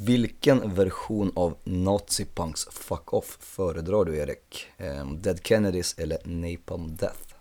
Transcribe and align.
Vilken 0.00 0.74
version 0.74 1.32
av 1.36 1.56
Nazipunks 1.64 2.64
Fuck 2.64 3.12
Off 3.12 3.38
föredrar 3.40 4.04
du 4.04 4.16
Erik? 4.16 4.66
Eh, 4.76 5.12
Dead 5.12 5.46
Kennedys 5.46 5.98
eller 5.98 6.18
Napalm 6.24 6.96
Death? 6.96 7.34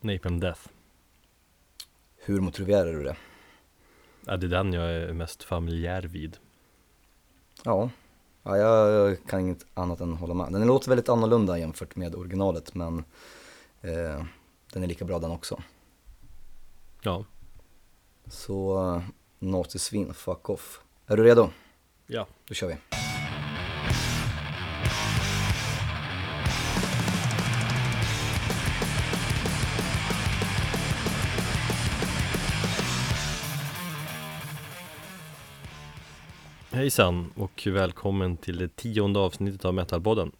Napalm 0.00 0.40
Death. 0.40 0.60
Hur 2.16 2.40
motiverar 2.40 2.92
du 2.92 3.02
det? 3.02 3.16
Ja, 4.26 4.36
det 4.36 4.46
är 4.46 4.50
den 4.50 4.72
jag 4.72 4.94
är 4.94 5.12
mest 5.12 5.42
familjär 5.42 6.02
vid. 6.02 6.36
Ja, 7.64 7.90
ja 8.42 8.56
jag 8.90 9.26
kan 9.26 9.40
inget 9.40 9.66
annat 9.74 10.00
än 10.00 10.12
hålla 10.12 10.34
med. 10.34 10.52
Den 10.52 10.66
låter 10.66 10.88
väldigt 10.88 11.08
annorlunda 11.08 11.58
jämfört 11.58 11.96
med 11.96 12.14
originalet 12.14 12.74
men 12.74 12.98
eh, 13.80 14.24
den 14.72 14.82
är 14.82 14.86
lika 14.86 15.04
bra 15.04 15.18
den 15.18 15.30
också. 15.30 15.62
Ja. 17.02 17.24
Så 18.26 19.02
nazisvin, 19.46 20.14
fuck 20.14 20.50
off. 20.50 20.80
Är 21.06 21.16
du 21.16 21.24
redo? 21.24 21.50
Ja. 22.06 22.26
Då 22.48 22.54
kör 22.54 22.68
vi. 22.68 22.76
Hejsan 36.70 37.32
och 37.36 37.66
välkommen 37.66 38.36
till 38.36 38.58
det 38.58 38.76
tionde 38.76 39.20
avsnittet 39.20 39.64
av 39.64 39.74
Metalpodden. 39.74 40.32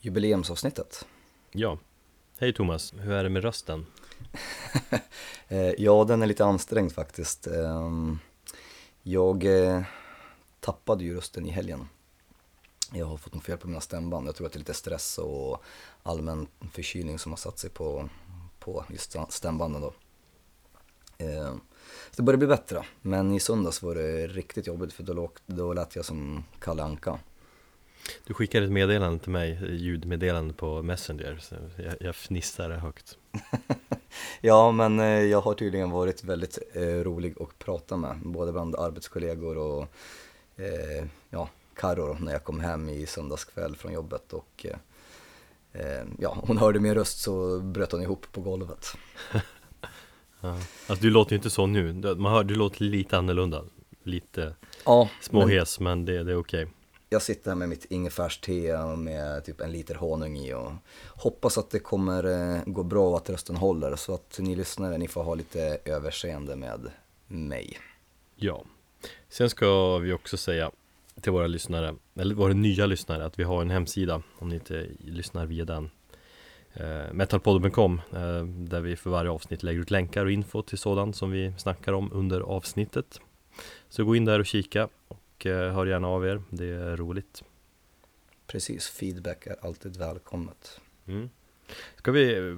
Jubileumsavsnittet. 0.00 1.06
Ja. 1.52 1.78
Hej 2.38 2.52
Thomas, 2.52 2.94
hur 2.98 3.12
är 3.12 3.24
det 3.24 3.30
med 3.30 3.42
rösten? 3.42 3.86
Eh, 5.48 5.72
ja, 5.78 6.04
den 6.04 6.22
är 6.22 6.26
lite 6.26 6.44
ansträngd 6.44 6.92
faktiskt. 6.92 7.46
Ehm, 7.46 8.18
jag 9.02 9.44
eh, 9.44 9.82
tappade 10.60 11.04
ju 11.04 11.16
rösten 11.16 11.46
i 11.46 11.50
helgen. 11.50 11.88
Jag 12.92 13.06
har 13.06 13.16
fått 13.16 13.34
något 13.34 13.44
fel 13.44 13.58
på 13.58 13.68
mina 13.68 13.80
stämband. 13.80 14.28
Jag 14.28 14.34
tror 14.34 14.46
att 14.46 14.52
det 14.52 14.56
är 14.56 14.58
lite 14.58 14.74
stress 14.74 15.18
och 15.18 15.62
allmän 16.02 16.46
förkylning 16.72 17.18
som 17.18 17.32
har 17.32 17.36
satt 17.36 17.58
sig 17.58 17.70
på, 17.70 18.08
på 18.58 18.84
just 18.88 19.16
stämbanden 19.28 19.82
då. 19.82 19.92
Ehm, 21.18 21.60
så 22.10 22.16
det 22.16 22.22
börjar 22.22 22.38
bli 22.38 22.46
bättre, 22.46 22.84
men 23.02 23.32
i 23.32 23.40
söndags 23.40 23.82
var 23.82 23.94
det 23.94 24.26
riktigt 24.26 24.66
jobbigt 24.66 24.92
för 24.92 25.02
då, 25.02 25.30
då 25.46 25.72
lät 25.72 25.96
jag 25.96 26.04
som 26.04 26.44
Kalle 26.60 26.82
Anka. 26.82 27.18
Du 28.26 28.34
skickade 28.34 28.66
ett 28.66 28.72
meddelande 28.72 29.18
till 29.18 29.30
mig, 29.30 29.76
ljudmeddelande 29.76 30.54
på 30.54 30.82
Messenger, 30.82 31.38
så 31.42 31.54
jag, 31.76 31.94
jag 32.00 32.16
fnissade 32.16 32.74
högt. 32.74 33.18
ja, 34.42 34.72
men 34.72 35.00
eh, 35.00 35.06
jag 35.06 35.40
har 35.40 35.54
tydligen 35.54 35.90
varit 35.90 36.24
väldigt 36.24 36.58
eh, 36.72 36.82
rolig 36.82 37.34
att 37.40 37.58
prata 37.58 37.96
med, 37.96 38.18
både 38.22 38.52
bland 38.52 38.76
arbetskollegor 38.76 39.58
och 39.58 39.82
eh, 40.56 41.04
ja, 41.30 41.48
Karo 41.74 42.16
när 42.20 42.32
jag 42.32 42.44
kom 42.44 42.60
hem 42.60 42.88
i 42.88 43.06
söndagskväll 43.06 43.76
från 43.76 43.92
jobbet 43.92 44.32
och 44.32 44.66
eh, 44.68 44.76
eh 45.72 46.04
ja, 46.18 46.36
hon 46.46 46.58
hörde 46.58 46.80
min 46.80 46.94
röst 46.94 47.18
så 47.18 47.60
bröt 47.60 47.92
hon 47.92 48.02
ihop 48.02 48.26
på 48.32 48.40
golvet. 48.40 48.86
ja. 50.40 50.58
Alltså 50.86 51.02
du 51.02 51.10
låter 51.10 51.32
ju 51.32 51.36
inte 51.36 51.50
så 51.50 51.66
nu, 51.66 52.14
man 52.14 52.32
hör, 52.32 52.44
du 52.44 52.54
låter 52.54 52.84
lite 52.84 53.18
annorlunda, 53.18 53.64
lite 54.02 54.54
ja, 54.84 55.08
småhes 55.20 55.80
men, 55.80 55.98
men 55.98 56.04
det, 56.04 56.22
det 56.22 56.32
är 56.32 56.36
okej. 56.36 56.64
Okay 56.64 56.74
jag 57.12 57.22
sitter 57.22 57.50
här 57.50 57.56
med 57.56 57.68
mitt 57.68 57.84
ingefärste 57.84 58.52
med 58.96 59.44
typ 59.44 59.60
en 59.60 59.72
liter 59.72 59.94
honung 59.94 60.36
i 60.36 60.54
och 60.54 60.72
hoppas 61.08 61.58
att 61.58 61.70
det 61.70 61.78
kommer 61.78 62.24
eh, 62.24 62.62
gå 62.66 62.82
bra 62.82 63.08
och 63.08 63.16
att 63.16 63.30
rösten 63.30 63.56
håller 63.56 63.96
så 63.96 64.14
att 64.14 64.38
ni 64.38 64.56
lyssnare, 64.56 64.98
ni 64.98 65.08
får 65.08 65.22
ha 65.22 65.34
lite 65.34 65.78
överseende 65.84 66.56
med 66.56 66.90
mig. 67.26 67.78
Ja, 68.36 68.64
sen 69.28 69.50
ska 69.50 69.98
vi 69.98 70.12
också 70.12 70.36
säga 70.36 70.70
till 71.20 71.32
våra 71.32 71.46
lyssnare, 71.46 71.94
eller 72.14 72.34
våra 72.34 72.52
nya 72.52 72.86
lyssnare, 72.86 73.24
att 73.24 73.38
vi 73.38 73.42
har 73.42 73.62
en 73.62 73.70
hemsida 73.70 74.22
om 74.38 74.48
ni 74.48 74.54
inte 74.54 74.86
lyssnar 74.98 75.46
via 75.46 75.64
den 75.64 75.90
eh, 76.72 77.12
metalpodden.com 77.12 78.00
eh, 78.12 78.44
där 78.44 78.80
vi 78.80 78.96
för 78.96 79.10
varje 79.10 79.30
avsnitt 79.30 79.62
lägger 79.62 79.80
ut 79.80 79.90
länkar 79.90 80.24
och 80.24 80.32
info 80.32 80.62
till 80.62 80.78
sådant 80.78 81.16
som 81.16 81.30
vi 81.30 81.52
snackar 81.58 81.92
om 81.92 82.12
under 82.12 82.40
avsnittet. 82.40 83.20
Så 83.88 84.04
gå 84.04 84.16
in 84.16 84.24
där 84.24 84.38
och 84.38 84.46
kika 84.46 84.88
Eh, 85.46 85.72
hör 85.72 85.86
gärna 85.86 86.08
av 86.08 86.26
er, 86.26 86.42
det 86.50 86.66
är 86.66 86.96
roligt. 86.96 87.42
Precis, 88.46 88.88
feedback 88.88 89.46
är 89.46 89.56
alltid 89.60 89.96
välkommet. 89.96 90.80
Mm. 91.06 91.30
Ska, 91.96 92.12
vi, 92.12 92.56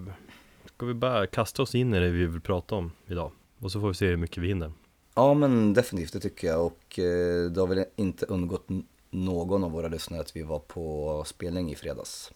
ska 0.74 0.86
vi 0.86 0.94
bara 0.94 1.26
kasta 1.26 1.62
oss 1.62 1.74
in 1.74 1.94
i 1.94 2.00
det 2.00 2.10
vi 2.10 2.26
vill 2.26 2.40
prata 2.40 2.74
om 2.74 2.92
idag? 3.06 3.32
Och 3.58 3.72
så 3.72 3.80
får 3.80 3.88
vi 3.88 3.94
se 3.94 4.06
hur 4.06 4.16
mycket 4.16 4.38
vi 4.38 4.48
hinner. 4.48 4.72
Ja 5.14 5.34
men 5.34 5.74
definitivt, 5.74 6.12
det 6.12 6.20
tycker 6.20 6.46
jag. 6.46 6.66
Och 6.66 6.98
eh, 6.98 7.50
det 7.50 7.60
har 7.60 7.66
väl 7.66 7.84
inte 7.96 8.26
undgått 8.26 8.68
någon 9.10 9.64
av 9.64 9.70
våra 9.70 9.88
lyssnare 9.88 10.20
att 10.20 10.36
vi 10.36 10.42
var 10.42 10.58
på 10.58 11.24
spelning 11.26 11.70
i 11.70 11.74
fredags. 11.74 12.32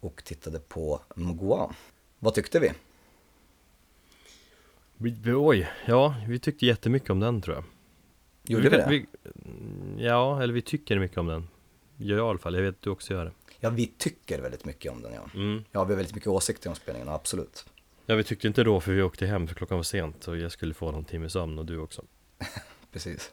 Och 0.00 0.24
tittade 0.24 0.58
på 0.58 1.00
Mgoa. 1.14 1.74
Vad 2.18 2.34
tyckte 2.34 2.60
vi? 2.60 2.72
Oj, 5.32 5.68
ja 5.86 6.14
vi 6.28 6.38
tyckte 6.38 6.66
jättemycket 6.66 7.10
om 7.10 7.20
den 7.20 7.42
tror 7.42 7.56
jag. 7.56 7.64
Gjorde 8.48 8.68
vi, 8.68 8.76
det? 8.76 8.86
Vi, 8.88 9.06
ja, 10.04 10.42
eller 10.42 10.54
vi 10.54 10.62
tycker 10.62 10.98
mycket 10.98 11.18
om 11.18 11.26
den. 11.26 11.48
Gör 11.96 12.16
jag 12.16 12.26
i 12.26 12.30
alla 12.30 12.38
fall, 12.38 12.54
jag 12.54 12.62
vet 12.62 12.74
att 12.74 12.82
du 12.82 12.90
också 12.90 13.14
gör 13.14 13.24
det. 13.24 13.32
Ja, 13.60 13.70
vi 13.70 13.86
tycker 13.86 14.40
väldigt 14.40 14.64
mycket 14.64 14.92
om 14.92 15.02
den 15.02 15.12
ja. 15.12 15.30
Mm. 15.34 15.64
Ja, 15.72 15.84
vi 15.84 15.92
har 15.92 15.96
väldigt 15.96 16.14
mycket 16.14 16.28
åsikter 16.28 16.68
om 16.68 16.76
spelningen, 16.76 17.08
absolut. 17.08 17.66
Ja, 18.06 18.14
vi 18.14 18.24
tyckte 18.24 18.46
inte 18.46 18.64
då 18.64 18.80
för 18.80 18.92
vi 18.92 19.02
åkte 19.02 19.26
hem 19.26 19.48
för 19.48 19.54
klockan 19.54 19.76
var 19.76 19.82
sent 19.82 20.28
och 20.28 20.36
jag 20.36 20.52
skulle 20.52 20.74
få 20.74 20.92
någon 20.92 21.04
timme 21.04 21.30
sömn 21.30 21.58
och 21.58 21.66
du 21.66 21.78
också. 21.78 22.04
Precis. 22.92 23.30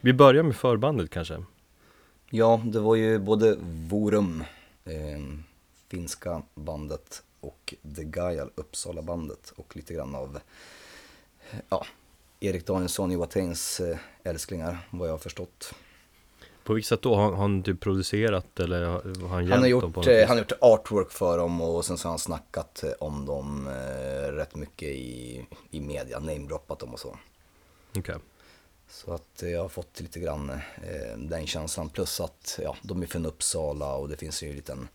Vi 0.00 0.12
börjar 0.12 0.42
med 0.42 0.56
förbandet 0.56 1.10
kanske. 1.10 1.44
Ja, 2.30 2.62
det 2.64 2.80
var 2.80 2.96
ju 2.96 3.18
både 3.18 3.56
Vorum, 3.60 4.44
eh, 4.84 5.20
finska 5.88 6.42
bandet 6.54 7.22
och 7.40 7.74
The 7.96 8.04
Gaial, 8.04 8.50
Uppsala 8.54 9.02
bandet 9.02 9.52
och 9.56 9.76
lite 9.76 9.94
grann 9.94 10.14
av 10.14 10.38
ja, 11.68 11.86
Erik 12.40 12.66
Danielsson, 12.66 13.10
Joa 13.10 13.26
Teins 13.26 13.80
eh, 13.80 13.98
älsklingar, 14.24 14.78
vad 14.90 15.08
jag 15.08 15.12
har 15.12 15.18
förstått. 15.18 15.74
På 16.64 16.74
vilket 16.74 16.88
sätt 16.88 17.02
då? 17.02 17.14
Har 17.14 17.36
han 17.36 17.62
typ 17.62 17.80
producerat 17.80 18.60
eller 18.60 18.84
har 18.84 19.28
han 19.28 19.40
hjälpt 19.40 19.54
han 19.54 19.62
har 19.62 19.68
gjort, 19.68 19.82
dem 19.82 19.92
på 19.92 20.02
eh, 20.02 20.28
Han 20.28 20.36
har 20.36 20.44
gjort 20.44 20.52
artwork 20.60 21.10
för 21.10 21.38
dem 21.38 21.60
och 21.60 21.84
sen 21.84 21.98
så 21.98 22.08
har 22.08 22.10
han 22.10 22.18
snackat 22.18 22.82
eh, 22.82 22.90
om 22.98 23.26
dem 23.26 23.66
eh, 23.66 24.32
rätt 24.32 24.54
mycket 24.54 24.88
i, 24.88 25.46
i 25.70 25.80
media, 25.80 26.18
namedroppat 26.18 26.78
dem 26.78 26.92
och 26.92 27.00
så. 27.00 27.08
Okej. 27.08 28.00
Okay. 28.00 28.18
Så 28.88 29.12
att 29.12 29.42
jag 29.42 29.62
har 29.62 29.68
fått 29.68 30.00
lite 30.00 30.20
grann 30.20 30.50
eh, 30.50 31.18
den 31.18 31.46
känslan, 31.46 31.88
plus 31.88 32.20
att 32.20 32.58
ja, 32.62 32.76
de 32.82 33.02
är 33.02 33.06
från 33.06 33.26
Uppsala 33.26 33.94
och 33.94 34.08
det 34.08 34.16
finns 34.16 34.42
ju 34.42 34.50
en 34.50 34.56
liten 34.56 34.88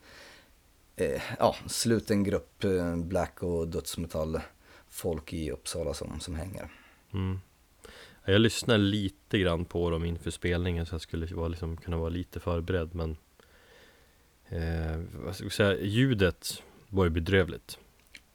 eh, 0.96 1.22
ja, 1.38 1.56
sluten 1.66 2.24
grupp 2.24 2.64
eh, 2.64 2.96
black 2.96 3.42
och 3.42 3.68
dödsmetall 3.68 4.40
folk 4.88 5.32
i 5.32 5.50
Uppsala 5.50 5.94
som, 5.94 6.20
som 6.20 6.34
hänger. 6.34 6.70
Mm. 7.16 7.40
Jag 8.24 8.40
lyssnade 8.40 8.78
lite 8.78 9.38
grann 9.38 9.64
på 9.64 9.90
dem 9.90 10.04
inför 10.04 10.30
spelningen 10.30 10.86
så 10.86 10.94
jag 10.94 11.00
skulle 11.00 11.26
vara, 11.26 11.48
liksom, 11.48 11.76
kunna 11.76 11.96
vara 11.96 12.08
lite 12.08 12.40
förberedd 12.40 12.94
men 12.94 13.16
eh, 14.48 15.00
vad 15.12 15.34
ska 15.34 15.44
jag 15.44 15.52
säga, 15.52 15.80
ljudet 15.80 16.62
var 16.88 17.04
ju 17.04 17.10
bedrövligt. 17.10 17.78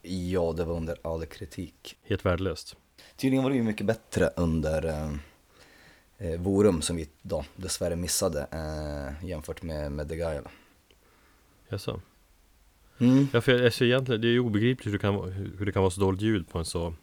Ja, 0.02 0.52
det 0.52 0.64
var 0.64 0.76
under 0.76 0.96
all 1.02 1.26
kritik. 1.26 1.96
Helt 2.02 2.24
värdelöst. 2.24 2.76
Tydligen 3.16 3.42
var 3.42 3.50
det 3.50 3.56
ju 3.56 3.62
mycket 3.62 3.86
bättre 3.86 4.30
under 4.36 4.86
eh, 4.86 5.12
eh 6.18 6.40
Vorum 6.40 6.82
som 6.82 6.96
vi 6.96 7.08
då 7.22 7.44
dessvärre 7.56 7.96
missade 7.96 8.46
eh, 8.52 9.28
jämfört 9.28 9.62
med, 9.62 9.92
med 9.92 10.08
The 10.08 10.16
Guile. 10.16 10.48
Jaså? 11.68 12.00
Mm. 12.98 13.28
Ja, 13.32 13.40
för 13.40 13.64
alltså, 13.64 13.84
egentligen, 13.84 14.20
det 14.20 14.28
är 14.28 14.32
ju 14.32 14.40
obegripligt 14.40 14.86
hur 14.86 14.92
det, 14.92 14.98
kan, 14.98 15.32
hur 15.32 15.66
det 15.66 15.72
kan 15.72 15.82
vara 15.82 15.90
så 15.90 16.00
dåligt 16.00 16.20
ljud 16.20 16.48
på 16.48 16.58
en 16.58 16.64
så 16.64 16.94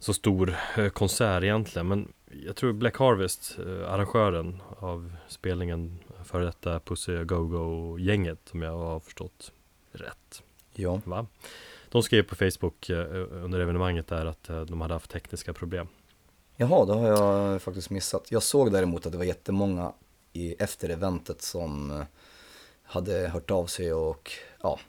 så 0.00 0.14
stor 0.14 0.56
eh, 0.76 0.88
konsert 0.88 1.42
egentligen 1.42 1.88
men 1.88 2.12
jag 2.46 2.56
tror 2.56 2.72
Black 2.72 2.96
Harvest, 2.96 3.58
eh, 3.58 3.92
arrangören 3.92 4.62
av 4.78 5.12
spelningen 5.28 5.98
för 6.24 6.40
detta 6.40 6.80
Pussy 6.80 7.24
Go-Go-gänget 7.24 8.50
om 8.52 8.62
jag 8.62 8.78
har 8.78 9.00
förstått 9.00 9.52
rätt. 9.92 10.42
Ja. 10.72 11.00
Va? 11.04 11.26
De 11.88 12.02
skrev 12.02 12.22
på 12.22 12.36
Facebook 12.36 12.90
eh, 12.90 13.26
under 13.30 13.60
evenemanget 13.60 14.06
där 14.06 14.26
att 14.26 14.44
de 14.44 14.80
hade 14.80 14.94
haft 14.94 15.10
tekniska 15.10 15.52
problem. 15.52 15.88
Jaha, 16.56 16.84
det 16.84 16.92
har 16.92 17.08
jag 17.08 17.62
faktiskt 17.62 17.90
missat. 17.90 18.32
Jag 18.32 18.42
såg 18.42 18.72
däremot 18.72 19.06
att 19.06 19.12
det 19.12 19.18
var 19.18 19.24
jättemånga 19.24 19.92
i, 20.32 20.54
efter 20.54 20.88
eventet 20.88 21.42
som 21.42 22.04
hade 22.82 23.28
hört 23.28 23.50
av 23.50 23.66
sig 23.66 23.92
och 23.92 24.32
ja, 24.62 24.80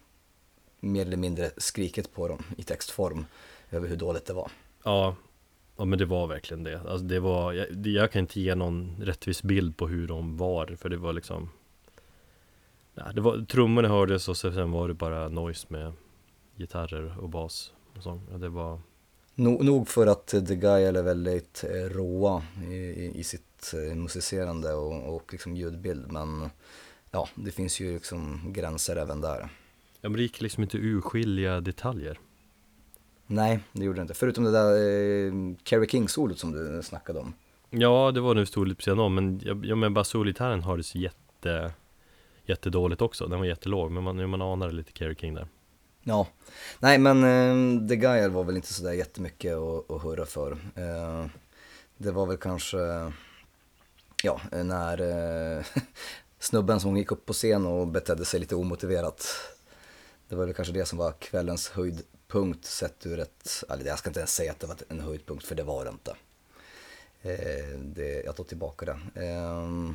mer 0.80 1.06
eller 1.06 1.18
mindre 1.18 1.52
skrikit 1.58 2.14
på 2.14 2.28
dem 2.28 2.44
i 2.58 2.64
textform 2.64 3.26
över 3.72 3.88
hur 3.88 3.96
dåligt 3.96 4.26
det 4.26 4.34
var. 4.34 4.52
Ja, 4.84 5.16
ja 5.78 5.86
men 5.86 6.00
det 6.00 6.06
var 6.06 6.28
verkligen 6.28 6.64
det. 6.64 6.80
Alltså 6.80 7.06
det 7.06 7.20
var, 7.20 7.54
jag, 7.54 7.88
jag 7.88 8.12
kan 8.12 8.20
inte 8.20 8.42
ge 8.42 8.56
någon 8.56 8.96
rättvis 9.00 9.44
bild 9.44 9.78
på 9.78 9.88
hur 9.88 10.08
de 10.08 10.38
var, 10.38 10.76
för 10.80 10.90
det 10.90 10.98
var 10.98 11.14
liksom 11.14 11.50
ja, 12.96 13.12
det 13.14 13.22
var, 13.22 13.46
Trummorna 13.46 13.88
hördes 13.88 14.30
och 14.30 14.38
sen 14.38 14.72
var 14.72 14.88
det 14.88 14.94
bara 14.94 15.30
noise 15.30 15.68
med 15.70 15.94
gitarrer 16.56 17.20
och 17.20 17.30
bas 17.30 17.74
och 17.98 18.04
sång. 18.04 18.22
Ja, 18.32 18.38
det 18.38 18.50
var 18.50 18.80
No, 19.36 19.64
nog 19.64 19.88
för 19.88 20.08
att 20.08 20.28
The 20.28 20.56
Guile 20.56 21.00
är 21.00 21.04
väldigt 21.04 21.64
råa 21.90 22.44
i, 22.70 22.76
i, 22.76 23.12
i 23.16 23.24
sitt 23.24 23.74
eh, 23.74 23.96
musicerande 23.96 24.74
och, 24.74 25.16
och 25.16 25.32
liksom 25.32 25.56
ljudbild 25.56 26.12
men 26.12 26.50
ja, 27.12 27.30
det 27.36 27.52
finns 27.52 27.80
ju 27.80 27.94
liksom 27.94 28.54
gränser 28.54 28.96
även 28.96 29.22
där. 29.22 29.50
Ja 30.02 30.10
men 30.10 30.14
det 30.14 30.22
gick 30.22 30.42
liksom 30.42 30.64
inte 30.64 30.78
urskilja 30.78 31.62
detaljer. 31.62 32.20
Nej, 33.32 33.60
det 33.72 33.86
gjorde 33.86 34.00
det 34.00 34.02
inte. 34.02 34.14
Förutom 34.14 34.44
det 34.44 34.52
där 34.52 34.72
eh, 34.72 35.56
Kerry 35.64 35.88
King-solot 35.88 36.40
som 36.40 36.52
du 36.52 36.84
snackade 36.84 37.20
om. 37.20 37.34
Ja, 37.70 38.12
det 38.12 38.22
var 38.22 38.36
nu 38.36 38.46
stod 38.46 38.68
lite 38.68 38.76
på 38.76 39.00
om, 39.00 39.16
men 39.16 39.42
jag, 39.44 39.66
jag 39.66 39.78
men 39.78 39.94
bara 39.94 40.04
det 40.78 40.84
så 40.84 40.98
jätte 40.98 41.72
Jättedåligt 42.46 43.02
också, 43.02 43.28
den 43.28 43.40
var 43.40 43.46
jättelåg, 43.46 43.92
men 43.92 44.04
man, 44.04 44.30
man 44.30 44.42
anar 44.42 44.72
lite 44.72 44.92
Kerry 44.92 45.16
King 45.16 45.34
där. 45.34 45.48
Ja, 46.04 46.28
nej 46.80 46.98
men 46.98 47.24
eh, 47.24 47.88
The 47.88 47.96
Guy 47.96 48.28
var 48.28 48.44
väl 48.44 48.56
inte 48.56 48.74
sådär 48.74 48.92
jättemycket 48.92 49.58
att, 49.58 49.92
att 49.92 50.04
hurra 50.04 50.26
för. 50.26 50.52
Eh, 50.52 51.26
det 51.98 52.12
var 52.12 52.26
väl 52.26 52.38
kanske, 52.38 52.78
ja, 54.24 54.42
när 54.52 55.02
eh, 55.58 55.66
snubben 56.40 56.80
som 56.80 56.98
gick 56.98 57.12
upp 57.12 57.26
på 57.26 57.34
scen 57.34 57.66
och 57.66 57.88
betedde 57.88 58.26
sig 58.26 58.40
lite 58.40 58.56
omotiverat. 58.56 59.28
Det 60.30 60.36
var 60.36 60.46
väl 60.46 60.54
kanske 60.54 60.74
det 60.74 60.86
som 60.86 60.98
var 60.98 61.12
kvällens 61.12 61.72
höjdpunkt 62.32 62.66
sett 62.66 63.06
ur 63.06 63.20
ett, 63.20 63.64
eller 63.70 63.86
jag 63.86 64.00
ska 64.00 64.10
inte 64.10 64.20
ens 64.20 64.36
säga 64.36 64.52
att 64.52 64.60
det 64.60 64.68
var 64.68 64.78
en 64.90 65.00
höjdpunkt 65.00 65.46
för 65.46 65.56
det 65.56 65.64
var 65.64 65.86
det 65.86 65.92
inte. 65.92 66.16
Eh, 67.22 67.80
det, 67.80 68.24
jag 68.24 68.36
tar 68.36 68.44
tillbaka 68.44 68.86
det. 68.86 69.26
Eh, 69.26 69.92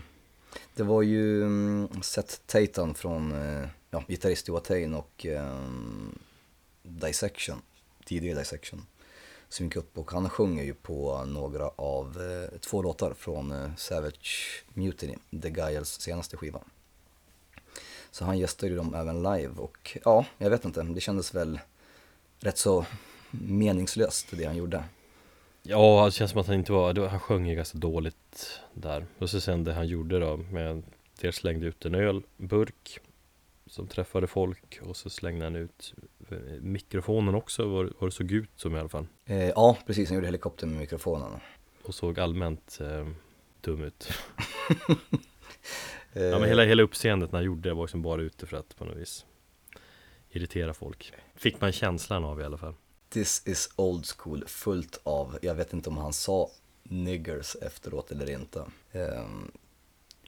det 0.74 0.82
var 0.82 1.02
ju 1.02 1.42
mm, 1.42 2.02
Seth 2.02 2.34
Tatum 2.46 2.94
från, 2.94 3.32
eh, 3.32 3.68
ja, 3.90 4.04
gitarrist 4.08 4.48
i 4.48 4.52
Watain 4.52 4.94
och 4.94 5.26
um, 5.28 6.18
Dissection, 6.82 7.62
tidigare 8.04 8.38
Dissection, 8.38 8.86
som 9.48 9.66
gick 9.66 9.76
upp 9.76 9.98
och 9.98 10.10
han 10.10 10.30
sjunger 10.30 10.64
ju 10.64 10.74
på 10.74 11.24
några 11.24 11.68
av, 11.68 12.22
eh, 12.22 12.58
två 12.58 12.82
låtar 12.82 13.14
från 13.14 13.52
eh, 13.52 13.74
Savage 13.76 14.64
Mutiny, 14.74 15.16
The 15.42 15.50
Guiles 15.50 16.00
senaste 16.00 16.36
skiva. 16.36 16.60
Så 18.10 18.24
han 18.24 18.38
gästade 18.38 18.72
ju 18.72 18.76
dem 18.76 18.94
även 18.94 19.22
live 19.22 19.54
och 19.56 19.98
ja, 20.04 20.26
jag 20.38 20.50
vet 20.50 20.64
inte, 20.64 20.82
det 20.82 21.00
kändes 21.00 21.34
väl 21.34 21.60
rätt 22.46 22.58
så 22.58 22.86
meningslöst 23.30 24.26
det 24.30 24.44
han 24.44 24.56
gjorde. 24.56 24.84
Ja, 25.62 26.04
det 26.04 26.12
känns 26.12 26.30
som 26.30 26.40
att 26.40 26.46
han 26.46 26.56
inte 26.56 26.72
var, 26.72 27.08
han 27.08 27.20
sjöng 27.20 27.48
ju 27.48 27.54
ganska 27.54 27.78
dåligt 27.78 28.60
där. 28.74 29.06
Och 29.18 29.30
så 29.30 29.40
sen 29.40 29.64
det 29.64 29.72
han 29.72 29.86
gjorde 29.86 30.18
då 30.18 30.36
med 30.36 30.82
Dels 31.20 31.36
slängde 31.36 31.66
ut 31.66 31.84
en 31.84 31.94
ölburk 31.94 32.98
Som 33.66 33.86
träffade 33.86 34.26
folk 34.26 34.78
och 34.82 34.96
så 34.96 35.10
slängde 35.10 35.44
han 35.44 35.56
ut 35.56 35.94
mikrofonen 36.60 37.34
också 37.34 37.68
vad, 37.68 37.92
vad 37.98 38.10
det 38.10 38.14
såg 38.14 38.32
ut 38.32 38.50
som 38.56 38.76
i 38.76 38.78
alla 38.78 38.88
fall. 38.88 39.06
Eh, 39.24 39.48
Ja, 39.48 39.78
precis, 39.86 40.08
han 40.08 40.14
gjorde 40.14 40.26
helikopter 40.26 40.66
med 40.66 40.78
mikrofonen. 40.78 41.40
Och 41.82 41.94
såg 41.94 42.20
allmänt 42.20 42.78
eh, 42.80 43.06
dum 43.60 43.82
ut. 43.82 44.08
Ja 46.12 46.38
men 46.38 46.48
hela, 46.48 46.64
hela 46.64 46.82
uppseendet 46.82 47.32
när 47.32 47.38
han 47.38 47.46
gjorde 47.46 47.68
det 47.68 47.74
var 47.74 47.82
liksom 47.84 48.02
bara 48.02 48.22
ute 48.22 48.46
för 48.46 48.56
att 48.56 48.76
på 48.76 48.84
något 48.84 48.96
vis 48.96 49.26
Irritera 50.36 50.74
folk 50.74 51.12
Fick 51.34 51.60
man 51.60 51.72
känslan 51.72 52.24
av 52.24 52.40
i 52.40 52.44
alla 52.44 52.58
fall 52.58 52.74
This 53.08 53.42
is 53.46 53.70
old 53.76 54.06
school 54.06 54.44
fullt 54.46 55.00
av, 55.02 55.38
jag 55.42 55.54
vet 55.54 55.72
inte 55.72 55.90
om 55.90 55.96
han 55.96 56.12
sa 56.12 56.50
niggers 56.82 57.56
efteråt 57.62 58.10
eller 58.10 58.30
inte. 58.30 58.64
Um, 58.92 59.50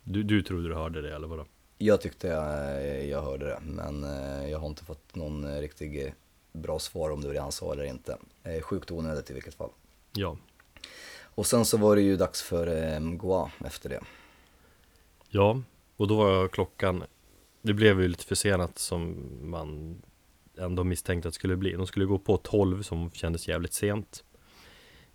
du, 0.03 0.23
du 0.23 0.43
trodde 0.43 0.69
du 0.69 0.75
hörde 0.75 1.03
det 1.03 1.15
eller 1.15 1.29
vadå? 1.29 1.45
Jag 1.79 2.01
tyckte 2.01 2.29
jag, 2.29 3.07
jag 3.07 3.23
hörde 3.23 3.47
det, 3.47 3.61
men 3.63 4.05
eh, 4.05 4.51
jag 4.51 4.59
har 4.59 4.67
inte 4.67 4.85
fått 4.85 5.15
någon 5.15 5.61
riktig 5.61 6.15
bra 6.53 6.79
svar 6.79 7.11
om 7.11 7.21
det 7.21 7.27
var 7.27 7.35
det 7.35 7.41
han 7.41 7.53
sa 7.53 7.73
eller 7.73 7.85
inte. 7.85 8.19
Sjukt 8.63 8.91
onödigt 8.91 9.31
i 9.31 9.35
vilket 9.35 9.55
fall. 9.55 9.71
Ja. 10.13 10.37
Och 11.23 11.47
sen 11.47 11.65
så 11.65 11.77
var 11.77 11.97
det 11.97 12.03
ju 12.03 12.17
dags 12.17 12.43
för 12.43 12.67
eh, 12.67 13.01
Mgoa 13.01 13.51
efter 13.65 13.89
det. 13.89 14.01
Ja, 15.29 15.63
och 15.97 16.09
då 16.09 16.17
var 16.17 16.49
klockan, 16.49 17.05
det 17.63 17.75
blev 17.75 18.01
ju 18.01 18.09
lite 18.09 18.25
försenat 18.25 18.79
som 18.79 19.29
man 19.43 20.03
ändå 20.59 20.85
misstänkte 20.85 21.29
att 21.29 21.35
det 21.35 21.39
skulle 21.39 21.57
bli. 21.57 21.73
De 21.73 21.87
skulle 21.87 22.05
gå 22.05 22.19
på 22.19 22.37
12 22.37 22.83
som 22.83 23.11
kändes 23.11 23.49
jävligt 23.49 23.73
sent. 23.73 24.25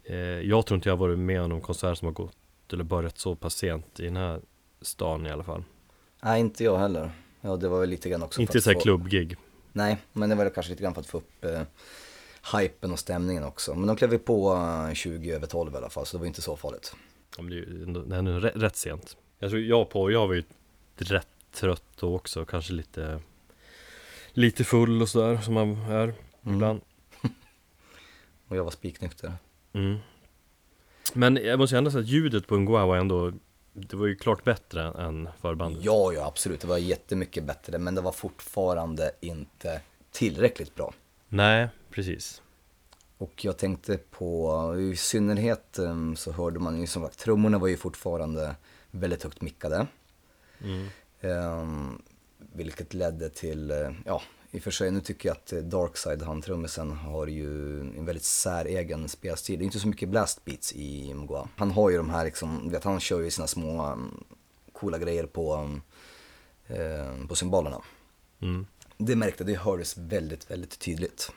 Eh, 0.03 0.15
jag 0.17 0.65
tror 0.65 0.75
inte 0.75 0.89
jag 0.89 0.97
varit 0.97 1.19
med 1.19 1.41
om 1.41 1.49
någon 1.49 1.61
konsert 1.61 1.97
som 1.97 2.05
har 2.05 2.13
gått 2.13 2.37
eller 2.73 2.83
börjat 2.83 3.17
så 3.17 3.35
pass 3.35 3.55
sent 3.55 3.99
i 3.99 4.03
den 4.03 4.15
här 4.15 4.41
stan 4.81 5.25
i 5.25 5.31
alla 5.31 5.43
fall. 5.43 5.63
Nej, 6.23 6.39
inte 6.39 6.63
jag 6.63 6.77
heller. 6.77 7.11
Ja, 7.41 7.55
det 7.55 7.69
var 7.69 7.79
väl 7.79 7.89
lite 7.89 8.09
grann 8.09 8.23
också 8.23 8.41
Inte 8.41 8.61
så 8.61 8.69
här 8.69 8.75
få... 8.75 8.81
klubbgig. 8.81 9.37
Nej, 9.71 9.97
men 10.13 10.29
det 10.29 10.35
var 10.35 10.49
kanske 10.49 10.69
lite 10.69 10.83
grann 10.83 10.93
för 10.93 11.01
att 11.01 11.07
få 11.07 11.17
upp 11.17 11.45
eh, 11.45 11.61
hypen 12.59 12.91
och 12.91 12.99
stämningen 12.99 13.43
också. 13.43 13.75
Men 13.75 13.87
de 13.87 13.95
klev 13.95 14.17
på 14.17 14.59
20 14.93 15.29
eh, 15.29 15.35
över 15.35 15.47
12 15.47 15.73
i 15.73 15.77
alla 15.77 15.89
fall, 15.89 16.05
så 16.05 16.17
det 16.17 16.19
var 16.19 16.27
inte 16.27 16.41
så 16.41 16.55
farligt. 16.55 16.95
Ja, 17.37 17.43
men 17.43 17.51
det 17.51 17.57
är 17.57 17.65
ju 17.65 17.83
ändå, 17.83 18.01
det 18.01 18.15
är 18.15 18.19
ändå 18.19 18.31
rätt, 18.31 18.55
rätt 18.55 18.75
sent. 18.75 19.17
Jag 19.39 19.49
tror 19.49 19.61
jag 19.61 19.89
på, 19.89 20.11
jag 20.11 20.27
var 20.27 20.33
ju 20.33 20.43
rätt 20.97 21.27
trött 21.53 21.83
då 21.99 22.15
också, 22.15 22.45
kanske 22.45 22.73
lite 22.73 23.21
lite 24.33 24.63
full 24.63 25.01
och 25.01 25.09
sådär 25.09 25.37
som 25.37 25.53
man 25.53 25.77
är 25.77 26.03
mm. 26.03 26.15
ibland. 26.43 26.81
och 28.47 28.57
jag 28.57 28.63
var 28.63 28.71
spiknykter. 28.71 29.33
Mm. 29.73 29.97
Men 31.13 31.35
jag 31.35 31.59
måste 31.59 31.77
ändå 31.77 31.91
säga 31.91 32.01
att 32.01 32.07
ljudet 32.07 32.47
på 32.47 32.57
Ngwa 32.57 32.85
var 32.85 32.97
ändå 32.97 33.31
Det 33.73 33.95
var 33.95 34.07
ju 34.07 34.15
klart 34.15 34.43
bättre 34.43 34.83
än 34.83 35.29
förbandet 35.41 35.83
Ja, 35.83 36.13
ja 36.13 36.25
absolut, 36.25 36.61
det 36.61 36.67
var 36.67 36.77
jättemycket 36.77 37.43
bättre 37.43 37.77
Men 37.77 37.95
det 37.95 38.01
var 38.01 38.11
fortfarande 38.11 39.11
inte 39.21 39.81
tillräckligt 40.11 40.75
bra 40.75 40.93
Nej, 41.27 41.67
precis 41.89 42.41
Och 43.17 43.45
jag 43.45 43.57
tänkte 43.57 43.97
på, 43.97 44.75
i 44.79 44.95
synnerhet 44.95 45.79
um, 45.79 46.15
så 46.15 46.31
hörde 46.31 46.59
man 46.59 46.81
ju 46.81 46.87
som 46.87 47.03
sagt 47.03 47.19
Trummorna 47.19 47.57
var 47.57 47.67
ju 47.67 47.77
fortfarande 47.77 48.55
väldigt 48.91 49.23
högt 49.23 49.41
mickade 49.41 49.87
mm. 50.63 50.87
Um, 51.23 52.01
vilket 52.53 52.93
ledde 52.93 53.29
till, 53.29 53.71
eh, 53.71 53.91
ja, 54.05 54.21
i 54.51 54.59
och 54.59 54.63
för 54.63 54.71
sig, 54.71 54.91
nu 54.91 55.01
tycker 55.01 55.29
jag 55.29 55.35
att 55.35 55.53
eh, 55.53 55.59
Darkside, 55.59 56.21
han 56.21 56.41
trummisen, 56.41 56.91
har 56.91 57.27
ju 57.27 57.79
en 57.79 58.05
väldigt 58.05 58.23
säregen 58.23 59.09
spelstil. 59.09 59.59
Det 59.59 59.63
är 59.63 59.65
inte 59.65 59.79
så 59.79 59.87
mycket 59.87 60.09
blastbeats 60.09 60.73
i 60.73 61.13
Mgwa. 61.13 61.47
Han 61.55 61.71
har 61.71 61.89
ju 61.89 61.97
de 61.97 62.09
här 62.09 62.25
liksom, 62.25 62.69
vet 62.69 62.83
han 62.83 62.99
kör 62.99 63.21
ju 63.21 63.31
sina 63.31 63.47
små 63.47 63.91
um, 63.91 64.23
coola 64.73 64.97
grejer 64.97 65.25
på, 65.25 65.55
um, 65.55 65.81
eh, 66.67 67.27
på 67.27 67.35
symbolerna. 67.35 67.81
Mm. 68.41 68.65
Det 68.97 69.15
märkte, 69.15 69.43
det 69.43 69.53
hördes 69.53 69.97
väldigt, 69.97 70.51
väldigt 70.51 70.79
tydligt. 70.79 71.31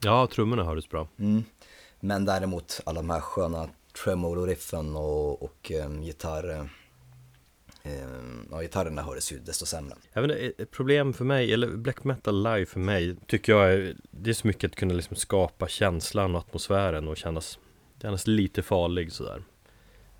Ja, 0.00 0.26
trummorna 0.26 0.64
hördes 0.64 0.88
bra. 0.88 1.08
Mm. 1.18 1.44
Men 2.00 2.24
däremot 2.24 2.80
alla 2.86 3.00
de 3.00 3.10
här 3.10 3.20
sköna 3.20 3.68
tremolo-riffen 4.04 4.96
och, 4.96 5.42
och 5.42 5.72
um, 5.84 6.02
gitarr 6.02 6.50
Ehm, 6.50 6.68
ja, 8.50 8.60
gitarrerna 8.60 9.02
hördes 9.02 9.32
ju 9.32 9.38
desto 9.38 9.66
sämre. 9.66 9.96
Även 10.12 10.30
ett 10.30 10.70
problem 10.70 11.12
för 11.12 11.24
mig, 11.24 11.52
eller 11.52 11.76
black 11.76 12.04
metal 12.04 12.42
live 12.42 12.66
för 12.66 12.80
mig, 12.80 13.16
tycker 13.26 13.52
jag 13.52 13.72
är, 13.72 13.96
det 14.10 14.30
är 14.30 14.34
så 14.34 14.46
mycket 14.46 14.70
att 14.70 14.76
kunna 14.76 14.94
liksom 14.94 15.16
skapa 15.16 15.68
känslan 15.68 16.34
och 16.34 16.40
atmosfären 16.40 17.08
och 17.08 17.16
kännas, 17.16 17.58
kännas 18.02 18.26
lite 18.26 18.62
farlig 18.62 19.12
sådär. 19.12 19.42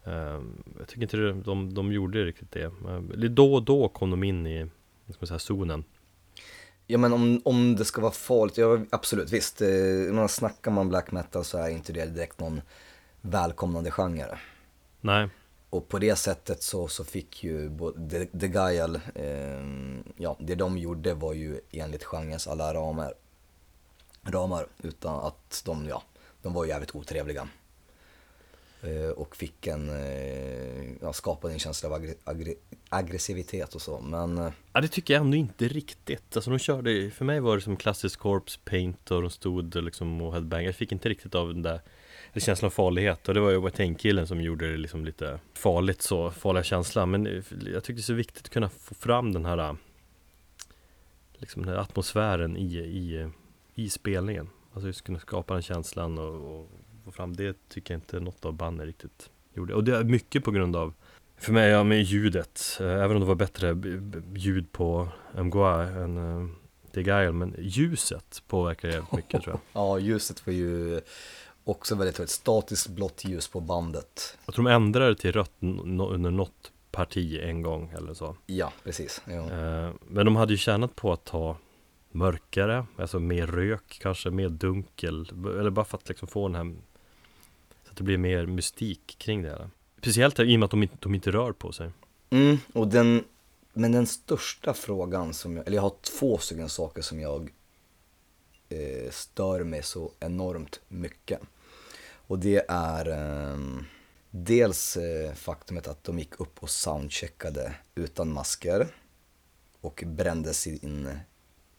Ehm, 0.04 0.62
jag 0.78 0.88
tycker 0.88 1.02
inte 1.02 1.16
de, 1.50 1.74
de 1.74 1.92
gjorde 1.92 2.24
riktigt 2.24 2.52
det. 2.52 2.64
Ehm, 2.88 3.34
då 3.34 3.54
och 3.54 3.62
då 3.62 3.88
kom 3.88 4.10
de 4.10 4.24
in 4.24 4.46
i, 4.46 4.70
ska 5.14 5.26
säga, 5.26 5.38
zonen. 5.38 5.84
Ja 6.86 6.98
men 6.98 7.12
om, 7.12 7.40
om 7.44 7.76
det 7.76 7.84
ska 7.84 8.00
vara 8.00 8.12
farligt, 8.12 8.58
ja 8.58 8.78
absolut 8.90 9.32
visst. 9.32 9.62
Eh, 9.62 9.68
man 10.12 10.28
snackar 10.28 10.70
man 10.70 10.88
black 10.88 11.12
metal 11.12 11.44
så 11.44 11.58
är 11.58 11.68
inte 11.68 11.92
det 11.92 12.06
direkt 12.06 12.40
någon 12.40 12.60
välkomnande 13.20 13.90
genre. 13.90 14.38
Nej 15.00 15.28
och 15.70 15.88
på 15.88 15.98
det 15.98 16.16
sättet 16.16 16.62
så, 16.62 16.88
så 16.88 17.04
fick 17.04 17.44
ju 17.44 17.70
The, 18.10 18.24
The 18.24 18.48
Guile, 18.48 19.00
eh, 19.14 19.64
ja 20.16 20.36
det 20.40 20.54
de 20.54 20.78
gjorde 20.78 21.14
var 21.14 21.32
ju 21.32 21.60
enligt 21.70 22.04
genrens 22.04 22.46
alla 22.46 22.74
ramar, 22.74 23.14
ramar 24.22 24.66
utan 24.82 25.26
att 25.26 25.62
de, 25.64 25.88
ja, 25.88 26.02
de 26.42 26.52
var 26.52 26.64
jävligt 26.64 26.94
otrevliga. 26.94 27.48
Eh, 28.82 29.10
och 29.10 29.36
fick 29.36 29.66
en, 29.66 29.90
eh, 29.90 30.92
ja, 31.00 31.12
skapade 31.12 31.54
en 31.54 31.58
känsla 31.58 31.88
av 31.88 31.94
agri, 31.94 32.14
agri, 32.24 32.54
aggressivitet 32.88 33.74
och 33.74 33.82
så, 33.82 34.00
men... 34.00 34.38
Eh, 34.38 34.52
ja 34.72 34.80
det 34.80 34.88
tycker 34.88 35.14
jag 35.14 35.20
ändå 35.20 35.36
inte 35.36 35.68
riktigt, 35.68 36.36
alltså 36.36 36.50
de 36.50 36.58
körde, 36.58 37.10
för 37.10 37.24
mig 37.24 37.40
var 37.40 37.56
det 37.56 37.62
som 37.62 37.76
klassisk 37.76 38.18
corpse 38.18 38.58
paint 38.64 39.10
och 39.10 39.22
de 39.22 39.30
stod 39.30 39.74
liksom 39.74 40.22
och 40.22 40.32
headbangade, 40.32 40.68
jag 40.68 40.76
fick 40.76 40.92
inte 40.92 41.08
riktigt 41.08 41.34
av 41.34 41.48
den 41.48 41.62
där 41.62 41.80
en 42.32 42.40
känslan 42.40 42.66
av 42.66 42.70
farlighet. 42.70 43.28
Och 43.28 43.34
det 43.34 43.40
var 43.40 43.50
ju 43.50 43.60
Watain-killen 43.60 44.26
som 44.26 44.40
gjorde 44.40 44.70
det 44.70 44.76
liksom 44.76 45.04
lite 45.04 45.40
farligt 45.54 46.02
så, 46.02 46.30
farliga 46.30 46.64
känslan 46.64 47.10
men 47.10 47.26
eh, 47.26 47.42
jag 47.72 47.84
tyckte 47.84 47.92
det 47.92 48.00
är 48.00 48.02
så 48.02 48.12
viktigt 48.12 48.44
att 48.44 48.50
kunna 48.50 48.68
få 48.68 48.94
fram 48.94 49.32
den 49.32 49.44
här 49.44 49.58
eh, 49.58 49.74
liksom 51.32 51.62
den 51.62 51.74
här 51.74 51.80
atmosfären 51.80 52.56
i, 52.56 52.76
i, 52.76 53.28
i 53.74 53.90
spelningen. 53.90 54.48
Alltså 54.72 54.86
just 54.86 55.04
kunna 55.04 55.18
skapa 55.18 55.54
den 55.54 55.62
känslan 55.62 56.18
och, 56.18 56.60
och 56.60 56.70
få 57.04 57.10
fram 57.10 57.36
det 57.36 57.68
tycker 57.68 57.94
jag 57.94 57.98
inte 57.98 58.20
något 58.20 58.44
av 58.44 58.52
banden 58.52 58.86
riktigt 58.86 59.30
gjorde. 59.54 59.74
Och 59.74 59.84
det 59.84 59.96
är 59.96 60.04
mycket 60.04 60.44
på 60.44 60.50
grund 60.50 60.76
av 60.76 60.94
för 61.40 61.52
mig, 61.52 61.70
ja 61.70 61.84
med 61.84 62.02
ljudet, 62.02 62.78
eh, 62.80 62.86
även 62.86 63.10
om 63.10 63.20
det 63.20 63.26
var 63.26 63.34
bättre 63.34 63.76
ljud 64.34 64.72
på 64.72 65.08
Mgoa 65.36 65.82
än 65.82 66.18
uh, 66.18 66.48
The 66.94 67.02
Guile, 67.02 67.32
men 67.32 67.54
ljuset 67.58 68.42
påverkar 68.48 68.88
jävligt 68.88 69.12
mycket 69.12 69.42
tror 69.42 69.54
jag. 69.54 69.60
Ja, 69.82 69.98
ljuset 69.98 70.46
var 70.46 70.52
ju 70.52 71.00
Också 71.68 71.94
väldigt 71.94 72.18
högt, 72.18 72.30
statiskt 72.30 72.88
blått 72.88 73.24
ljus 73.24 73.48
på 73.48 73.60
bandet. 73.60 74.38
Jag 74.46 74.54
tror 74.54 74.64
de 74.64 74.74
ändrade 74.74 75.16
till 75.16 75.32
rött 75.32 75.52
under 75.60 76.30
något 76.30 76.72
parti 76.90 77.40
en 77.42 77.62
gång 77.62 77.92
eller 77.96 78.14
så. 78.14 78.36
Ja, 78.46 78.72
precis. 78.84 79.22
Ja. 79.24 79.34
Eh, 79.34 79.90
men 80.06 80.24
de 80.24 80.36
hade 80.36 80.52
ju 80.52 80.56
tjänat 80.56 80.96
på 80.96 81.12
att 81.12 81.24
ta 81.24 81.56
mörkare, 82.10 82.86
alltså 82.96 83.18
mer 83.18 83.46
rök, 83.46 83.98
kanske 84.02 84.30
mer 84.30 84.48
dunkel, 84.48 85.28
eller 85.60 85.70
bara 85.70 85.84
för 85.84 85.98
att 85.98 86.08
liksom 86.08 86.28
få 86.28 86.48
den 86.48 86.54
här 86.54 86.76
Så 87.84 87.90
att 87.90 87.96
det 87.96 88.02
blir 88.02 88.18
mer 88.18 88.46
mystik 88.46 89.16
kring 89.18 89.42
det. 89.42 89.70
Speciellt 89.98 90.40
i 90.40 90.56
och 90.56 90.60
med 90.60 90.64
att 90.64 90.70
de 90.70 90.82
inte, 90.82 90.96
de 91.00 91.14
inte 91.14 91.30
rör 91.30 91.52
på 91.52 91.72
sig. 91.72 91.90
Mm, 92.30 92.58
och 92.72 92.88
den, 92.88 93.24
men 93.72 93.92
den 93.92 94.06
största 94.06 94.74
frågan 94.74 95.34
som 95.34 95.56
jag, 95.56 95.66
eller 95.66 95.76
jag 95.76 95.82
har 95.82 95.94
två 96.18 96.38
stycken 96.38 96.68
saker 96.68 97.02
som 97.02 97.20
jag 97.20 97.50
eh, 98.68 99.10
stör 99.10 99.64
mig 99.64 99.82
så 99.82 100.12
enormt 100.20 100.80
mycket. 100.88 101.40
Och 102.28 102.38
det 102.38 102.64
är 102.68 103.08
eh, 103.08 103.58
dels 104.30 104.96
eh, 104.96 105.34
faktumet 105.34 105.88
att 105.88 106.04
de 106.04 106.18
gick 106.18 106.40
upp 106.40 106.62
och 106.62 106.70
soundcheckade 106.70 107.74
utan 107.94 108.32
masker 108.32 108.88
och 109.80 110.04
brände 110.06 110.54
sin 110.54 111.18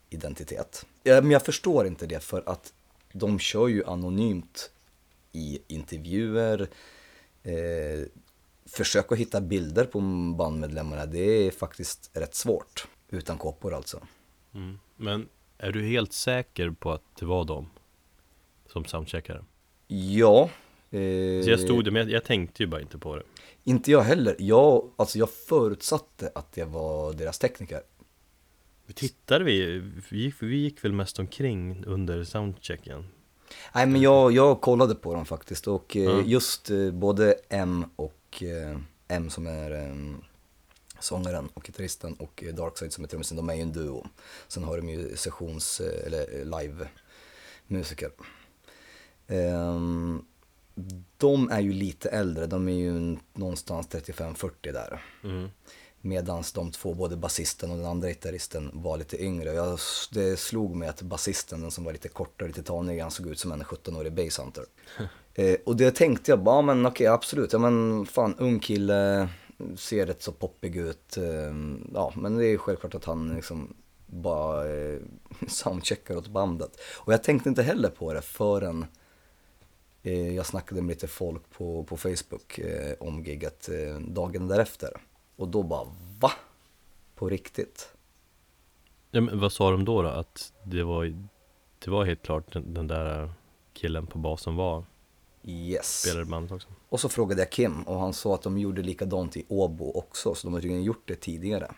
identitet. 0.09 0.85
Ja, 1.03 1.21
men 1.21 1.31
jag 1.31 1.45
förstår 1.45 1.87
inte 1.87 2.05
det 2.07 2.19
för 2.19 2.43
att 2.45 2.73
de 3.11 3.39
kör 3.39 3.67
ju 3.67 3.85
anonymt 3.85 4.71
i 5.31 5.59
intervjuer. 5.67 6.69
Eh, 7.43 8.05
försök 8.65 9.11
att 9.11 9.17
hitta 9.17 9.41
bilder 9.41 9.85
på 9.85 9.99
bandmedlemmarna, 10.37 11.05
det 11.05 11.47
är 11.47 11.51
faktiskt 11.51 12.09
rätt 12.13 12.35
svårt. 12.35 12.87
Utan 13.09 13.37
kåpor 13.37 13.73
alltså. 13.73 14.01
Mm. 14.53 14.79
Men 14.95 15.29
är 15.57 15.71
du 15.71 15.87
helt 15.87 16.13
säker 16.13 16.69
på 16.69 16.91
att 16.91 17.15
det 17.19 17.25
var 17.25 17.45
de 17.45 17.69
som 18.67 18.85
soundcheckade? 18.85 19.43
Ja. 19.91 20.49
Eh, 20.91 21.43
så 21.43 21.49
jag 21.49 21.59
stod 21.59 21.85
det, 21.85 21.91
men 21.91 22.01
jag, 22.01 22.11
jag, 22.11 22.23
tänkte 22.23 22.63
ju 22.63 22.67
bara 22.67 22.81
inte 22.81 22.97
på 22.97 23.15
det. 23.15 23.23
Inte 23.63 23.91
jag 23.91 24.01
heller. 24.01 24.35
Jag, 24.39 24.89
alltså 24.95 25.19
jag 25.19 25.29
förutsatte 25.29 26.31
att 26.35 26.51
det 26.51 26.63
var 26.63 27.13
deras 27.13 27.39
tekniker. 27.39 27.81
Vi 28.85 28.93
tittade 28.93 29.43
vi, 29.43 29.79
vi 30.09 30.17
gick, 30.17 30.35
vi 30.39 30.57
gick 30.57 30.83
väl 30.83 30.93
mest 30.93 31.19
omkring 31.19 31.85
under 31.85 32.23
soundchecken? 32.23 33.05
Nej 33.75 33.85
men 33.85 34.01
jag, 34.01 34.31
jag 34.31 34.61
kollade 34.61 34.95
på 34.95 35.13
dem 35.13 35.25
faktiskt 35.25 35.67
och 35.67 35.95
mm. 35.95 36.29
just 36.29 36.69
eh, 36.69 36.91
både 36.91 37.35
M 37.49 37.85
och 37.95 38.43
eh, 38.43 38.77
M 39.07 39.29
som 39.29 39.47
är 39.47 39.95
sångaren 40.99 41.49
och 41.53 41.63
gitarristen 41.63 42.13
och 42.13 42.43
Darkside 42.53 42.93
som 42.93 43.03
är 43.03 43.07
trummisen, 43.07 43.37
de 43.37 43.49
är 43.49 43.53
ju 43.53 43.61
en 43.61 43.71
duo. 43.71 44.07
Sen 44.47 44.63
har 44.63 44.77
de 44.77 44.89
ju 44.89 45.15
sessions 45.15 45.81
eller 45.81 46.45
live-musiker. 46.45 48.11
Um, 48.17 48.25
de 51.17 51.49
är 51.51 51.59
ju 51.59 51.73
lite 51.73 52.09
äldre, 52.09 52.47
de 52.47 52.67
är 52.67 52.73
ju 52.73 53.17
någonstans 53.33 53.87
35-40 53.89 54.51
där. 54.61 55.01
Mm. 55.23 55.49
Medan 56.01 56.43
de 56.55 56.71
två, 56.71 56.93
både 56.93 57.17
basisten 57.17 57.71
och 57.71 57.77
den 57.77 57.85
andra 57.85 58.07
gitarristen 58.07 58.71
var 58.73 58.97
lite 58.97 59.23
yngre. 59.23 59.53
Jag, 59.53 59.79
det 60.11 60.39
slog 60.39 60.75
mig 60.75 60.89
att 60.89 61.01
basisten, 61.01 61.61
den 61.61 61.71
som 61.71 61.83
var 61.83 61.91
lite 61.91 62.07
kortare, 62.09 62.47
lite 62.47 62.63
tanigare, 62.63 63.01
han 63.01 63.11
såg 63.11 63.27
ut 63.27 63.39
som 63.39 63.51
en 63.51 63.63
17-årig 63.63 64.13
basshunter. 64.13 64.65
eh, 65.33 65.55
och 65.65 65.75
det 65.75 65.91
tänkte 65.91 66.31
jag 66.31 66.43
bara, 66.43 66.55
ja, 66.55 66.61
men 66.61 66.85
okej 66.85 67.07
absolut, 67.07 67.53
ja 67.53 67.59
men 67.59 68.05
fan 68.05 68.35
ung 68.37 68.59
kille, 68.59 69.29
ser 69.77 70.05
rätt 70.05 70.23
så 70.23 70.31
poppig 70.31 70.75
ut. 70.75 71.17
Eh, 71.17 71.53
ja 71.93 72.13
men 72.15 72.37
det 72.37 72.45
är 72.45 72.57
självklart 72.57 72.95
att 72.95 73.05
han 73.05 73.35
liksom 73.35 73.73
bara 74.05 74.73
eh, 74.73 74.99
soundcheckar 75.47 76.17
åt 76.17 76.27
bandet. 76.27 76.71
Och 76.95 77.13
jag 77.13 77.23
tänkte 77.23 77.49
inte 77.49 77.63
heller 77.63 77.89
på 77.89 78.13
det 78.13 78.21
förrän 78.21 78.85
jag 80.35 80.45
snackade 80.45 80.81
med 80.81 80.89
lite 80.89 81.07
folk 81.07 81.49
på, 81.49 81.83
på 81.83 81.97
Facebook 81.97 82.59
eh, 82.59 82.95
om 82.99 83.23
gigget 83.23 83.69
eh, 83.69 83.99
dagen 83.99 84.47
därefter. 84.47 84.89
Och 85.35 85.47
då 85.47 85.63
bara, 85.63 85.87
va? 86.19 86.31
På 87.15 87.29
riktigt? 87.29 87.93
Ja, 89.11 89.21
men 89.21 89.39
vad 89.39 89.51
sa 89.51 89.71
de 89.71 89.85
då, 89.85 90.01
då? 90.01 90.09
Att 90.09 90.53
det 90.63 90.83
var, 90.83 91.29
det 91.79 91.91
var 91.91 92.05
helt 92.05 92.21
klart 92.21 92.53
den, 92.53 92.73
den 92.73 92.87
där 92.87 93.31
killen 93.73 94.07
på 94.07 94.17
basen 94.17 94.55
var 94.55 94.85
Yes. 95.43 96.01
Spelade 96.01 96.25
bandet 96.25 96.51
också. 96.51 96.67
Och 96.89 96.99
så 96.99 97.09
frågade 97.09 97.41
jag 97.41 97.51
Kim 97.51 97.83
och 97.83 97.99
han 97.99 98.13
sa 98.13 98.35
att 98.35 98.41
de 98.41 98.57
gjorde 98.57 98.81
likadant 98.81 99.37
i 99.37 99.45
Åbo 99.47 99.91
också, 99.91 100.35
så 100.35 100.47
de 100.47 100.53
har 100.53 100.61
tydligen 100.61 100.83
gjort 100.83 101.03
det 101.05 101.15
tidigare. 101.15 101.71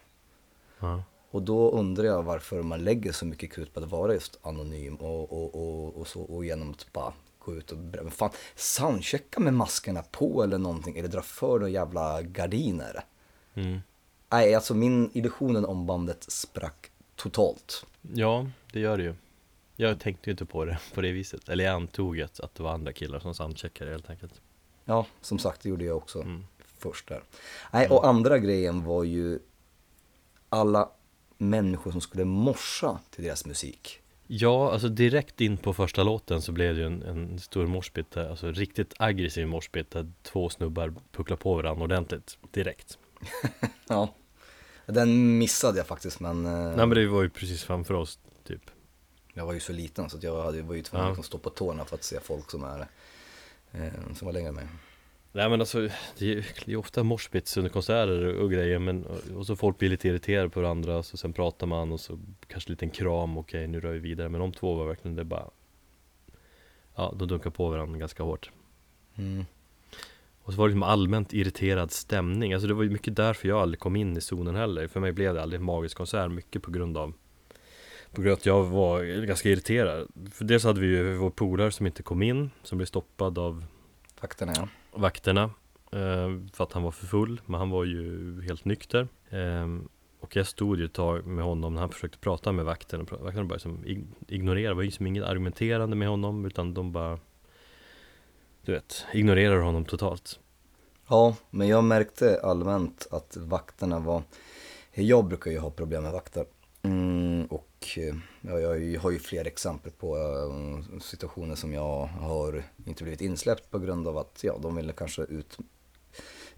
Ja. 0.79 1.03
Och 1.31 1.41
då 1.41 1.71
undrar 1.71 2.03
jag 2.03 2.23
varför 2.23 2.63
man 2.63 2.83
lägger 2.83 3.11
så 3.11 3.25
mycket 3.25 3.53
krut 3.53 3.73
på 3.73 3.79
att 3.79 3.91
vara 3.91 4.13
just 4.13 4.39
anonym 4.41 4.95
och, 4.95 5.31
och, 5.31 5.55
och, 5.55 5.95
och, 5.95 6.07
så, 6.07 6.21
och 6.21 6.45
genom 6.45 6.71
att 6.71 6.93
bara 6.93 7.13
gå 7.45 7.55
ut 7.55 7.71
och 7.71 7.77
men 7.77 8.11
fan, 8.11 8.29
soundchecka 8.55 9.39
med 9.39 9.53
maskerna 9.53 10.03
på 10.11 10.43
eller 10.43 10.57
någonting, 10.57 10.97
eller 10.97 11.09
dra 11.09 11.21
för 11.21 11.47
några 11.47 11.69
jävla 11.69 12.21
gardiner. 12.21 13.03
Mm. 13.53 13.79
Nej, 14.31 14.55
alltså 14.55 14.73
min 14.73 15.09
illusionen 15.13 15.65
om 15.65 15.85
bandet 15.85 16.23
sprack 16.31 16.91
totalt. 17.15 17.85
Ja, 18.01 18.47
det 18.73 18.79
gör 18.79 18.97
det 18.97 19.03
ju. 19.03 19.15
Jag 19.75 19.99
tänkte 19.99 20.29
ju 20.29 20.31
inte 20.31 20.45
på 20.45 20.65
det 20.65 20.79
på 20.93 21.01
det 21.01 21.11
viset. 21.11 21.49
Eller 21.49 21.63
jag 21.63 21.73
antog 21.73 22.21
att, 22.21 22.39
att 22.39 22.55
det 22.55 22.63
var 22.63 22.71
andra 22.71 22.93
killar 22.93 23.19
som 23.19 23.35
soundcheckade 23.35 23.91
helt 23.91 24.09
enkelt. 24.09 24.41
Ja, 24.85 25.05
som 25.21 25.39
sagt, 25.39 25.61
det 25.61 25.69
gjorde 25.69 25.85
jag 25.85 25.97
också 25.97 26.21
mm. 26.21 26.45
först 26.77 27.07
där. 27.07 27.23
Nej, 27.71 27.89
och 27.89 28.07
andra 28.07 28.39
grejen 28.39 28.83
var 28.83 29.03
ju 29.03 29.39
alla 30.49 30.89
människor 31.37 31.91
som 31.91 32.01
skulle 32.01 32.25
morsa 32.25 32.99
till 33.09 33.23
deras 33.23 33.45
musik. 33.45 34.00
Ja, 34.33 34.71
alltså 34.71 34.89
direkt 34.89 35.41
in 35.41 35.57
på 35.57 35.73
första 35.73 36.03
låten 36.03 36.41
så 36.41 36.51
blev 36.51 36.75
det 36.75 36.81
ju 36.81 36.87
en, 36.87 37.03
en 37.03 37.39
stor 37.39 37.67
morsbit, 37.67 38.17
alltså 38.17 38.51
riktigt 38.51 38.93
aggressiv 38.97 39.47
morsbit 39.47 39.91
där 39.91 40.11
två 40.23 40.49
snubbar 40.49 40.93
pucklar 41.11 41.37
på 41.37 41.55
varandra 41.55 41.83
ordentligt 41.83 42.37
direkt. 42.51 42.97
ja, 43.87 44.15
den 44.85 45.37
missade 45.37 45.77
jag 45.77 45.87
faktiskt 45.87 46.19
men... 46.19 46.45
Eh, 46.45 46.51
Nej 46.51 46.87
men 46.87 46.89
det 46.89 47.07
var 47.07 47.21
ju 47.21 47.29
precis 47.29 47.63
framför 47.63 47.93
oss 47.93 48.19
typ. 48.43 48.61
Jag 49.33 49.45
var 49.45 49.53
ju 49.53 49.59
så 49.59 49.73
liten 49.73 50.09
så 50.09 50.17
att 50.17 50.23
jag 50.23 50.43
hade, 50.43 50.61
var 50.61 50.75
ju 50.75 50.83
tvungen 50.83 51.07
ja. 51.07 51.19
att 51.19 51.25
stå 51.25 51.37
på 51.37 51.49
tårna 51.49 51.85
för 51.85 51.95
att 51.95 52.03
se 52.03 52.19
folk 52.19 52.51
som 52.51 52.63
är 52.63 52.87
eh, 53.71 54.13
som 54.13 54.25
var 54.25 54.33
längre 54.33 54.49
än 54.49 54.55
mig. 54.55 54.67
Nej 55.33 55.49
men 55.49 55.59
alltså 55.59 55.89
det 56.17 56.33
är, 56.33 56.45
det 56.65 56.71
är 56.71 56.77
ofta 56.77 57.03
morsbits 57.03 57.57
under 57.57 57.69
konserter 57.69 58.39
och 58.39 58.51
grejer 58.51 58.79
men 58.79 59.05
och 59.35 59.45
så 59.45 59.55
folk 59.55 59.77
blir 59.77 59.89
lite 59.89 60.07
irriterade 60.07 60.49
på 60.49 60.61
varandra 60.61 61.03
så 61.03 61.17
sen 61.17 61.33
pratar 61.33 61.67
man 61.67 61.91
och 61.91 61.99
så 61.99 62.19
kanske 62.47 62.69
en 62.69 62.73
liten 62.73 62.89
kram, 62.89 63.37
okej 63.37 63.67
nu 63.67 63.79
rör 63.79 63.93
vi 63.93 63.99
vidare. 63.99 64.29
Men 64.29 64.41
de 64.41 64.51
två 64.51 64.75
var 64.75 64.85
verkligen 64.85 65.15
det 65.15 65.23
bara 65.23 65.49
Ja, 66.95 67.13
de 67.19 67.27
dunkar 67.27 67.49
på 67.49 67.69
varandra 67.69 67.99
ganska 67.99 68.23
hårt. 68.23 68.51
Mm. 69.15 69.45
Och 70.43 70.53
så 70.53 70.59
var 70.59 70.67
det 70.67 70.69
liksom 70.69 70.83
allmänt 70.83 71.33
irriterad 71.33 71.91
stämning, 71.91 72.53
alltså 72.53 72.67
det 72.67 72.73
var 72.73 72.83
ju 72.83 72.89
mycket 72.89 73.15
därför 73.15 73.47
jag 73.47 73.61
aldrig 73.61 73.79
kom 73.79 73.95
in 73.95 74.17
i 74.17 74.21
zonen 74.21 74.55
heller. 74.55 74.87
För 74.87 74.99
mig 74.99 75.11
blev 75.11 75.33
det 75.33 75.41
aldrig 75.41 75.59
en 75.59 75.65
magisk 75.65 75.97
konsert, 75.97 76.31
mycket 76.31 76.63
på 76.63 76.71
grund 76.71 76.97
av 76.97 77.13
På 78.11 78.21
grund 78.21 78.31
av 78.31 78.37
att 78.37 78.45
jag 78.45 78.63
var 78.63 79.25
ganska 79.25 79.49
irriterad. 79.49 80.07
För 80.31 80.45
dels 80.45 80.63
hade 80.63 80.81
vi 80.81 80.87
ju 80.87 81.15
vår 81.15 81.29
polare 81.29 81.71
som 81.71 81.85
inte 81.85 82.03
kom 82.03 82.21
in, 82.21 82.51
som 82.63 82.77
blev 82.77 82.85
stoppad 82.85 83.37
av 83.37 83.65
Vakterna 84.21 84.53
ja 84.55 84.67
vakterna 84.91 85.43
eh, 85.91 86.29
för 86.53 86.63
att 86.63 86.73
han 86.73 86.83
var 86.83 86.91
för 86.91 87.05
full, 87.05 87.41
men 87.45 87.59
han 87.59 87.69
var 87.69 87.83
ju 87.83 88.41
helt 88.41 88.65
nykter. 88.65 89.07
Eh, 89.29 89.67
och 90.21 90.35
jag 90.35 90.47
stod 90.47 90.79
ju 90.79 90.85
ett 90.85 90.93
tag 90.93 91.25
med 91.25 91.45
honom 91.45 91.73
när 91.73 91.81
han 91.81 91.89
försökte 91.89 92.17
prata 92.17 92.51
med 92.51 92.65
vakten 92.65 93.01
och 93.01 93.07
bara 93.07 93.53
liksom 93.53 93.83
ignorerade, 94.27 94.69
det 94.69 94.73
var 94.73 94.81
ju 94.81 94.87
liksom 94.87 95.07
inget 95.07 95.23
argumenterande 95.23 95.95
med 95.95 96.07
honom 96.07 96.45
utan 96.45 96.73
de 96.73 96.91
bara 96.91 97.19
Du 98.65 98.71
vet, 98.71 99.05
ignorerar 99.13 99.61
honom 99.61 99.85
totalt 99.85 100.39
Ja, 101.09 101.35
men 101.49 101.67
jag 101.67 101.83
märkte 101.83 102.39
allmänt 102.43 103.07
att 103.11 103.37
vakterna 103.37 103.99
var 103.99 104.23
Jag 104.93 105.25
brukar 105.25 105.51
ju 105.51 105.59
ha 105.59 105.69
problem 105.69 106.03
med 106.03 106.11
vakter 106.11 106.45
mm, 106.83 107.45
Och 107.45 107.99
ja, 108.41 108.59
jag 108.59 109.01
har 109.01 109.11
ju 109.11 109.19
fler 109.19 109.47
exempel 109.47 109.91
på 109.91 110.17
uh, 110.17 110.99
situationer 110.99 111.55
som 111.55 111.73
jag 111.73 112.05
har 112.05 112.63
inte 112.85 113.03
blivit 113.03 113.21
insläppt 113.21 113.71
på 113.71 113.79
grund 113.79 114.07
av 114.07 114.17
att 114.17 114.39
ja, 114.43 114.57
de 114.61 114.75
ville 114.75 114.93
kanske 114.93 115.21
ut, 115.21 115.57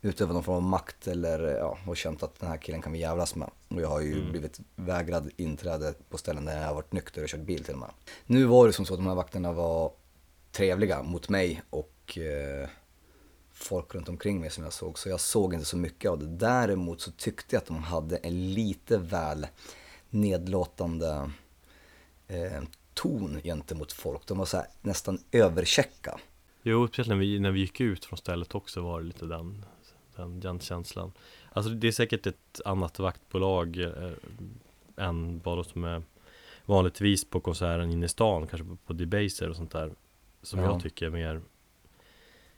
utöva 0.02 0.34
någon 0.34 0.44
form 0.44 0.56
av 0.56 0.62
makt 0.64 1.08
eller 1.08 1.40
ja, 1.40 1.78
och 1.88 1.98
känt 1.98 2.24
att 2.24 2.40
den 2.40 2.50
här 2.50 2.58
killen 2.58 2.82
kan 2.82 2.94
vi 2.94 3.00
jävlas 3.00 3.36
med. 3.36 3.50
Och 3.68 3.82
jag 3.82 3.90
har 3.90 4.02
ju 4.02 4.14
mm. 4.14 4.32
blivit 4.32 4.60
vägrad 4.76 5.32
inträde 5.36 5.94
på 6.10 6.18
ställen 6.18 6.46
där 6.46 6.58
jag 6.58 6.68
har 6.68 6.76
varit 6.76 6.94
nykter 6.94 7.24
och 7.24 7.30
kört 7.30 7.40
bil 7.40 7.64
till 7.64 7.74
och 7.74 7.80
med. 7.80 7.92
Nu 8.26 8.46
var 8.46 8.68
det 8.68 8.74
som 8.74 8.86
så 8.86 8.94
att 8.94 9.00
de 9.00 9.08
här 9.08 9.16
vakterna 9.16 9.52
var 9.52 9.92
trevliga 10.52 11.04
mot 11.04 11.30
mig 11.30 11.62
och 11.70 12.18
uh, 12.18 12.68
folk 13.54 13.96
runt 13.96 14.10
omkring 14.10 14.40
mig 14.40 14.50
som 14.50 14.64
jag 14.64 14.74
såg. 14.74 15.00
Så 15.00 15.10
jag 15.10 15.20
såg 15.20 15.54
inte 15.54 15.66
så 15.66 15.78
mycket 15.78 16.12
av 16.12 16.20
det. 16.20 16.26
Däremot 16.26 17.02
så 17.02 17.12
tyckte 17.12 17.56
jag 17.56 17.62
att 17.62 17.68
de 17.68 17.84
hade 17.84 18.18
en 18.18 18.54
lite 18.54 18.98
väl 18.98 19.48
nedlåtande 20.14 21.32
eh, 22.28 22.64
ton 22.94 23.40
gentemot 23.44 23.92
folk. 23.92 24.28
De 24.28 24.38
var 24.38 24.46
så 24.46 24.58
här, 24.58 24.66
nästan 24.82 25.20
överchecka. 25.32 26.20
Jo, 26.64 26.88
speciellt 26.88 27.10
när 27.10 27.16
vi, 27.16 27.40
när 27.40 27.52
vi 27.52 27.60
gick 27.60 27.82
ut 27.82 28.06
från 28.06 28.18
stället 28.18 28.56
också 28.56 28.82
var 28.82 29.00
det 29.02 29.06
lite 29.08 29.26
den, 29.26 29.66
den, 30.16 30.40
den 30.40 30.60
känslan. 30.60 31.12
Alltså 31.52 31.72
det 31.72 31.88
är 31.88 31.92
säkert 31.92 32.28
ett 32.28 32.62
annat 32.66 33.00
vaktbolag 33.00 33.78
eh, 33.78 34.12
än 34.98 35.42
vad 35.44 35.66
som 35.66 35.84
är 35.84 36.04
vanligtvis 36.66 37.30
på 37.30 37.40
konserten 37.40 37.92
inne 37.92 38.06
i 38.06 38.10
stan, 38.10 38.48
kanske 38.48 38.68
på, 38.68 38.76
på 38.76 38.94
Debaser 38.94 39.50
och 39.50 39.56
sånt 39.56 39.72
där. 39.72 39.92
Som 40.42 40.60
Ja. 40.60 40.66
jag 40.66 40.82
tycker 40.82 41.06
är 41.06 41.10
mer 41.10 41.42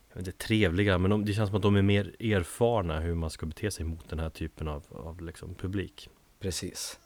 jag 0.09 0.19
vet 0.19 0.27
inte, 0.27 0.45
trevliga 0.45 0.97
men 0.97 1.11
de, 1.11 1.25
det 1.25 1.33
känns 1.33 1.49
som 1.49 1.55
att 1.55 1.61
de 1.61 1.75
är 1.75 1.81
mer 1.81 2.15
erfarna 2.19 2.99
hur 2.99 3.15
man 3.15 3.29
ska 3.29 3.45
bete 3.45 3.71
sig 3.71 3.85
mot 3.85 4.09
den 4.09 4.19
här 4.19 4.29
typen 4.29 4.67
av, 4.67 4.83
av 4.89 5.21
liksom 5.21 5.55
publik. 5.55 6.09
Precis. 6.39 6.99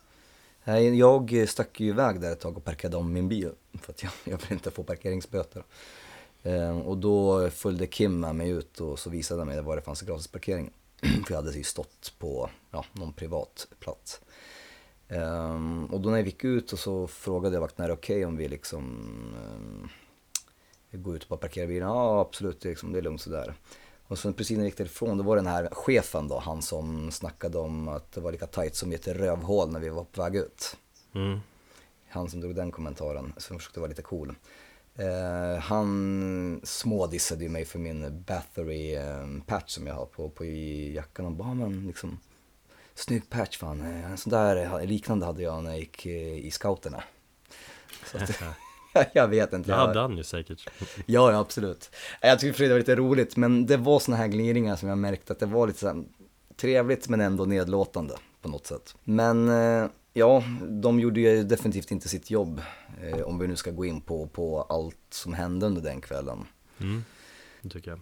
Jag 0.64 1.50
stack 1.50 1.80
ju 1.80 1.88
iväg 1.88 2.22
där 2.22 2.32
ett 2.32 2.40
tag 2.40 2.58
och 2.58 2.64
parkerade 2.64 2.98
om 2.98 3.14
min 3.14 3.30
bil 3.30 3.52
för 3.82 3.94
att 3.94 4.04
jag, 4.04 4.12
jag 4.24 4.38
vill 4.38 4.52
inte 4.52 4.72
få 4.72 4.84
parkeringsböter. 4.84 5.64
Ehm, 6.44 6.82
och 6.82 6.98
då 6.98 7.50
följde 7.50 7.88
Kim 7.88 8.20
med 8.20 8.36
mig 8.36 8.50
ut 8.50 8.82
och 8.82 9.00
så 9.00 9.10
visade 9.10 9.42
han 9.42 9.48
mig 9.48 9.62
var 9.62 9.76
det 9.76 9.82
fanns 9.82 10.02
gratisparkering. 10.02 10.72
för 11.02 11.34
jag 11.34 11.36
hade 11.36 11.58
ju 11.58 11.64
stått 11.64 12.14
på 12.20 12.50
ja, 12.72 12.86
någon 12.94 13.14
privat 13.14 13.68
plats. 13.80 14.22
Ehm, 15.08 15.86
och 15.86 16.02
då 16.02 16.10
när 16.10 16.18
jag 16.18 16.26
gick 16.26 16.44
ut 16.44 16.74
och 16.74 16.80
så 16.80 17.08
frågade 17.08 17.56
jag 17.56 17.62
vakten, 17.62 17.84
är 17.84 17.88
det 17.88 17.94
okej 17.94 18.16
okay 18.16 18.26
om 18.26 18.38
vi 18.38 18.48
liksom 18.48 18.84
um, 19.56 19.90
går 20.92 21.16
ut 21.16 21.24
och 21.24 21.30
bara 21.30 21.40
parkerar 21.40 21.68
bilen? 21.68 21.88
Ja 21.88 22.22
absolut, 22.22 22.62
det 22.62 22.68
är, 22.68 22.70
liksom, 22.70 22.92
det 22.92 22.98
är 22.98 23.02
lugnt 23.02 23.22
sådär. 23.22 23.54
Och 24.10 24.20
sen 24.20 24.34
precis 24.34 24.58
när 24.58 24.64
jag 24.64 24.70
gick 24.70 24.78
därifrån, 24.78 25.18
då 25.18 25.24
var 25.24 25.36
den 25.36 25.48
här 25.48 25.70
chefen 25.72 26.28
då, 26.28 26.40
han 26.40 26.62
som 26.62 27.12
snackade 27.12 27.58
om 27.58 27.88
att 27.88 28.12
det 28.12 28.22
var 28.22 28.32
lika 28.32 28.48
tajt 28.48 28.76
som 28.76 28.92
i 28.92 28.96
ett 28.96 29.08
rövhål 29.08 29.72
när 29.72 29.80
vi 29.80 29.90
var 29.90 30.04
på 30.04 30.22
väg 30.22 30.36
ut. 30.36 30.78
Mm. 31.16 31.40
Han 32.10 32.30
som 32.30 32.42
drog 32.42 32.56
den 32.56 32.72
kommentaren, 32.72 33.34
som 33.38 33.58
försökte 33.58 33.80
vara 33.80 33.90
lite 33.90 34.02
cool. 34.02 34.36
Eh, 34.96 35.60
han 35.62 36.62
smådissade 36.64 37.44
ju 37.44 37.50
mig 37.50 37.66
för 37.66 37.80
min 37.80 38.24
Bathory 38.28 38.96
eh, 38.96 39.28
patch 39.46 39.72
som 39.72 39.88
jag 39.88 39.96
har 39.96 40.06
på, 40.06 40.30
på 40.30 40.46
i 40.46 40.94
jackan 40.96 41.26
och 41.26 41.32
bara, 41.32 41.48
"Ja, 41.48 41.54
men 41.54 41.88
liksom 41.88 42.20
Snygg 42.96 43.30
patch 43.30 43.58
fan, 43.58 43.82
Eh, 43.82 44.12
en 44.12 44.18
sån 44.18 44.32
där 44.32 44.86
liknande 44.86 45.26
hade 45.26 45.44
jag 45.44 45.64
när 45.64 45.72
jag 45.72 45.80
gick 45.80 46.06
eh, 46.06 46.46
i 46.46 46.52
scouterna. 46.52 47.04
Så 48.12 48.18
att, 48.18 48.30
jag 49.14 49.28
vet 49.28 49.54
inte. 49.54 49.72
Det 49.72 49.76
hade 49.76 50.00
han 50.00 50.18
ju 50.18 50.24
säkert. 50.24 50.70
Ja, 51.06 51.32
ja 51.32 51.40
absolut. 51.40 51.92
Jag 52.22 52.40
tyckte 52.40 52.64
det 52.64 52.70
var 52.70 52.78
lite 52.78 52.96
roligt, 52.96 53.36
men 53.36 53.66
det 53.66 53.78
var 53.78 54.00
såna 54.00 54.18
här 54.18 54.28
gliringar 54.28 54.76
som 54.76 54.90
jag 54.90 54.98
märkte 54.98 55.34
att 55.34 55.40
det 55.40 55.46
var 55.46 55.68
lite 55.68 55.80
så 55.80 55.88
här 55.88 56.04
trevligt 56.56 57.10
men 57.10 57.22
ändå 57.22 57.46
nedlåtande 57.46 58.16
på 58.42 58.50
något 58.50 58.68
sätt. 58.68 58.96
Men 59.04 59.50
eh, 59.50 59.90
ja, 60.14 60.44
de 60.70 61.00
gjorde 61.00 61.20
ju 61.20 61.44
definitivt 61.44 61.92
inte 61.92 62.10
sitt 62.10 62.32
jobb, 62.32 62.62
eh, 63.02 63.22
om 63.22 63.40
vi 63.40 63.48
nu 63.48 63.56
ska 63.56 63.72
gå 63.72 63.86
in 63.86 64.02
på, 64.02 64.28
på 64.28 64.62
allt 64.62 64.98
som 65.10 65.34
hände 65.34 65.66
under 65.66 65.82
den 65.82 66.02
kvällen. 66.02 66.46
Mm. 66.80 67.04
Det 67.62 67.70
tycker 67.70 67.92
jag. 67.92 68.00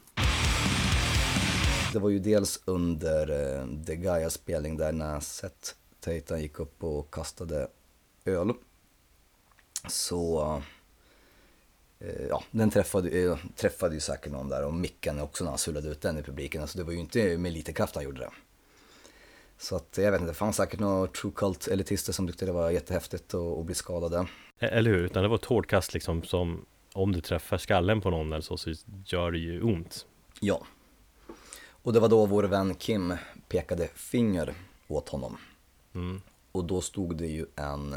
Det 1.93 1.99
var 1.99 2.09
ju 2.09 2.19
dels 2.19 2.61
under 2.65 3.29
eh, 3.29 3.85
The 3.85 3.95
Gaia-spelning 3.95 4.77
där 4.77 4.91
när 4.91 5.19
Seth 5.19 5.73
Teitan 5.99 6.41
gick 6.41 6.59
upp 6.59 6.83
och 6.83 7.13
kastade 7.13 7.67
öl. 8.25 8.53
Så, 9.87 10.61
ja, 12.29 12.43
den 12.51 12.69
träffade, 12.69 13.09
eh, 13.09 13.37
träffade 13.55 13.93
ju 13.93 13.99
säkert 13.99 14.31
någon 14.31 14.49
där 14.49 14.65
och 14.65 14.73
micken 14.73 15.19
också 15.19 15.43
när 15.43 15.51
han 15.51 15.57
sullade 15.57 15.89
ut 15.89 16.01
den 16.01 16.17
i 16.17 16.23
publiken. 16.23 16.61
Alltså 16.61 16.77
det 16.77 16.83
var 16.83 16.91
ju 16.91 16.99
inte 16.99 17.37
med 17.37 17.53
lite 17.53 17.73
kraft 17.73 17.95
han 17.95 18.03
gjorde 18.03 18.19
det. 18.19 18.29
Så 19.57 19.75
att 19.75 19.97
jag 19.97 20.11
vet 20.11 20.21
inte, 20.21 20.31
det 20.31 20.37
fanns 20.37 20.55
säkert 20.55 20.79
några 20.79 21.07
true 21.07 21.33
cult 21.35 21.67
elitister 21.67 22.13
som 22.13 22.27
tyckte 22.27 22.45
det 22.45 22.51
var 22.51 22.71
jättehäftigt 22.71 23.33
att, 23.33 23.65
bli 23.65 23.75
skadade. 23.75 24.27
Eller 24.59 24.91
hur? 24.91 25.05
Utan 25.05 25.23
det 25.23 25.29
var 25.29 25.35
ett 25.35 25.45
hårt 25.45 25.67
kast 25.67 25.93
liksom 25.93 26.23
som 26.23 26.65
om 26.93 27.11
du 27.11 27.21
träffar 27.21 27.57
skallen 27.57 28.01
på 28.01 28.09
någon 28.09 28.33
eller 28.33 28.41
så, 28.41 28.57
så 28.57 28.73
gör 29.05 29.31
det 29.31 29.37
ju 29.37 29.61
ont. 29.61 30.05
Ja. 30.39 30.65
Och 31.69 31.93
det 31.93 31.99
var 31.99 32.09
då 32.09 32.25
vår 32.25 32.43
vän 32.43 32.75
Kim 32.75 33.13
pekade 33.47 33.87
finger 33.87 34.53
åt 34.87 35.09
honom. 35.09 35.37
Mm. 35.95 36.21
Och 36.51 36.63
då 36.63 36.81
stod 36.81 37.17
det 37.17 37.27
ju 37.27 37.45
en 37.55 37.95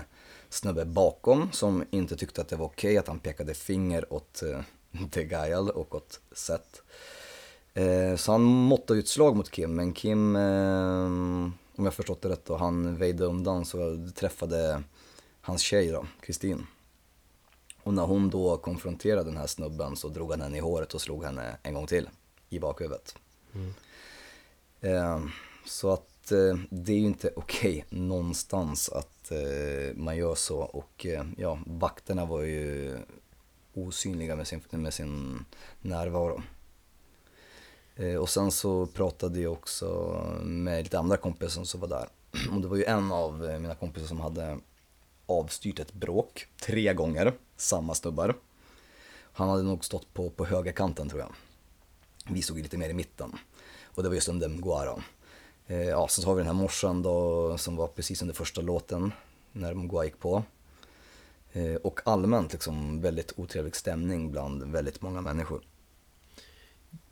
snubbe 0.50 0.84
bakom 0.84 1.52
som 1.52 1.84
inte 1.90 2.16
tyckte 2.16 2.40
att 2.40 2.48
det 2.48 2.56
var 2.56 2.66
okej 2.66 2.98
att 2.98 3.08
han 3.08 3.18
pekade 3.18 3.54
finger 3.54 4.12
åt 4.12 4.42
eh, 4.42 4.60
The 5.10 5.24
Guile 5.24 5.72
och 5.72 5.94
åt 5.94 6.20
Seth. 6.32 6.80
Eh, 7.74 8.16
så 8.16 8.32
han 8.32 8.42
måttade 8.42 8.98
ju 8.98 9.02
ett 9.02 9.08
slag 9.08 9.36
mot 9.36 9.50
Kim, 9.50 9.74
men 9.74 9.92
Kim, 9.92 10.36
eh, 10.36 11.04
om 11.76 11.84
jag 11.84 11.94
förstått 11.94 12.22
det 12.22 12.28
rätt 12.28 12.44
då, 12.44 12.56
han 12.56 12.96
väjde 12.96 13.24
undan 13.24 13.64
så 13.64 14.08
träffade 14.14 14.82
hans 15.40 15.62
tjej 15.62 15.88
då, 15.88 16.06
Kristin. 16.20 16.66
Och 17.82 17.94
när 17.94 18.06
hon 18.06 18.30
då 18.30 18.56
konfronterade 18.56 19.30
den 19.30 19.36
här 19.36 19.46
snubben 19.46 19.96
så 19.96 20.08
drog 20.08 20.30
han 20.30 20.40
henne 20.40 20.56
i 20.56 20.60
håret 20.60 20.94
och 20.94 21.00
slog 21.00 21.24
henne 21.24 21.56
en 21.62 21.74
gång 21.74 21.86
till 21.86 22.08
i 22.48 22.58
bakhuvudet. 22.58 23.14
Mm. 23.54 23.72
Eh, 24.80 25.30
så 25.66 25.90
att 25.90 26.06
det 26.70 26.92
är 26.92 26.98
ju 26.98 27.06
inte 27.06 27.30
okej 27.36 27.84
någonstans 27.88 28.88
att 28.88 29.19
eh, 29.32 29.96
man 29.96 30.16
gör 30.16 30.34
så 30.34 30.58
och 30.58 31.06
eh, 31.06 31.24
ja, 31.36 31.58
vakterna 31.66 32.24
var 32.24 32.42
ju 32.42 32.98
osynliga 33.74 34.36
med 34.36 34.46
sin, 34.46 34.60
med 34.70 34.94
sin 34.94 35.44
närvaro. 35.80 36.42
Eh, 37.96 38.16
och 38.16 38.28
sen 38.28 38.50
så 38.50 38.86
pratade 38.86 39.40
jag 39.40 39.52
också 39.52 39.86
med 40.42 40.82
lite 40.84 40.98
andra 40.98 41.16
kompisar 41.16 41.64
som 41.64 41.80
var 41.80 41.88
där. 41.88 42.08
Och 42.54 42.60
det 42.60 42.68
var 42.68 42.76
ju 42.76 42.84
en 42.84 43.12
av 43.12 43.50
eh, 43.50 43.58
mina 43.58 43.74
kompisar 43.74 44.06
som 44.06 44.20
hade 44.20 44.58
avstyrt 45.26 45.78
ett 45.78 45.92
bråk 45.92 46.46
tre 46.62 46.94
gånger, 46.94 47.32
samma 47.56 47.94
snubbar. 47.94 48.36
Han 49.32 49.48
hade 49.48 49.62
nog 49.62 49.84
stått 49.84 50.14
på, 50.14 50.30
på 50.30 50.44
högerkanten 50.44 51.08
tror 51.08 51.20
jag. 51.20 51.32
Vi 52.28 52.42
stod 52.42 52.58
lite 52.58 52.78
mer 52.78 52.88
i 52.88 52.94
mitten. 52.94 53.38
Och 53.84 54.02
det 54.02 54.08
var 54.08 54.14
just 54.14 54.28
under 54.28 54.48
Mguara. 54.48 55.02
Eh, 55.70 55.88
ja, 55.88 56.08
så 56.08 56.26
har 56.26 56.34
vi 56.34 56.40
den 56.40 56.46
här 56.46 56.62
morsan 56.62 57.02
då 57.02 57.58
som 57.58 57.76
var 57.76 57.86
precis 57.86 58.22
under 58.22 58.34
första 58.34 58.60
låten 58.60 59.12
när 59.52 59.74
Mguara 59.74 60.04
gick 60.04 60.18
på. 60.18 60.42
Eh, 61.52 61.74
och 61.74 62.00
allmänt 62.04 62.52
liksom 62.52 63.00
väldigt 63.00 63.32
otrevlig 63.36 63.76
stämning 63.76 64.30
bland 64.30 64.72
väldigt 64.72 65.02
många 65.02 65.20
människor. 65.20 65.62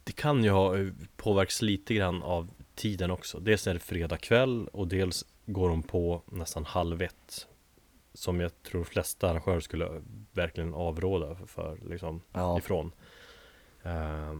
Det 0.04 0.12
kan 0.12 0.44
ju 0.44 0.50
ha 0.50 0.78
eh, 0.78 0.88
påverkats 1.16 1.62
lite 1.62 1.94
grann 1.94 2.22
av 2.22 2.48
tiden 2.74 3.10
också. 3.10 3.40
Dels 3.40 3.66
är 3.66 3.74
det 3.74 3.80
fredag 3.80 4.16
kväll 4.16 4.68
och 4.68 4.88
dels 4.88 5.24
går 5.46 5.68
de 5.68 5.82
på 5.82 6.22
nästan 6.26 6.64
halv 6.64 7.02
ett. 7.02 7.46
Som 8.14 8.40
jag 8.40 8.62
tror 8.62 8.84
flesta 8.84 9.30
arrangörer 9.30 9.60
skulle 9.60 10.02
verkligen 10.32 10.74
avråda 10.74 11.36
för, 11.46 11.78
liksom 11.88 12.20
Ja, 12.32 12.58
ifrån. 12.58 12.92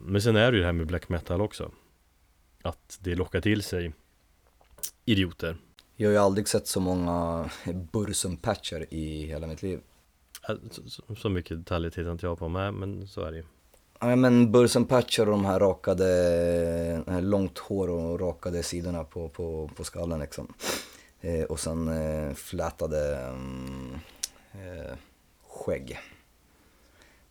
Men 0.03 0.23
sen 0.23 0.37
är 0.37 0.51
det 0.51 0.57
ju 0.57 0.61
det 0.61 0.67
här 0.67 0.73
med 0.73 0.87
black 0.87 1.09
metal 1.09 1.41
också. 1.41 1.71
Att 2.63 2.99
det 3.03 3.15
lockar 3.15 3.41
till 3.41 3.63
sig 3.63 3.93
idioter. 5.05 5.57
jag 5.97 6.09
har 6.09 6.13
ju 6.13 6.19
aldrig 6.19 6.49
sett 6.49 6.67
så 6.67 6.81
många 6.81 7.51
Bursum-patcher 7.93 8.87
i 8.91 9.27
hela 9.27 9.47
mitt 9.47 9.63
liv. 9.63 9.81
Så, 10.71 11.15
så, 11.15 11.29
mycket 11.29 11.57
detaljer 11.57 11.91
tittar 11.91 12.13
inte 12.13 12.27
jag 12.27 12.39
på 12.39 12.49
med, 12.49 12.75
men 12.75 13.09
så 13.09 13.21
är 13.21 13.31
det 13.31 13.37
ju. 13.37 13.45
Ja 14.01 14.17
men 14.17 14.53
Bursum-patcher 14.53 15.21
och 15.21 15.27
de 15.27 15.45
här 15.45 15.61
rakade, 15.61 17.21
långt 17.21 17.59
hår 17.59 17.91
och 17.91 18.21
rakade 18.21 18.63
sidorna 18.63 19.05
på, 19.05 19.29
på, 19.29 19.71
på 19.77 19.85
skallen 19.85 20.21
liksom. 20.21 20.55
Eh, 21.21 21.45
och 21.45 21.61
sen 21.61 21.89
eh, 21.89 22.35
flätade 22.35 23.17
mm, 23.17 23.99
eh, 24.53 24.97
skägg. 25.49 25.99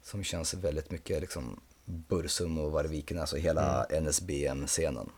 Som 0.03 0.23
känns 0.23 0.53
väldigt 0.53 0.91
mycket 0.91 1.21
liksom 1.21 1.59
Bursum 1.85 2.57
och 2.57 2.71
Varviken, 2.71 3.19
alltså 3.19 3.37
hela 3.37 3.85
NSBM-scenen. 3.89 5.09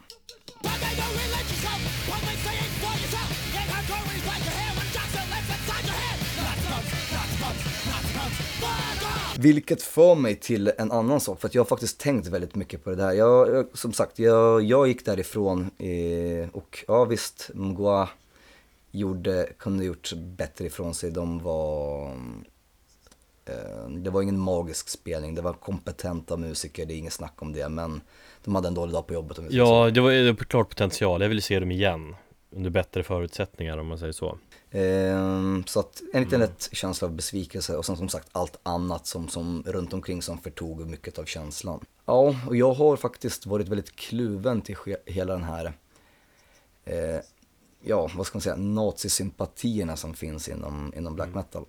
Vilket 9.42 9.82
för 9.82 10.16
mig 10.16 10.36
till 10.36 10.72
en 10.78 10.92
annan 10.92 11.20
sak, 11.20 11.40
för 11.40 11.48
att 11.48 11.56
jag 11.56 11.62
har 11.62 11.68
faktiskt 11.68 12.00
tänkt 12.00 12.28
väldigt 12.28 12.56
mycket 12.56 12.84
på 12.84 12.90
det 12.90 12.96
där. 12.96 13.12
Jag, 13.12 13.50
jag, 13.50 13.68
som 13.74 13.94
sagt, 13.94 14.20
jag, 14.20 14.62
jag 14.64 14.88
gick 14.88 15.06
därifrån 15.06 15.72
eh, 15.78 16.50
och 16.50 16.86
ja 16.88 17.06
visst, 17.06 17.50
Mgwa 17.54 18.10
gjorde, 18.92 19.50
kunde 19.58 19.86
gjort 19.86 20.14
bättre 20.14 20.66
ifrån 20.66 20.94
sig. 20.94 21.12
De 21.12 21.40
var, 21.40 22.08
eh, 23.46 23.90
det 23.90 24.10
var 24.10 24.22
ingen 24.22 24.40
magisk 24.40 24.90
spelning, 24.90 25.36
det 25.36 25.42
var 25.42 25.54
kompetenta 25.54 26.38
musiker, 26.38 26.86
det 26.86 26.94
är 26.94 26.98
inget 26.98 27.14
snack 27.14 27.42
om 27.42 27.54
det, 27.54 27.70
men 27.70 28.02
de 28.44 28.56
hade 28.56 28.68
en 28.68 28.74
dålig 28.74 28.94
dag 28.94 29.08
på 29.08 29.14
jobbet 29.14 29.38
om 29.38 29.44
vi 29.44 29.50
säger 29.52 29.66
så. 29.66 29.72
Ja, 29.72 29.92
det 29.92 30.02
var 30.02 30.12
det 30.12 30.32
var 30.32 30.44
klart 30.44 30.70
potential. 30.70 31.22
Jag 31.22 31.30
vill 31.30 31.42
se 31.42 31.60
dem 31.60 31.72
igen. 31.72 32.16
Under 32.52 32.70
bättre 32.70 33.04
förutsättningar 33.04 33.78
om 33.78 33.88
man 33.88 34.00
säger 34.00 34.14
så. 34.14 34.38
Ehm, 34.72 35.64
så 35.68 35.80
att 35.80 36.02
en 36.14 36.24
liten 36.24 36.40
lätt 36.40 36.70
känsla 36.72 37.08
av 37.08 37.14
besvikelse 37.14 37.78
och 37.78 37.86
sen 37.86 37.98
som 37.98 38.10
sagt 38.10 38.30
allt 38.32 38.60
annat 38.64 39.08
som, 39.08 39.28
som 39.28 39.64
runt 39.66 39.94
omkring 39.94 40.22
som 40.22 40.38
förtog 40.38 40.88
mycket 40.88 41.20
av 41.20 41.26
känslan. 41.26 41.86
Ja, 42.06 42.36
och 42.48 42.56
jag 42.56 42.74
har 42.74 42.98
faktiskt 42.98 43.46
varit 43.46 43.68
väldigt 43.68 43.96
kluven 43.96 44.62
till 44.62 44.76
hela 45.06 45.34
den 45.34 45.44
här, 45.44 45.74
eh, 46.86 47.20
ja 47.82 48.10
vad 48.16 48.28
ska 48.28 48.36
man 48.36 48.42
säga, 48.42 48.56
nazisympatierna 48.56 49.96
som 49.96 50.14
finns 50.14 50.50
inom, 50.50 50.94
inom 50.98 51.16
black 51.16 51.36
metal. 51.36 51.66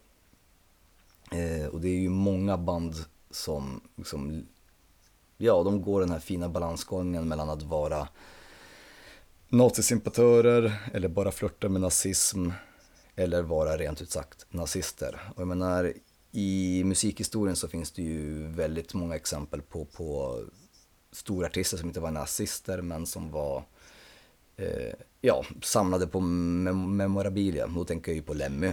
Eh, 1.33 1.66
och 1.66 1.80
det 1.80 1.88
är 1.88 2.00
ju 2.00 2.09
många 2.09 2.59
band 2.59 2.94
som 3.30 3.80
liksom, 3.96 4.46
ja 5.40 5.62
de 5.62 5.83
går 5.83 6.00
den 6.00 6.11
här 6.11 6.18
fina 6.18 6.48
balansgången 6.48 7.29
mellan 7.29 7.50
att 7.50 7.62
vara 7.62 8.09
nazisympatörer 9.48 10.72
eller 10.94 11.09
bara 11.09 11.33
flörta 11.33 11.68
med 11.68 11.81
nazism 11.81 12.50
eller 13.16 13.42
vara 13.42 13.76
rent 13.76 14.03
ut 14.03 14.11
sagt 14.11 14.46
nazister. 14.50 15.20
Och 15.35 15.40
jag 15.40 15.48
menar, 15.48 15.92
i 16.33 16.83
musikhistorien 16.85 17.57
så 17.57 17.68
finns 17.68 17.92
det 17.92 18.03
ju 18.03 18.46
väldigt 18.46 18.94
många 18.94 19.16
exempel 19.16 19.62
på, 19.62 19.85
på 19.85 20.38
stora 21.12 21.46
artister 21.46 21.76
som 21.76 21.88
inte 21.88 22.00
var 22.00 22.11
nazister 22.11 22.83
men 22.83 23.07
som 23.07 23.31
var 23.31 23.64
eh, 24.57 24.94
ja, 25.20 25.44
samlade 25.62 26.07
på 26.07 26.20
mem 26.20 26.96
memorabilia. 26.96 27.66
Då 27.66 27.85
tänker 27.85 28.12
jag 28.12 28.16
ju 28.16 28.22
på 28.22 28.35
Lemmy. 28.35 28.72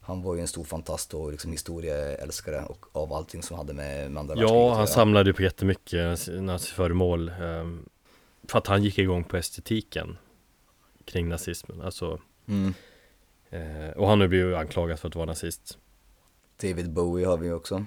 Han 0.00 0.22
var 0.22 0.34
ju 0.34 0.40
en 0.40 0.48
stor 0.48 0.64
fantast 0.64 1.14
och 1.14 1.30
liksom 1.30 1.52
historieälskare 1.52 2.64
och 2.64 2.96
av 2.96 3.12
allting 3.12 3.42
som 3.42 3.56
hade 3.56 3.72
med, 3.72 4.10
med 4.10 4.20
andra 4.20 4.34
Ja, 4.36 4.74
han 4.74 4.86
samlade 4.86 5.32
på 5.32 5.42
jättemycket 5.42 6.28
naziföremål 6.28 7.28
eh, 7.28 7.68
För 8.48 8.58
att 8.58 8.66
han 8.66 8.82
gick 8.82 8.98
igång 8.98 9.24
på 9.24 9.36
estetiken 9.36 10.18
Kring 11.04 11.28
nazismen, 11.28 11.80
alltså 11.80 12.20
mm. 12.48 12.74
eh, 13.50 13.90
Och 13.96 14.08
han 14.08 14.20
har 14.20 14.28
blivit 14.28 14.56
anklagad 14.56 14.98
för 14.98 15.08
att 15.08 15.14
vara 15.14 15.26
nazist. 15.26 15.78
David 16.62 16.92
Bowie 16.92 17.26
har 17.26 17.36
vi 17.36 17.52
också. 17.52 17.84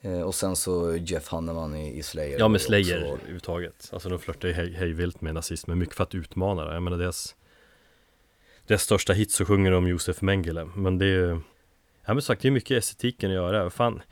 Eh, 0.00 0.20
Och 0.20 0.34
sen 0.34 0.56
så 0.56 0.96
Jeff 0.96 1.28
Hanneman 1.28 1.76
i, 1.76 1.98
i 1.98 2.02
Slayer 2.02 2.38
Ja 2.38 2.48
med 2.48 2.60
Slayer 2.60 2.96
överhuvudtaget. 2.96 3.90
Alltså 3.92 4.08
de 4.08 4.18
flörtar 4.18 4.48
ju 4.48 4.54
hej, 4.54 4.72
hejvilt 4.74 5.20
med 5.20 5.34
nazismen, 5.34 5.78
mycket 5.78 5.94
för 5.94 6.04
att 6.04 6.14
utmana 6.14 6.64
det. 6.64 6.74
Jag 6.74 6.82
menar 6.82 6.98
deras 6.98 7.34
deras 8.70 8.82
största 8.82 9.12
hit 9.12 9.30
så 9.30 9.44
sjunger 9.44 9.70
de 9.70 9.76
om 9.76 9.88
Josef 9.88 10.20
Mengele 10.22 10.64
Men 10.74 10.98
det 10.98 11.04
är 11.04 11.08
ju 11.08 11.40
Ja 12.04 12.14
men 12.14 12.22
sagt, 12.22 12.42
det 12.42 12.48
är 12.48 12.52
mycket 12.52 12.78
estetiken 12.78 13.30
att 13.30 13.34
göra. 13.34 13.70
Fan 13.70 14.02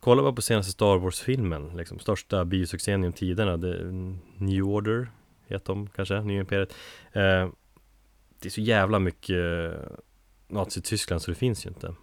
Kolla 0.00 0.22
bara 0.22 0.32
på 0.32 0.42
senaste 0.42 0.72
Star 0.72 0.98
Wars-filmen 0.98 1.76
liksom, 1.76 1.98
Största 1.98 2.44
biosuccén 2.44 3.02
genom 3.02 3.12
tiderna 3.12 3.56
det, 3.56 3.84
New 4.36 4.62
Order 4.62 5.10
Heter 5.46 5.66
de 5.66 5.88
kanske, 5.88 6.20
Nya 6.22 6.40
Imperiet. 6.40 6.74
Eh, 7.12 7.48
Det 8.38 8.46
är 8.46 8.50
så 8.50 8.60
jävla 8.60 8.98
mycket 8.98 9.74
Nazityskland 10.48 11.22
så 11.22 11.30
det 11.30 11.34
finns 11.34 11.66
ju 11.66 11.68
inte. 11.68 11.94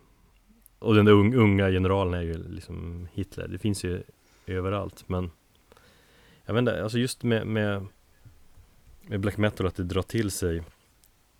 Och 0.79 0.95
den 0.95 1.05
där 1.05 1.13
unga 1.13 1.69
generalen 1.69 2.13
är 2.13 2.21
ju 2.21 2.33
liksom 2.49 3.07
Hitler. 3.13 3.47
Det 3.47 3.57
finns 3.57 3.83
ju 3.83 4.03
överallt 4.47 5.09
men 5.09 5.31
Jag 6.45 6.53
vet 6.53 6.59
inte, 6.59 6.83
alltså 6.83 6.97
just 6.97 7.23
med, 7.23 7.47
med 7.47 7.87
Med 9.01 9.19
black 9.19 9.37
metal 9.37 9.67
att 9.67 9.75
det 9.75 9.83
drar 9.83 10.01
till 10.01 10.31
sig 10.31 10.63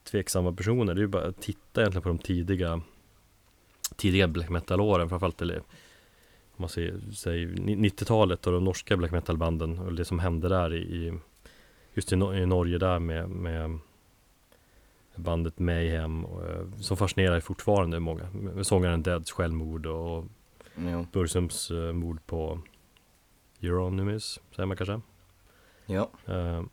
Tveksamma 0.04 0.54
personer 0.54 0.94
Det 0.94 1.00
är 1.00 1.04
ju 1.04 1.08
bara 1.08 1.28
att 1.28 1.42
titta 1.42 1.82
egentligen 1.82 2.04
på 2.04 2.10
de 2.10 2.18
tidiga 2.18 2.82
Tidiga 3.96 4.28
black 4.28 4.50
metal-åren 4.50 5.10
framförallt 5.10 5.42
eller 5.42 5.58
om 6.56 6.62
man 6.62 6.70
säger, 6.70 7.00
säger 7.14 7.48
90-talet 7.48 8.48
och 8.48 8.54
de 8.54 8.64
norska 8.64 8.98
black 8.98 9.12
metal 9.12 9.38
banden 9.38 9.80
och 9.80 9.94
det 9.94 10.06
som 10.06 10.20
hände 10.20 10.50
där 10.50 10.74
i 10.74 11.14
just 11.94 12.14
i, 12.14 12.16
i 12.16 12.46
Norge 12.46 12.78
där 12.78 13.00
med, 13.00 13.30
med 13.30 13.80
bandet 15.16 15.60
Mayhem 15.60 16.26
och, 16.26 16.50
eh, 16.50 16.66
som 16.80 16.98
fascinerar 16.98 17.40
fortfarande 17.40 18.00
många 18.00 18.30
med 18.32 18.68
sångaren 18.68 19.04
Deads 19.04 19.32
självmord 19.32 19.86
och 19.86 20.26
ja. 20.76 21.06
Bursums 21.12 21.72
uh, 21.72 21.94
mord 21.94 22.26
på 22.26 22.60
Euronymous, 23.62 24.40
säger 24.56 24.68
man 24.68 24.78
kanske? 24.78 25.02
Ja. 25.86 26.10
Uh, 26.30 26.64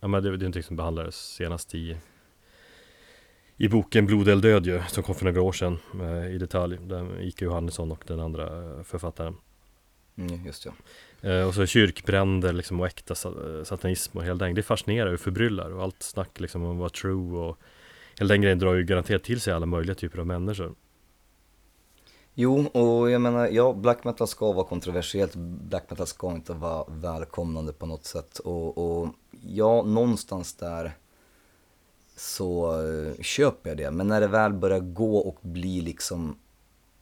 ja 0.00 0.08
men 0.08 0.22
det, 0.22 0.30
det 0.30 0.34
är 0.34 0.38
någonting 0.38 0.62
som 0.62 0.76
behandlades 0.76 1.16
senast 1.16 1.74
i 1.74 1.96
i 3.60 3.68
boken 3.68 4.06
Blod 4.06 4.28
eller 4.28 4.42
död 4.42 4.66
ju, 4.66 4.82
som 4.88 5.02
kom 5.02 5.14
för 5.14 5.24
några 5.24 5.42
år 5.42 5.52
sedan 5.52 5.78
eh, 6.00 6.34
i 6.34 6.38
detalj. 6.38 6.78
Där 6.82 7.20
Ike 7.20 7.44
Johannesson 7.44 7.92
och 7.92 8.04
den 8.06 8.20
andra 8.20 8.44
eh, 8.44 8.82
författaren. 8.82 9.36
Mm, 10.16 10.46
just 10.46 10.66
ja. 10.66 10.72
Eh, 11.30 11.48
och 11.48 11.54
så 11.54 11.66
kyrkbränder 11.66 12.52
liksom 12.52 12.80
och 12.80 12.86
äkta 12.86 13.14
satanism 13.64 14.18
och 14.18 14.24
hela 14.24 14.34
den 14.34 14.54
Det 14.54 14.62
fascinerar 14.62 15.12
och 15.12 15.20
förbryllar 15.20 15.70
och 15.70 15.82
allt 15.82 16.02
snack 16.02 16.40
liksom 16.40 16.64
om 16.64 16.78
vara 16.78 16.88
true 16.88 17.38
och 17.38 17.58
hela 18.18 18.28
den 18.28 18.40
grejen 18.40 18.58
drar 18.58 18.74
ju 18.74 18.84
garanterat 18.84 19.22
till 19.22 19.40
sig 19.40 19.52
alla 19.52 19.66
möjliga 19.66 19.94
typer 19.94 20.18
av 20.18 20.26
människor. 20.26 20.74
Jo, 22.34 22.66
och 22.66 23.10
jag 23.10 23.20
menar, 23.20 23.48
ja, 23.48 23.72
black 23.72 24.04
metal 24.04 24.28
ska 24.28 24.52
vara 24.52 24.66
kontroversiellt, 24.66 25.34
black 25.36 25.90
metal 25.90 26.06
ska 26.06 26.32
inte 26.32 26.52
vara 26.52 26.84
välkomnande 26.88 27.72
på 27.72 27.86
något 27.86 28.04
sätt. 28.04 28.38
Och, 28.38 28.78
och 28.78 29.08
ja, 29.46 29.82
någonstans 29.82 30.54
där 30.54 30.92
så 32.20 32.80
uh, 32.82 33.14
köper 33.20 33.70
jag 33.70 33.76
det. 33.76 33.90
Men 33.90 34.08
när 34.08 34.20
det 34.20 34.26
väl 34.26 34.52
börjar 34.52 34.80
gå 34.80 35.18
och 35.18 35.38
bli 35.42 35.80
liksom 35.80 36.38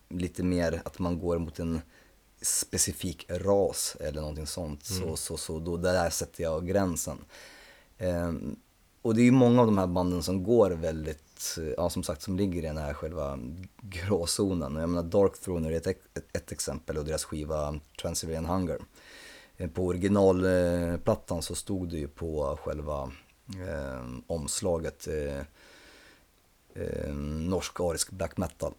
lite 0.09 0.43
mer 0.43 0.83
att 0.85 0.99
man 0.99 1.19
går 1.19 1.39
mot 1.39 1.59
en 1.59 1.81
specifik 2.43 3.27
ras 3.29 3.97
eller 4.01 4.21
någonting 4.21 4.47
sånt, 4.47 4.91
mm. 4.91 5.03
så, 5.03 5.17
så, 5.17 5.37
så 5.37 5.59
då 5.59 5.77
där 5.77 6.11
sätter 6.11 6.43
jag 6.43 6.67
gränsen. 6.67 7.19
Um, 7.99 8.57
och 9.03 9.15
det 9.15 9.21
är 9.21 9.25
ju 9.25 9.31
många 9.31 9.61
av 9.61 9.67
de 9.67 9.79
här 9.79 9.87
banden 9.87 10.23
som 10.23 10.43
går 10.43 10.71
väldigt, 10.71 11.59
ja 11.77 11.91
som 11.91 12.03
sagt 12.03 12.23
som 12.23 12.37
ligger 12.37 12.59
i 12.59 12.67
den 12.67 12.79
här 12.79 12.95
själva 12.95 13.39
gråzonen. 13.81 14.77
Jag 14.77 14.89
menar 14.89 15.03
Dark 15.03 15.41
Throne 15.41 15.69
är 15.69 15.73
ett, 15.73 15.87
ett, 15.87 16.37
ett 16.37 16.53
exempel 16.53 16.99
och 16.99 17.05
deras 17.05 17.25
skiva 17.25 17.81
Transylvanian 18.01 18.47
Hunger. 18.47 18.79
Eh, 19.57 19.71
på 19.71 19.87
originalplattan 19.87 21.43
så 21.43 21.55
stod 21.55 21.89
det 21.89 21.99
ju 21.99 22.09
på 22.09 22.59
själva 22.63 23.03
eh, 23.03 23.09
Ehm, 23.57 24.23
omslaget 24.27 25.09
eh, 25.09 25.45
ehm, 26.75 27.51
norsk-arisk 27.51 28.11
black 28.11 28.37
metal. 28.37 28.75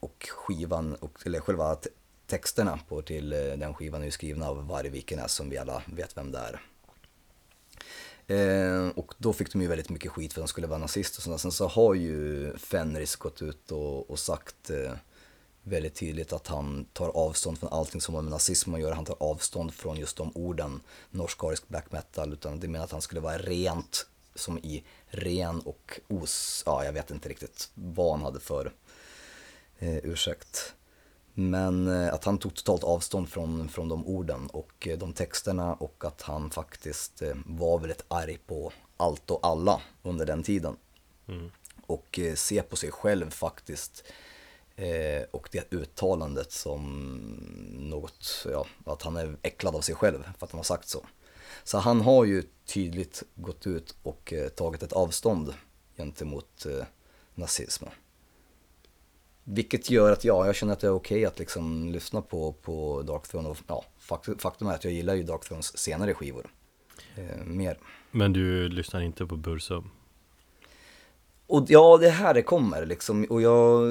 Och 0.00 0.28
skivan, 0.30 0.94
och, 0.94 1.26
eller 1.26 1.40
själva 1.40 1.76
texterna 2.26 2.78
på 2.88 3.02
till 3.02 3.32
eh, 3.32 3.38
den 3.38 3.74
skivan 3.74 4.00
är 4.00 4.04
ju 4.04 4.10
skrivna 4.10 4.48
av 4.48 4.66
Varg 4.66 5.04
som 5.26 5.50
vi 5.50 5.58
alla 5.58 5.82
vet 5.86 6.16
vem 6.16 6.32
det 6.32 6.38
är. 6.38 6.60
Eh, 8.26 8.88
och 8.88 9.14
då 9.18 9.32
fick 9.32 9.52
de 9.52 9.62
ju 9.62 9.68
väldigt 9.68 9.90
mycket 9.90 10.10
skit 10.10 10.32
för 10.32 10.40
att 10.40 10.46
de 10.46 10.48
skulle 10.48 10.66
vara 10.66 10.78
nazister 10.78 11.18
och 11.18 11.22
sådär. 11.22 11.36
Sen 11.36 11.52
så 11.52 11.66
har 11.68 11.94
ju 11.94 12.52
Fenris 12.56 13.16
gått 13.16 13.42
ut 13.42 13.72
och, 13.72 14.10
och 14.10 14.18
sagt 14.18 14.70
eh, 14.70 14.92
väldigt 15.62 15.94
tydligt 15.94 16.32
att 16.32 16.46
han 16.46 16.86
tar 16.92 17.08
avstånd 17.08 17.58
från 17.58 17.72
allting 17.72 18.00
som 18.00 18.14
har 18.14 18.22
med 18.22 18.30
nazism 18.30 18.74
att 18.74 18.80
göra. 18.80 18.94
Han 18.94 19.04
tar 19.04 19.16
avstånd 19.20 19.74
från 19.74 19.96
just 19.96 20.16
de 20.16 20.32
orden, 20.34 20.80
norsk-arisk 21.10 21.68
black 21.68 21.92
metal, 21.92 22.32
utan 22.32 22.60
det 22.60 22.68
menar 22.68 22.84
att 22.84 22.92
han 22.92 23.02
skulle 23.02 23.20
vara 23.20 23.38
rent, 23.38 24.06
som 24.34 24.58
i 24.58 24.84
ren 25.06 25.60
och 25.60 26.00
os... 26.08 26.62
Ja, 26.66 26.84
jag 26.84 26.92
vet 26.92 27.10
inte 27.10 27.28
riktigt 27.28 27.70
vad 27.74 28.10
han 28.10 28.22
hade 28.22 28.40
för 28.40 28.72
eh, 29.78 29.96
ursäkt. 29.96 30.74
Men 31.34 31.88
eh, 31.88 32.14
att 32.14 32.24
han 32.24 32.38
tog 32.38 32.54
totalt 32.54 32.84
avstånd 32.84 33.28
från, 33.28 33.68
från 33.68 33.88
de 33.88 34.06
orden 34.06 34.46
och 34.46 34.88
eh, 34.88 34.98
de 34.98 35.12
texterna 35.12 35.74
och 35.74 36.04
att 36.04 36.22
han 36.22 36.50
faktiskt 36.50 37.22
eh, 37.22 37.34
var 37.46 37.78
väldigt 37.78 38.04
arg 38.08 38.38
på 38.46 38.72
allt 38.96 39.30
och 39.30 39.46
alla 39.46 39.80
under 40.02 40.26
den 40.26 40.42
tiden. 40.42 40.76
Mm. 41.28 41.50
Och 41.86 42.18
eh, 42.18 42.34
se 42.34 42.62
på 42.62 42.76
sig 42.76 42.90
själv 42.90 43.30
faktiskt 43.30 44.04
Eh, 44.80 45.22
och 45.30 45.48
det 45.52 45.72
uttalandet 45.72 46.52
som 46.52 46.82
något, 47.70 48.46
ja, 48.52 48.66
att 48.84 49.02
han 49.02 49.16
är 49.16 49.36
äcklad 49.42 49.76
av 49.76 49.80
sig 49.80 49.94
själv 49.94 50.22
för 50.22 50.46
att 50.46 50.52
han 50.52 50.58
har 50.58 50.64
sagt 50.64 50.88
så. 50.88 51.06
Så 51.64 51.78
han 51.78 52.00
har 52.00 52.24
ju 52.24 52.42
tydligt 52.66 53.22
gått 53.34 53.66
ut 53.66 53.96
och 54.02 54.32
eh, 54.32 54.48
tagit 54.48 54.82
ett 54.82 54.92
avstånd 54.92 55.54
gentemot 55.96 56.66
eh, 56.66 56.84
nazism. 57.34 57.84
Vilket 59.44 59.90
gör 59.90 60.12
att 60.12 60.24
ja, 60.24 60.46
jag 60.46 60.54
känner 60.54 60.72
att 60.72 60.80
det 60.80 60.86
är 60.86 60.94
okej 60.94 61.16
okay 61.16 61.24
att 61.24 61.38
liksom 61.38 61.90
lyssna 61.92 62.22
på, 62.22 62.52
på 62.52 63.02
Dark 63.02 63.28
Throne 63.28 63.48
och 63.48 63.56
ja, 63.66 63.84
faktum 64.38 64.68
är 64.68 64.74
att 64.74 64.84
jag 64.84 64.92
gillar 64.92 65.14
ju 65.14 65.22
Dark 65.22 65.44
Thrones 65.44 65.78
senare 65.78 66.14
skivor. 66.14 66.50
Eh, 67.16 67.44
mer. 67.44 67.78
Men 68.10 68.32
du 68.32 68.68
lyssnar 68.68 69.00
inte 69.00 69.26
på 69.26 69.36
Bursum? 69.36 69.90
Och 71.46 71.64
ja, 71.68 71.98
det 72.00 72.10
här 72.10 72.34
det 72.34 72.42
kommer 72.42 72.86
liksom 72.86 73.24
och 73.24 73.42
jag 73.42 73.86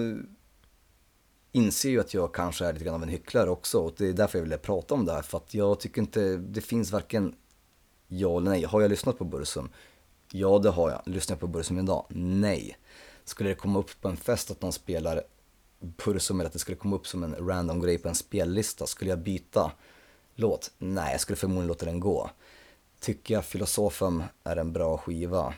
inser 1.51 1.89
ju 1.89 1.99
att 1.99 2.13
jag 2.13 2.33
kanske 2.33 2.65
är 2.65 2.73
lite 2.73 2.85
grann 2.85 2.95
av 2.95 3.03
en 3.03 3.09
hycklare 3.09 3.49
också 3.49 3.79
och 3.79 3.93
det 3.97 4.07
är 4.07 4.13
därför 4.13 4.37
jag 4.37 4.43
ville 4.43 4.57
prata 4.57 4.93
om 4.93 5.05
det 5.05 5.13
här 5.13 5.21
för 5.21 5.37
att 5.37 5.53
jag 5.53 5.79
tycker 5.79 6.01
inte 6.01 6.37
det 6.37 6.61
finns 6.61 6.91
varken 6.91 7.35
ja 8.07 8.37
eller 8.37 8.49
nej. 8.49 8.63
Har 8.63 8.81
jag 8.81 8.89
lyssnat 8.89 9.17
på 9.17 9.25
Bursum? 9.25 9.69
Ja, 10.31 10.59
det 10.59 10.69
har 10.69 10.89
jag. 10.89 11.01
Lyssnar 11.05 11.33
jag 11.33 11.39
på 11.39 11.47
Bursum 11.47 11.79
idag? 11.79 12.05
Nej. 12.09 12.77
Skulle 13.25 13.49
det 13.49 13.55
komma 13.55 13.79
upp 13.79 14.01
på 14.01 14.07
en 14.07 14.17
fest 14.17 14.51
att 14.51 14.61
någon 14.61 14.73
spelar 14.73 15.23
Bursum 15.79 16.39
eller 16.39 16.47
att 16.47 16.53
det 16.53 16.59
skulle 16.59 16.77
komma 16.77 16.95
upp 16.95 17.07
som 17.07 17.23
en 17.23 17.47
random 17.47 17.81
grej 17.81 17.97
på 17.97 18.09
en 18.09 18.15
spellista, 18.15 18.87
skulle 18.87 19.09
jag 19.09 19.19
byta 19.19 19.71
låt? 20.35 20.71
Nej, 20.77 21.11
jag 21.11 21.21
skulle 21.21 21.35
förmodligen 21.35 21.67
låta 21.67 21.85
den 21.85 21.99
gå. 21.99 22.29
Tycker 22.99 23.33
jag 23.33 23.45
Filosofen 23.45 24.23
är 24.43 24.55
en 24.55 24.73
bra 24.73 24.97
skiva? 24.97 25.53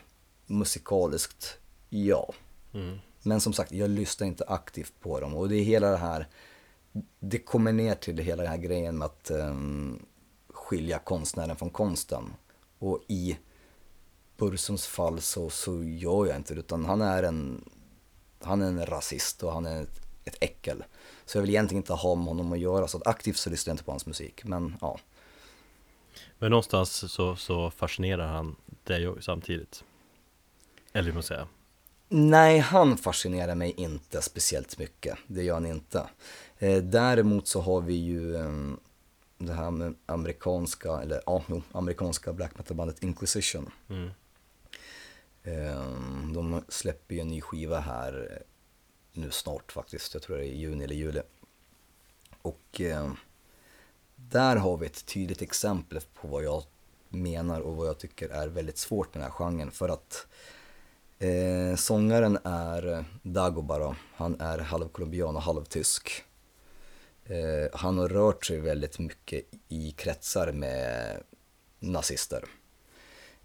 Musikaliskt? 0.45 1.57
Ja. 1.89 2.33
Mm. 2.73 2.99
Men 3.23 3.41
som 3.41 3.53
sagt, 3.53 3.71
jag 3.71 3.89
lyssnar 3.89 4.27
inte 4.27 4.43
aktivt 4.47 4.93
på 4.99 5.19
dem 5.19 5.35
och 5.35 5.49
det 5.49 5.55
är 5.55 5.63
hela 5.63 5.91
det 5.91 5.97
här, 5.97 6.27
det 7.19 7.39
kommer 7.39 7.71
ner 7.71 7.95
till 7.95 8.17
hela 8.17 8.43
den 8.43 8.51
här 8.51 8.57
grejen 8.57 8.97
med 8.97 9.05
att 9.05 9.31
um, 9.31 10.05
skilja 10.49 10.99
konstnären 10.99 11.55
från 11.55 11.69
konsten. 11.69 12.33
Och 12.79 12.99
i 13.07 13.37
Bursums 14.37 14.87
fall 14.87 15.21
så, 15.21 15.49
så 15.49 15.83
gör 15.83 16.25
jag 16.25 16.35
inte 16.35 16.53
det, 16.53 16.59
utan 16.59 16.85
han 16.85 17.01
är 17.01 17.23
en, 17.23 17.69
han 18.41 18.61
är 18.61 18.65
en 18.65 18.85
rasist 18.85 19.43
och 19.43 19.53
han 19.53 19.65
är 19.65 19.81
ett, 19.81 20.01
ett 20.25 20.37
äckel. 20.39 20.83
Så 21.25 21.37
jag 21.37 21.41
vill 21.41 21.49
egentligen 21.49 21.81
inte 21.81 21.93
ha 21.93 22.15
med 22.15 22.25
honom 22.25 22.53
att 22.53 22.59
göra, 22.59 22.87
så 22.87 22.97
att 22.97 23.07
aktivt 23.07 23.37
så 23.37 23.49
lyssnar 23.49 23.71
jag 23.71 23.73
inte 23.73 23.83
på 23.83 23.91
hans 23.91 24.05
musik, 24.05 24.43
men 24.43 24.77
ja. 24.81 24.99
Men 26.39 26.49
någonstans 26.49 27.11
så, 27.11 27.35
så 27.35 27.71
fascinerar 27.71 28.27
han 28.27 28.55
dig 28.83 29.13
samtidigt. 29.21 29.83
Eller 30.93 31.05
hur 31.05 31.13
man 31.13 31.23
säger. 31.23 31.47
Nej, 32.13 32.59
han 32.59 32.97
fascinerar 32.97 33.55
mig 33.55 33.73
inte 33.77 34.21
speciellt 34.21 34.77
mycket. 34.77 35.17
Det 35.27 35.43
gör 35.43 35.53
han 35.53 35.65
inte. 35.65 36.09
Eh, 36.57 36.83
däremot 36.83 37.47
så 37.47 37.61
har 37.61 37.81
vi 37.81 37.93
ju 37.93 38.35
eh, 38.35 38.73
det 39.37 39.53
här 39.53 39.71
med 39.71 39.95
amerikanska, 40.05 41.01
eller 41.01 41.21
ja, 41.25 41.43
no, 41.47 41.63
amerikanska 41.71 42.33
black 42.33 42.57
metal-bandet 42.57 43.03
Inquisition. 43.03 43.71
Mm. 43.89 44.09
Eh, 45.43 46.33
de 46.33 46.63
släpper 46.67 47.15
ju 47.15 47.21
en 47.21 47.27
ny 47.27 47.41
skiva 47.41 47.79
här 47.79 48.43
nu 49.13 49.31
snart 49.31 49.71
faktiskt, 49.71 50.13
jag 50.13 50.23
tror 50.23 50.37
det 50.37 50.45
är 50.45 50.53
juni 50.53 50.83
eller 50.83 50.95
juli. 50.95 51.21
Och 52.41 52.81
eh, 52.81 53.11
där 54.15 54.55
har 54.55 54.77
vi 54.77 54.85
ett 54.85 55.05
tydligt 55.05 55.41
exempel 55.41 55.99
på 56.13 56.27
vad 56.27 56.43
jag 56.43 56.63
menar 57.09 57.61
och 57.61 57.75
vad 57.75 57.87
jag 57.87 57.97
tycker 57.97 58.29
är 58.29 58.47
väldigt 58.47 58.77
svårt 58.77 59.13
med 59.13 59.23
den 59.23 59.31
här 59.31 59.37
genren. 59.37 59.71
För 59.71 59.89
att 59.89 60.27
eh, 61.21 61.75
sångaren 61.75 62.37
är 62.43 63.05
Dagobara, 63.23 63.95
han 64.15 64.41
är 64.41 64.57
halvkolumbian 64.59 65.35
och 65.35 65.41
halvtysk. 65.41 66.23
Eh, 67.25 67.79
han 67.79 67.97
har 67.97 68.09
rört 68.09 68.45
sig 68.45 68.59
väldigt 68.59 68.99
mycket 68.99 69.43
i 69.69 69.91
kretsar 69.91 70.51
med 70.51 71.17
nazister. 71.79 72.43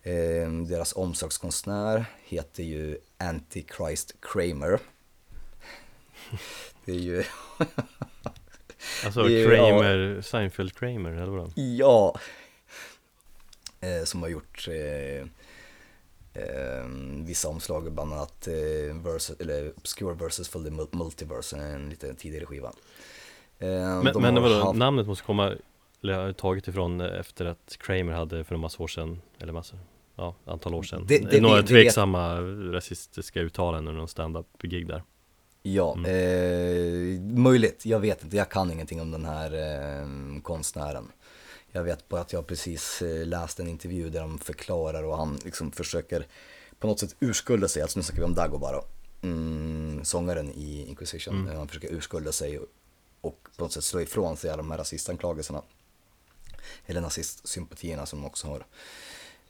Eh, 0.02 0.50
deras 0.68 0.92
omslagskonstnär 0.96 2.04
heter 2.24 2.62
ju 2.62 2.98
Antichrist 3.18 4.14
Kramer. 4.20 4.78
Det 6.84 6.92
är 6.92 6.98
ju... 6.98 7.24
Alltså 9.04 9.22
Det 9.22 9.32
är 9.32 9.38
ju- 9.38 9.46
Kramer, 9.56 10.20
Seinfeld 10.22 10.74
Kramer, 10.74 11.10
eller 11.10 11.26
vadå? 11.32 11.50
Ja. 11.56 12.18
Eh, 13.80 14.04
som 14.04 14.22
har 14.22 14.28
gjort 14.28 14.68
eh, 14.68 15.26
eh, 16.38 16.86
vissa 17.26 17.48
omslag, 17.48 17.92
bland 17.92 18.12
annat 18.12 18.48
eh, 18.48 18.96
versus, 19.02 19.40
eller 19.40 19.72
Obscure 19.76 20.14
the 20.64 20.70
Mul- 20.70 20.96
Multiverse, 20.96 21.56
en 21.56 21.90
lite 21.90 22.14
tidigare 22.14 22.46
skiva. 22.46 22.72
Eh, 23.58 23.68
Men, 23.68 24.04
de 24.04 24.22
men 24.22 24.34
vadå, 24.42 24.54
haft- 24.64 24.78
namnet 24.78 25.06
måste 25.06 25.24
komma, 25.24 25.52
eller 26.02 26.12
har 26.14 26.32
tagit 26.32 26.68
ifrån 26.68 27.00
eh, 27.00 27.20
efter 27.20 27.44
att 27.44 27.76
Kramer 27.80 28.12
hade 28.12 28.44
för 28.44 28.54
en 28.54 28.60
massa 28.60 28.82
år 28.82 28.88
sedan, 28.88 29.22
eller 29.38 29.52
massor, 29.52 29.78
ja, 30.16 30.34
antal 30.44 30.74
år 30.74 30.82
sedan 30.82 31.04
Det- 31.08 31.18
det- 31.30 31.40
Några 31.40 31.56
det- 31.56 31.62
det 31.62 31.68
tveksamma 31.68 32.40
rasistiska 32.72 33.40
uttalanden 33.40 33.88
under 33.88 33.98
någon 33.98 34.08
stand-up-gig 34.08 34.86
där 34.88 35.02
Ja, 35.62 35.94
Mm. 35.98 36.04
eh, 36.10 37.20
möjligt. 37.42 37.86
Jag 37.86 38.00
vet 38.00 38.24
inte, 38.24 38.36
jag 38.36 38.48
kan 38.50 38.70
ingenting 38.70 39.00
om 39.00 39.10
den 39.10 39.24
här 39.24 39.52
eh, 39.52 40.06
konstnären. 40.42 41.12
Jag 41.76 41.84
vet 41.84 42.08
bara 42.08 42.20
att 42.20 42.32
jag 42.32 42.46
precis 42.46 43.02
eh, 43.02 43.26
läst 43.26 43.60
en 43.60 43.68
intervju 43.68 44.10
där 44.10 44.20
de 44.20 44.38
förklarar 44.38 45.02
och 45.02 45.16
han 45.16 45.38
liksom 45.44 45.72
försöker 45.72 46.26
på 46.78 46.86
något 46.86 47.00
sätt 47.00 47.16
urskulda 47.20 47.68
sig, 47.68 47.82
alltså 47.82 47.98
nu 47.98 48.02
snackar 48.02 48.20
vi 48.20 48.24
om 48.24 48.34
Dagobara, 48.34 48.80
mm, 49.22 50.04
sångaren 50.04 50.50
i 50.50 50.86
Inquisition. 50.88 51.34
Mm. 51.34 51.48
Eh, 51.48 51.58
Han 51.58 51.68
försöker 51.68 51.92
urskulda 51.92 52.32
sig 52.32 52.58
och, 52.58 52.66
och 53.20 53.48
på 53.56 53.64
något 53.64 53.72
sätt 53.72 53.84
slå 53.84 54.00
ifrån 54.00 54.36
sig 54.36 54.50
alla 54.50 54.56
de 54.56 54.70
här 54.70 54.78
rasistanklagelserna. 54.78 55.62
Eller 56.86 57.00
nazistsympatierna 57.00 58.06
som 58.06 58.20
de 58.20 58.26
också 58.26 58.46
har. 58.46 58.66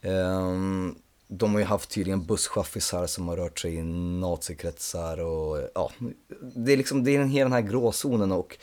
Ehm, 0.00 0.94
de 1.28 1.52
har 1.52 1.58
ju 1.58 1.66
haft 1.66 1.90
tydligen 1.90 2.26
busschaffisar 2.26 3.06
som 3.06 3.28
har 3.28 3.36
rört 3.36 3.58
sig 3.58 3.74
i 3.74 3.82
nazikretsar 3.82 5.20
och 5.20 5.70
ja, 5.74 5.92
det 6.40 6.72
är 6.72 6.76
liksom, 6.76 7.04
det 7.04 7.16
är 7.16 7.20
en 7.20 7.28
hela 7.28 7.44
den 7.44 7.64
här 7.64 7.70
gråzonen 7.70 8.32
och 8.32 8.58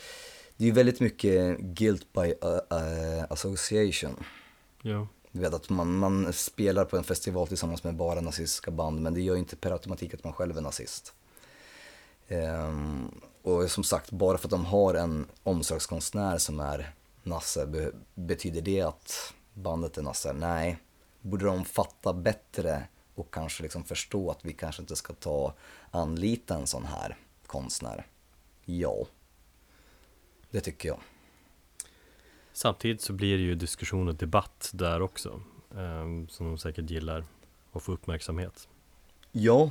det 0.56 0.64
är 0.64 0.66
ju 0.66 0.72
väldigt 0.72 1.00
mycket 1.00 1.58
guilt 1.58 2.12
by 2.12 2.20
uh, 2.20 2.78
uh, 2.78 3.24
association. 3.30 4.24
Ja, 4.82 5.08
Du 5.32 5.40
vet 5.40 5.54
att 5.54 5.70
man, 5.70 5.96
man 5.98 6.32
spelar 6.32 6.84
på 6.84 6.96
en 6.96 7.04
festival 7.04 7.48
tillsammans 7.48 7.84
med 7.84 7.96
bara 7.96 8.20
nazistiska 8.20 8.70
band 8.70 9.00
men 9.00 9.14
det 9.14 9.20
gör 9.20 9.36
inte 9.36 9.56
per 9.56 9.70
automatik 9.70 10.14
att 10.14 10.24
man 10.24 10.32
själv 10.32 10.56
är 10.56 10.60
nazist. 10.60 11.14
Ehm, 12.28 13.10
och 13.42 13.70
som 13.70 13.84
sagt, 13.84 14.10
bara 14.10 14.38
för 14.38 14.46
att 14.46 14.50
de 14.50 14.64
har 14.64 14.94
en 14.94 15.26
omslagskonstnär 15.42 16.38
som 16.38 16.60
är 16.60 16.94
nasse, 17.22 17.66
be, 17.66 17.92
betyder 18.14 18.60
det 18.60 18.80
att 18.80 19.34
bandet 19.54 19.98
är 19.98 20.02
nasse? 20.02 20.32
Nej. 20.32 20.78
Borde 21.20 21.44
de 21.44 21.64
fatta 21.64 22.12
bättre 22.12 22.82
och 23.14 23.34
kanske 23.34 23.62
liksom 23.62 23.84
förstå 23.84 24.30
att 24.30 24.44
vi 24.44 24.52
kanske 24.52 24.82
inte 24.82 24.96
ska 24.96 25.12
ta 25.12 25.54
anlita 25.90 26.54
en 26.54 26.66
sån 26.66 26.84
här 26.84 27.16
konstnär? 27.46 28.06
Ja. 28.64 29.06
Det 30.54 30.60
tycker 30.60 30.88
jag. 30.88 31.00
Samtidigt 32.52 33.00
så 33.00 33.12
blir 33.12 33.36
det 33.36 33.42
ju 33.42 33.54
diskussion 33.54 34.08
och 34.08 34.14
debatt 34.14 34.70
där 34.72 35.02
också 35.02 35.42
ehm, 35.76 36.28
Som 36.28 36.46
de 36.46 36.58
säkert 36.58 36.90
gillar 36.90 37.24
att 37.72 37.82
få 37.82 37.92
uppmärksamhet 37.92 38.68
Ja, 39.32 39.70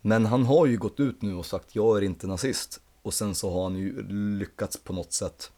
men 0.00 0.26
han 0.26 0.46
har 0.46 0.66
ju 0.66 0.76
gått 0.76 1.00
ut 1.00 1.22
nu 1.22 1.34
och 1.34 1.46
sagt 1.46 1.74
jag 1.74 1.96
är 1.96 2.02
inte 2.02 2.26
nazist. 2.26 2.80
Och 3.02 3.14
sen 3.14 3.34
så 3.34 3.50
har 3.50 3.62
han 3.62 3.76
ju 3.76 4.08
lyckats 4.38 4.76
på 4.76 4.92
något 4.92 5.12
sätt 5.12 5.52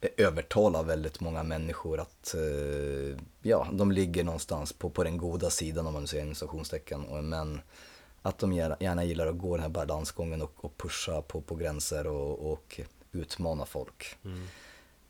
eh, 0.00 0.26
övertala 0.26 0.82
väldigt 0.82 1.20
många 1.20 1.42
människor 1.42 2.00
att 2.00 2.34
eh, 2.34 3.18
ja, 3.42 3.68
de 3.72 3.92
ligger 3.92 4.24
någonstans 4.24 4.72
på, 4.72 4.90
på 4.90 5.04
den 5.04 5.16
goda 5.16 5.50
sidan 5.50 5.86
om 5.86 5.92
man 5.92 6.06
säger 6.06 6.52
inom 6.92 7.28
Men 7.28 7.60
att 8.22 8.38
de 8.38 8.52
gärna, 8.52 8.76
gärna 8.80 9.04
gillar 9.04 9.26
att 9.26 9.38
gå 9.38 9.56
den 9.56 9.62
här 9.62 9.70
balansgången 9.70 10.42
och, 10.42 10.64
och 10.64 10.76
pusha 10.76 11.22
på, 11.22 11.40
på 11.40 11.54
gränser 11.54 12.06
och, 12.06 12.52
och 12.52 12.80
utmana 13.12 13.66
folk. 13.66 14.16
Mm. 14.24 14.46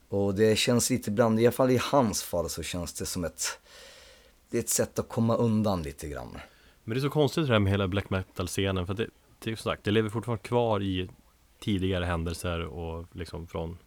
Och 0.08 0.34
det 0.34 0.58
känns 0.58 0.90
lite 0.90 1.10
ibland, 1.10 1.40
i 1.40 1.46
alla 1.46 1.52
fall 1.52 1.70
i 1.70 1.80
hans 1.82 2.22
fall 2.22 2.50
så 2.50 2.62
känns 2.62 2.92
det 2.92 3.06
som 3.06 3.24
ett, 3.24 3.60
det 4.50 4.56
är 4.56 4.60
ett 4.60 4.68
sätt 4.68 4.98
att 4.98 5.08
komma 5.08 5.36
undan 5.36 5.82
lite 5.82 6.08
grann. 6.08 6.38
Men 6.84 6.94
det 6.94 7.00
är 7.00 7.02
så 7.02 7.10
konstigt 7.10 7.46
det 7.46 7.52
här 7.52 7.60
med 7.60 7.72
hela 7.72 7.88
black 7.88 8.10
metal-scenen 8.10 8.86
för 8.86 8.92
att 8.92 8.98
det, 8.98 9.08
det 9.38 9.56
sagt, 9.56 9.84
det 9.84 9.90
lever 9.90 10.08
fortfarande 10.08 10.42
kvar 10.42 10.82
i 10.82 11.10
tidigare 11.60 12.04
händelser 12.04 12.60
och 12.60 13.06
liksom 13.12 13.46
från 13.46 13.78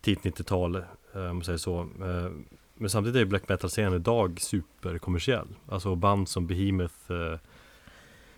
tidigt 0.00 0.38
90-tal, 0.38 0.76
eh, 0.76 0.82
om 1.14 1.36
man 1.36 1.44
säger 1.44 1.58
så. 1.58 1.80
Eh, 1.80 2.30
Men 2.74 2.90
samtidigt 2.90 3.20
är 3.20 3.24
black 3.24 3.48
metal-scenen 3.48 3.94
idag 3.94 4.40
superkommersiell. 4.40 5.48
Alltså 5.68 5.94
band 5.94 6.28
som 6.28 6.46
Behemoth, 6.46 7.12
eh, 7.12 7.38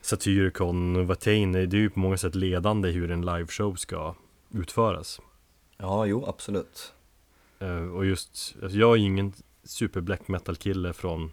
Satyricon, 0.01 1.07
Watain, 1.07 1.53
det 1.53 1.61
är 1.61 1.75
ju 1.75 1.91
på 1.91 1.99
många 1.99 2.17
sätt 2.17 2.35
ledande 2.35 2.89
i 2.89 2.93
hur 2.93 3.11
en 3.11 3.27
liveshow 3.27 3.75
ska 3.75 4.15
utföras. 4.55 5.21
Ja, 5.77 6.07
jo, 6.07 6.25
absolut. 6.27 6.95
Eh, 7.59 7.77
Och 7.95 8.07
just, 8.07 8.55
alltså 8.63 8.79
jag 8.79 8.93
är 8.93 8.97
ju 8.97 9.07
ingen 9.07 9.33
super 9.65 10.01
black 10.01 10.29
metal 10.29 10.57
kille 10.57 10.93
från 10.93 11.33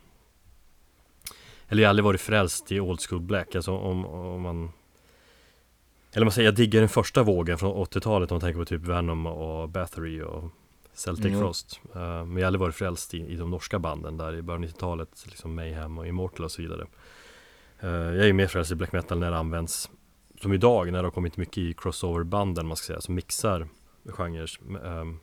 Eller 1.67 1.81
jag 1.83 1.87
har 1.87 1.89
aldrig 1.89 2.03
varit 2.03 2.21
frälst 2.21 2.71
i 2.71 2.79
old 2.79 3.01
school 3.01 3.21
black, 3.21 3.55
alltså 3.55 3.71
om, 3.77 4.05
om 4.05 4.41
man 4.41 4.71
Eller 6.13 6.25
man 6.25 6.31
säger, 6.31 6.47
jag 6.47 6.55
diggar 6.55 6.79
den 6.79 6.89
första 6.89 7.23
vågen 7.23 7.57
från 7.57 7.85
80-talet 7.85 8.31
om 8.31 8.35
man 8.35 8.41
tänker 8.41 8.59
på 8.59 8.65
typ 8.65 8.81
Venom 8.81 9.25
och 9.25 9.69
Bathory 9.69 10.21
och 10.21 10.49
Celtic 10.93 11.25
Mm. 11.25 11.39
Frost 11.39 11.79
Eh, 11.95 11.99
Men 12.01 12.35
jag 12.37 12.41
har 12.41 12.47
aldrig 12.47 12.59
varit 12.59 12.75
frälst 12.75 13.13
i, 13.13 13.17
i 13.17 13.35
de 13.35 13.51
norska 13.51 13.79
banden 13.79 14.17
där 14.17 14.35
i 14.35 14.41
början 14.41 14.63
av 14.63 14.69
90-talet, 14.69 15.23
liksom 15.25 15.55
Mayhem 15.55 15.97
och 15.97 16.07
Immortal 16.07 16.45
och 16.45 16.51
så 16.51 16.61
vidare 16.61 16.85
Eh, 17.83 17.89
Jag 17.89 18.17
är 18.19 18.25
ju 18.25 18.33
mer 18.33 18.47
frälst 18.47 18.71
i 18.71 18.75
black 18.75 18.91
metal 18.91 19.19
när 19.19 19.31
det 19.31 19.37
används 19.37 19.89
Som 20.41 20.53
idag, 20.53 20.91
när 20.91 21.01
det 21.01 21.05
har 21.07 21.11
kommit 21.11 21.37
mycket 21.37 21.57
i 21.57 21.73
crossover-banden 21.73 22.67
man 22.67 22.77
ska 22.77 22.85
säga, 22.87 23.01
som 23.01 23.15
mixar 23.15 23.67
genrer 24.05 24.49
ehm, 24.85 25.19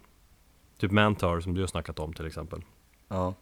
Typ 0.79 0.91
Mantar 0.91 1.41
som 1.41 1.55
du 1.55 1.61
har 1.61 1.67
snackat 1.67 1.99
om 1.99 2.13
till 2.13 2.27
exempel. 2.27 2.63
Ja, 3.09 3.35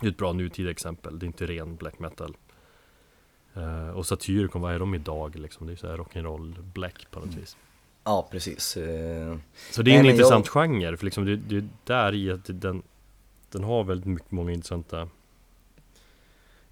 Det 0.00 0.06
är 0.06 0.10
ett 0.10 0.16
bra 0.16 0.32
nutida 0.32 0.70
exempel, 0.70 1.18
det 1.18 1.24
är 1.24 1.26
inte 1.26 1.46
ren 1.46 1.76
black 1.76 1.98
metal. 1.98 2.36
Eh, 3.54 3.88
Och 3.90 4.06
Satyricon, 4.06 4.62
vad 4.62 4.74
är 4.74 4.78
de 4.78 4.94
idag 4.94 5.36
liksom? 5.36 5.66
Det 5.66 5.72
är 5.72 5.76
så 5.76 5.86
här 5.86 5.96
rock'n'roll 5.96 6.62
black 6.62 7.06
på 7.10 7.20
något 7.20 7.34
vis. 7.34 7.56
Ja 8.04 8.28
precis. 8.30 8.76
Eh, 8.76 9.36
Så 9.70 9.82
det 9.82 9.94
är 9.94 10.00
en 10.00 10.06
intressant 10.06 10.48
genre, 10.48 10.96
för 10.96 11.04
liksom 11.04 11.24
det, 11.24 11.36
det 11.36 11.56
är 11.56 11.68
där 11.84 12.14
i 12.14 12.30
att 12.30 12.44
den 12.48 12.82
Den 13.50 13.64
har 13.64 13.84
väldigt 13.84 14.06
mycket, 14.06 14.30
många 14.30 14.52
intressanta 14.52 15.08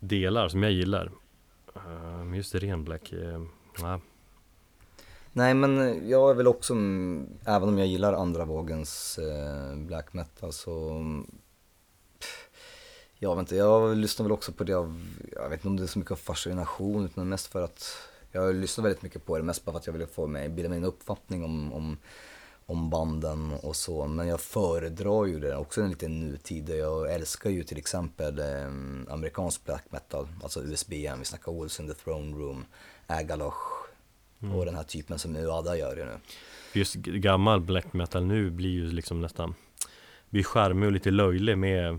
Delar 0.00 0.48
som 0.48 0.62
jag 0.62 0.72
gillar. 0.72 1.10
Men 2.18 2.34
just 2.34 2.52
det, 2.52 2.58
ren 2.58 2.84
black, 2.84 3.12
nej. 3.82 3.98
Nej 5.36 5.54
men 5.54 6.02
jag 6.08 6.30
är 6.30 6.34
väl 6.34 6.46
också, 6.46 6.72
mm, 6.72 7.28
även 7.44 7.68
om 7.68 7.78
jag 7.78 7.86
gillar 7.86 8.12
andra 8.12 8.44
vågens 8.44 9.18
eh, 9.18 9.76
black 9.76 10.12
metal 10.12 10.52
så 10.52 10.90
mm, 10.90 11.26
Jag 13.18 13.36
vet 13.36 13.40
inte, 13.40 13.56
jag 13.56 13.96
lyssnar 13.96 14.24
väl 14.24 14.32
också 14.32 14.52
på 14.52 14.64
det 14.64 14.74
av, 14.74 15.00
jag 15.32 15.48
vet 15.48 15.58
inte 15.58 15.68
om 15.68 15.76
det 15.76 15.82
är 15.82 15.86
så 15.86 15.98
mycket 15.98 16.12
av 16.12 16.16
fascination 16.16 17.04
utan 17.04 17.28
mest 17.28 17.46
för 17.46 17.64
att 17.64 17.96
Jag 18.32 18.54
lyssnar 18.54 18.82
väldigt 18.82 19.02
mycket 19.02 19.26
på 19.26 19.36
det, 19.36 19.42
mest 19.42 19.64
bara 19.64 19.72
för 19.72 19.78
att 19.78 19.86
jag 19.86 19.92
ville 19.92 20.06
få 20.06 20.26
mig, 20.26 20.48
bilda 20.48 20.68
mig 20.68 20.78
en 20.78 20.84
uppfattning 20.84 21.44
om, 21.44 21.72
om, 21.72 21.98
om 22.66 22.90
banden 22.90 23.52
och 23.62 23.76
så. 23.76 24.06
Men 24.06 24.28
jag 24.28 24.40
föredrar 24.40 25.26
ju 25.26 25.40
det 25.40 25.56
också 25.56 25.80
en 25.80 25.90
liten 25.90 26.20
nutid. 26.20 26.68
Jag 26.68 27.12
älskar 27.12 27.50
ju 27.50 27.64
till 27.64 27.78
exempel 27.78 28.38
eh, 28.38 28.66
amerikansk 29.08 29.64
black 29.64 29.84
metal, 29.90 30.28
alltså 30.42 30.62
USBM, 30.62 31.18
vi 31.18 31.24
snackar 31.24 31.52
Wolves 31.52 31.80
in 31.80 31.88
the 31.88 31.94
Throne 31.94 32.36
Room, 32.36 32.64
Agaloch 34.40 34.58
och 34.58 34.66
den 34.66 34.74
här 34.74 34.84
typen 34.84 35.18
som 35.18 35.36
Uada 35.36 35.76
gör 35.76 35.96
ju 35.96 36.04
nu. 36.04 36.18
Just 36.72 36.94
gammal 36.94 37.60
black 37.60 37.92
metal 37.92 38.24
nu 38.24 38.50
blir 38.50 38.70
ju 38.70 38.92
liksom 38.92 39.20
nästan 39.20 39.54
Blir 40.30 40.42
charmig 40.42 40.86
och 40.86 40.92
lite 40.92 41.10
löjlig 41.10 41.58
med 41.58 41.98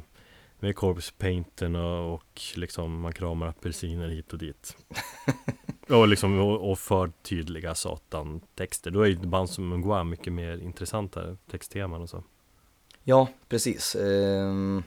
Med 0.60 0.76
corpse 0.76 1.14
painten 1.18 1.76
och, 1.76 2.14
och 2.14 2.42
liksom 2.56 3.00
man 3.00 3.14
kramar 3.14 3.48
apelsiner 3.48 4.10
hit 4.10 4.34
och 4.34 4.40
dit 4.40 4.78
Och 5.90 6.08
liksom 6.08 6.40
och, 6.40 6.72
och 6.72 6.80
för 6.80 7.12
tydliga 7.22 7.76
satan-texter. 7.76 8.92
Då 8.92 9.02
är 9.02 9.08
ju 9.08 9.16
band 9.16 9.50
som 9.50 9.70
Mungwa 9.70 10.04
mycket 10.04 10.34
mer 10.34 10.58
intressanta 10.58 11.38
textteman 11.52 12.02
och 12.02 12.10
så. 12.10 12.24
Ja, 13.04 13.28
precis. 13.50 13.96
Ehm, 13.96 14.84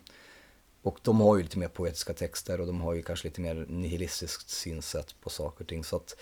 och 0.83 0.99
de 1.03 1.21
har 1.21 1.37
ju 1.37 1.43
lite 1.43 1.59
mer 1.59 1.69
poetiska 1.69 2.15
texter 2.15 2.61
och 2.61 2.67
de 2.67 2.81
har 2.81 2.95
ju 2.95 3.03
kanske 3.03 3.29
lite 3.29 3.41
mer 3.41 3.67
nihilistiskt 3.69 4.51
synsätt 4.51 5.21
på 5.21 5.31
saker 5.31 5.65
och 5.65 5.69
ting. 5.69 5.85
Så 5.85 5.97
att 5.97 6.17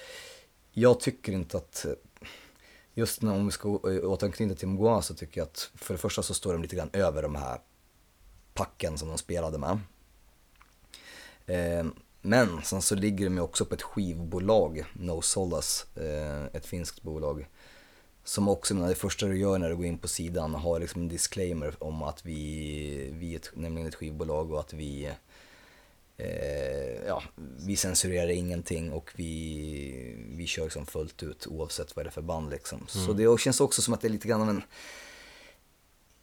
jag 0.80 1.00
tycker 1.00 1.32
inte 1.32 1.56
att, 1.56 1.86
just 2.94 3.22
när 3.22 3.32
om 3.32 3.46
vi 3.46 3.52
ska 3.52 3.68
eh, 3.68 4.10
återanknyta 4.10 4.54
till 4.54 4.68
Mgwa 4.68 5.02
så 5.02 5.14
tycker 5.14 5.40
jag 5.40 5.46
att 5.46 5.70
för 5.74 5.94
det 5.94 5.98
första 5.98 6.22
så 6.22 6.34
står 6.34 6.52
de 6.52 6.62
lite 6.62 6.76
grann 6.76 6.90
över 6.92 7.22
de 7.22 7.34
här 7.34 7.60
packen 8.54 8.98
som 8.98 9.08
de 9.08 9.18
spelade 9.18 9.58
med. 9.58 9.78
Ehm, 11.46 11.94
men 12.20 12.62
sen 12.62 12.82
så 12.82 12.94
ligger 12.94 13.24
de 13.24 13.34
ju 13.34 13.40
också 13.40 13.64
på 13.64 13.74
ett 13.74 13.82
skivbolag, 13.82 14.84
No 14.92 15.22
Solas, 15.22 15.86
eh, 15.96 16.44
ett 16.44 16.66
finskt 16.66 17.02
bolag. 17.02 17.48
Som 18.24 18.48
också, 18.48 18.74
det 18.74 18.94
första 18.94 19.26
du 19.26 19.38
gör 19.38 19.58
när 19.58 19.68
du 19.68 19.76
går 19.76 19.86
in 19.86 19.98
på 19.98 20.08
sidan 20.08 20.54
har 20.54 20.80
liksom 20.80 21.02
en 21.02 21.08
disclaimer 21.08 21.74
om 21.78 22.02
att 22.02 22.26
vi, 22.26 23.10
vi 23.12 23.32
är 23.32 23.36
ett, 23.36 23.50
nämligen 23.54 23.88
ett 23.88 23.94
skivbolag 23.94 24.52
och 24.52 24.60
att 24.60 24.72
vi 24.72 25.10
eh, 26.18 27.06
ja, 27.06 27.22
vi 27.66 27.76
censurerar 27.76 28.28
ingenting 28.28 28.92
och 28.92 29.10
vi, 29.16 30.16
vi 30.28 30.46
kör 30.46 30.64
liksom 30.64 30.86
fullt 30.86 31.22
ut 31.22 31.46
oavsett 31.46 31.96
vad 31.96 32.04
det 32.04 32.08
är 32.08 32.12
för 32.12 32.22
band 32.22 32.50
liksom. 32.50 32.86
Mm. 32.94 33.06
Så 33.06 33.12
det 33.12 33.40
känns 33.40 33.60
också 33.60 33.82
som 33.82 33.94
att 33.94 34.00
det 34.00 34.08
är 34.08 34.12
lite 34.12 34.28
grann 34.28 34.42
av 34.42 34.48
en 34.48 34.62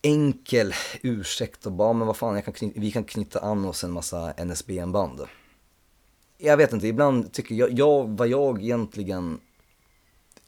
enkel 0.02 0.74
ursäkt 1.02 1.66
och 1.66 1.72
bara, 1.72 1.94
men 1.94 2.08
vad 2.08 2.18
fan, 2.18 2.42
kan 2.42 2.54
knyta, 2.54 2.80
vi 2.80 2.92
kan 2.92 3.04
knyta 3.04 3.40
an 3.40 3.66
oss 3.66 3.84
en 3.84 3.92
massa 3.92 4.34
NSBN-band. 4.46 5.22
Jag 6.38 6.58
vet 6.58 6.74
inte, 6.74 6.88
ibland 6.88 7.34
tycker 7.34 7.56
jag, 7.56 7.80
jag, 7.80 8.18
vad 8.18 8.28
jag 8.28 8.62
egentligen 8.62 9.40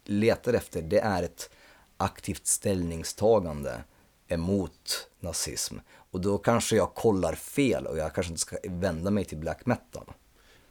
letar 0.04 0.54
efter, 0.54 0.82
det 0.82 1.00
är 1.00 1.24
ett 1.24 1.50
aktivt 1.98 2.48
ställningstagande 2.48 3.84
emot 4.28 5.10
nazism. 5.20 5.78
Och 6.12 6.22
då 6.22 6.38
kanske 6.38 6.76
jag 6.76 6.94
kollar 6.94 7.34
fel 7.34 7.86
och 7.86 7.98
jag 7.98 8.16
kanske 8.16 8.32
inte 8.32 8.42
ska 8.42 8.58
vända 8.70 9.12
mig 9.12 9.26
till 9.26 9.38
black 9.38 9.66
metal. 9.66 10.06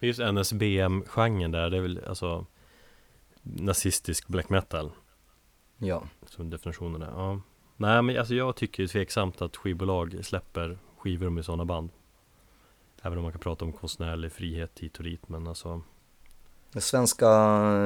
Just 0.00 0.20
NSBM-genren 0.20 1.50
där, 1.50 1.70
det 1.70 1.76
är 1.76 1.80
väl 1.80 2.04
alltså 2.06 2.46
nazistisk 3.42 4.28
black 4.28 4.48
metal? 4.48 4.92
Ja. 5.78 6.02
Som 6.26 6.50
definitionen 6.50 7.02
är, 7.02 7.06
ja. 7.06 7.40
Nej 7.76 8.02
men 8.02 8.18
alltså 8.18 8.34
jag 8.34 8.56
tycker 8.56 8.82
det 8.82 8.86
är 8.86 8.88
tveksamt 8.88 9.42
att 9.42 9.56
skivbolag 9.56 10.24
släpper 10.24 10.78
skivor 10.98 11.30
med 11.30 11.44
sådana 11.44 11.64
band. 11.64 11.90
Även 13.02 13.18
om 13.18 13.24
man 13.24 13.32
kan 13.32 13.40
prata 13.40 13.64
om 13.64 13.72
konstnärlig 13.72 14.32
frihet 14.32 14.78
hit 14.78 14.98
och 14.98 15.04
dit 15.04 15.28
men 15.28 15.46
alltså 15.46 15.82
den 16.76 16.82
svenska 16.82 17.28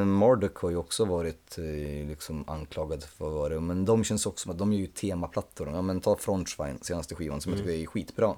Marduk 0.05 0.57
har 0.57 0.71
ju 0.71 0.77
också 0.77 1.05
varit 1.05 1.59
eh, 1.59 2.09
liksom 2.09 2.45
anklagade 2.47 3.07
för 3.07 3.31
vad 3.31 3.51
det 3.51 3.61
men 3.61 3.85
de 3.85 4.05
känns 4.05 4.27
också 4.27 4.43
som 4.43 4.53
att 4.53 4.59
de 4.59 4.73
är 4.73 4.77
ju 4.77 4.87
temaplattor. 4.87 5.69
Ja 5.69 5.83
men 5.83 6.01
ta 6.01 6.17
Frontschwein, 6.17 6.79
senaste 6.83 7.15
skivan, 7.15 7.41
som 7.41 7.53
mm. 7.53 7.59
jag 7.59 7.69
tycker 7.69 7.83
är 7.83 7.87
skitbra. 7.87 8.37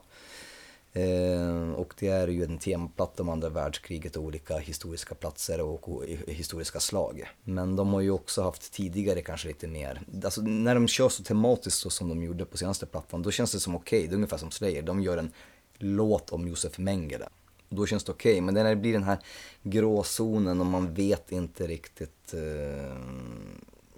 Eh, 0.92 1.72
och 1.72 1.94
det 1.98 2.08
är 2.08 2.28
ju 2.28 2.44
en 2.44 2.58
temaplatta 2.58 3.22
om 3.22 3.28
andra 3.28 3.48
världskriget 3.48 4.16
och 4.16 4.24
olika 4.24 4.58
historiska 4.58 5.14
platser 5.14 5.60
och, 5.60 5.88
och, 5.88 6.04
historiska 6.26 6.80
slag. 6.80 7.30
Men 7.44 7.76
de 7.76 7.92
har 7.92 8.00
ju 8.00 8.10
också 8.10 8.42
haft 8.42 8.72
tidigare 8.72 9.22
kanske 9.22 9.48
lite 9.48 9.68
mer, 9.68 10.02
alltså 10.24 10.42
när 10.42 10.74
de 10.74 10.88
kör 10.88 11.08
så 11.08 11.22
tematiskt 11.22 11.78
så 11.78 11.90
som 11.90 12.08
de 12.08 12.22
gjorde 12.22 12.44
på 12.44 12.56
senaste 12.56 12.86
plattan, 12.86 13.22
då 13.22 13.30
känns 13.30 13.52
det 13.52 13.60
som 13.60 13.76
okej, 13.76 13.98
okay. 13.98 14.08
det 14.08 14.12
är 14.12 14.16
ungefär 14.16 14.36
som 14.36 14.50
Slayer, 14.50 14.82
de 14.82 15.02
gör 15.02 15.16
en 15.16 15.32
låt 15.78 16.30
om 16.30 16.48
Josef 16.48 16.78
Mengele. 16.78 17.28
Och 17.72 17.78
då 17.78 17.86
känns 17.86 18.04
det 18.04 18.12
okej, 18.12 18.32
okay. 18.32 18.40
men 18.40 18.54
när 18.54 18.64
det 18.64 18.76
blir 18.76 18.92
den 18.92 19.02
här 19.02 19.18
gråzonen 19.62 20.60
och 20.60 20.66
man 20.66 20.94
vet 20.94 21.32
inte 21.32 21.66
riktigt, 21.66 22.34
eh, 22.34 22.96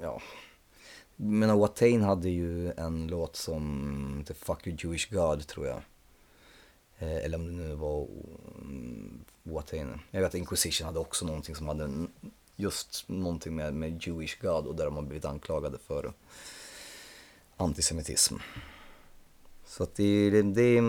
ja. 0.00 0.20
Men 1.16 1.58
Watain 1.58 2.02
hade 2.02 2.28
ju 2.28 2.72
en 2.72 3.06
låt 3.06 3.37
som 3.37 4.24
The 4.26 4.34
Fuck 4.34 4.66
You 4.66 4.76
Jewish 4.80 5.10
God 5.10 5.46
tror 5.46 5.66
jag. 5.66 5.82
Eh, 6.98 7.24
eller 7.24 7.38
om 7.38 7.46
det 7.46 7.52
nu 7.52 7.74
var 7.74 8.06
mm, 8.60 9.24
Watain. 9.42 10.00
Jag 10.10 10.20
vet 10.20 10.28
att 10.28 10.34
Inquisition 10.34 10.87
hade 10.87 10.98
också 10.98 11.26
någonting 11.26 11.54
som 11.54 11.68
hade 11.68 11.90
just 12.56 13.04
någonting 13.08 13.56
med, 13.56 13.74
med 13.74 14.06
Jewish 14.06 14.37
God 14.40 14.66
och 14.66 14.74
där 14.74 14.84
de 14.84 14.96
har 14.96 15.02
blivit 15.02 15.24
anklagade 15.24 15.78
för 15.78 16.12
antisemitism. 17.56 18.34
Så 19.66 19.83
att 19.83 19.94
det, 19.94 20.31
det, 20.31 20.42
det, 20.42 20.83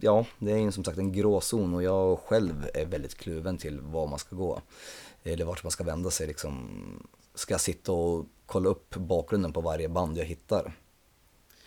ja, 0.00 0.26
det 0.38 0.52
är 0.52 0.70
som 0.70 0.84
sagt 0.84 0.98
en 0.98 1.12
gråzon 1.12 1.74
och 1.74 1.82
jag 1.82 2.18
själv 2.18 2.66
är 2.74 2.86
väldigt 2.86 3.14
kluven 3.14 3.58
till 3.58 3.80
var 3.80 4.06
man 4.06 4.18
ska 4.18 4.36
gå. 4.36 4.60
Eller 5.22 5.44
vart 5.44 5.62
man 5.62 5.70
ska 5.70 5.84
vända 5.84 6.10
sig 6.10 6.26
liksom. 6.26 6.68
Ska 7.34 7.54
jag 7.54 7.60
sitta 7.60 7.92
och 7.92 8.26
kolla 8.46 8.68
upp 8.68 8.96
bakgrunden 8.96 9.52
på 9.52 9.60
varje 9.60 9.88
band 9.88 10.18
jag 10.18 10.24
hittar? 10.24 10.72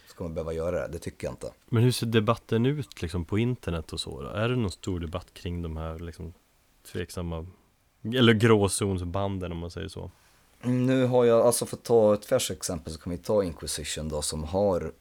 Ska 0.08 0.24
man 0.24 0.34
behöva 0.34 0.54
göra 0.54 0.82
det? 0.82 0.94
Det 0.94 1.00
tycker 1.00 1.28
jag 1.28 1.34
inte. 1.34 1.52
Men 1.70 1.84
hur 1.84 1.92
ser 1.92 2.06
debatten 2.06 2.66
ut 2.66 3.02
liksom 3.02 3.26
på 3.26 3.40
internet 3.40 3.94
och 3.94 4.00
så 4.00 4.22
då? 4.22 4.30
Är 4.30 4.50
det 4.50 4.56
någon 4.56 4.72
stor 4.72 5.00
debatt 5.00 5.34
kring 5.34 5.62
de 5.62 5.78
här 5.78 6.00
liksom 6.00 6.34
tveksamma 6.92 7.48
eller 8.04 8.34
gråzonsbanden 8.34 9.52
om 9.52 9.58
man 9.58 9.72
säger 9.72 9.88
så? 9.88 10.12
Nu 10.62 11.06
har 11.06 11.26
jag, 11.26 11.46
alltså 11.46 11.66
för 11.66 11.78
att 11.78 11.84
ta 11.84 12.14
ett 12.14 12.26
färskt 12.26 12.52
exempel 12.52 12.94
så 12.94 13.00
kan 13.00 13.12
vi 13.12 13.18
ta 13.18 13.44
Inquisition 13.44 14.10
då 14.10 14.22
som 14.22 14.44
har 14.44 14.92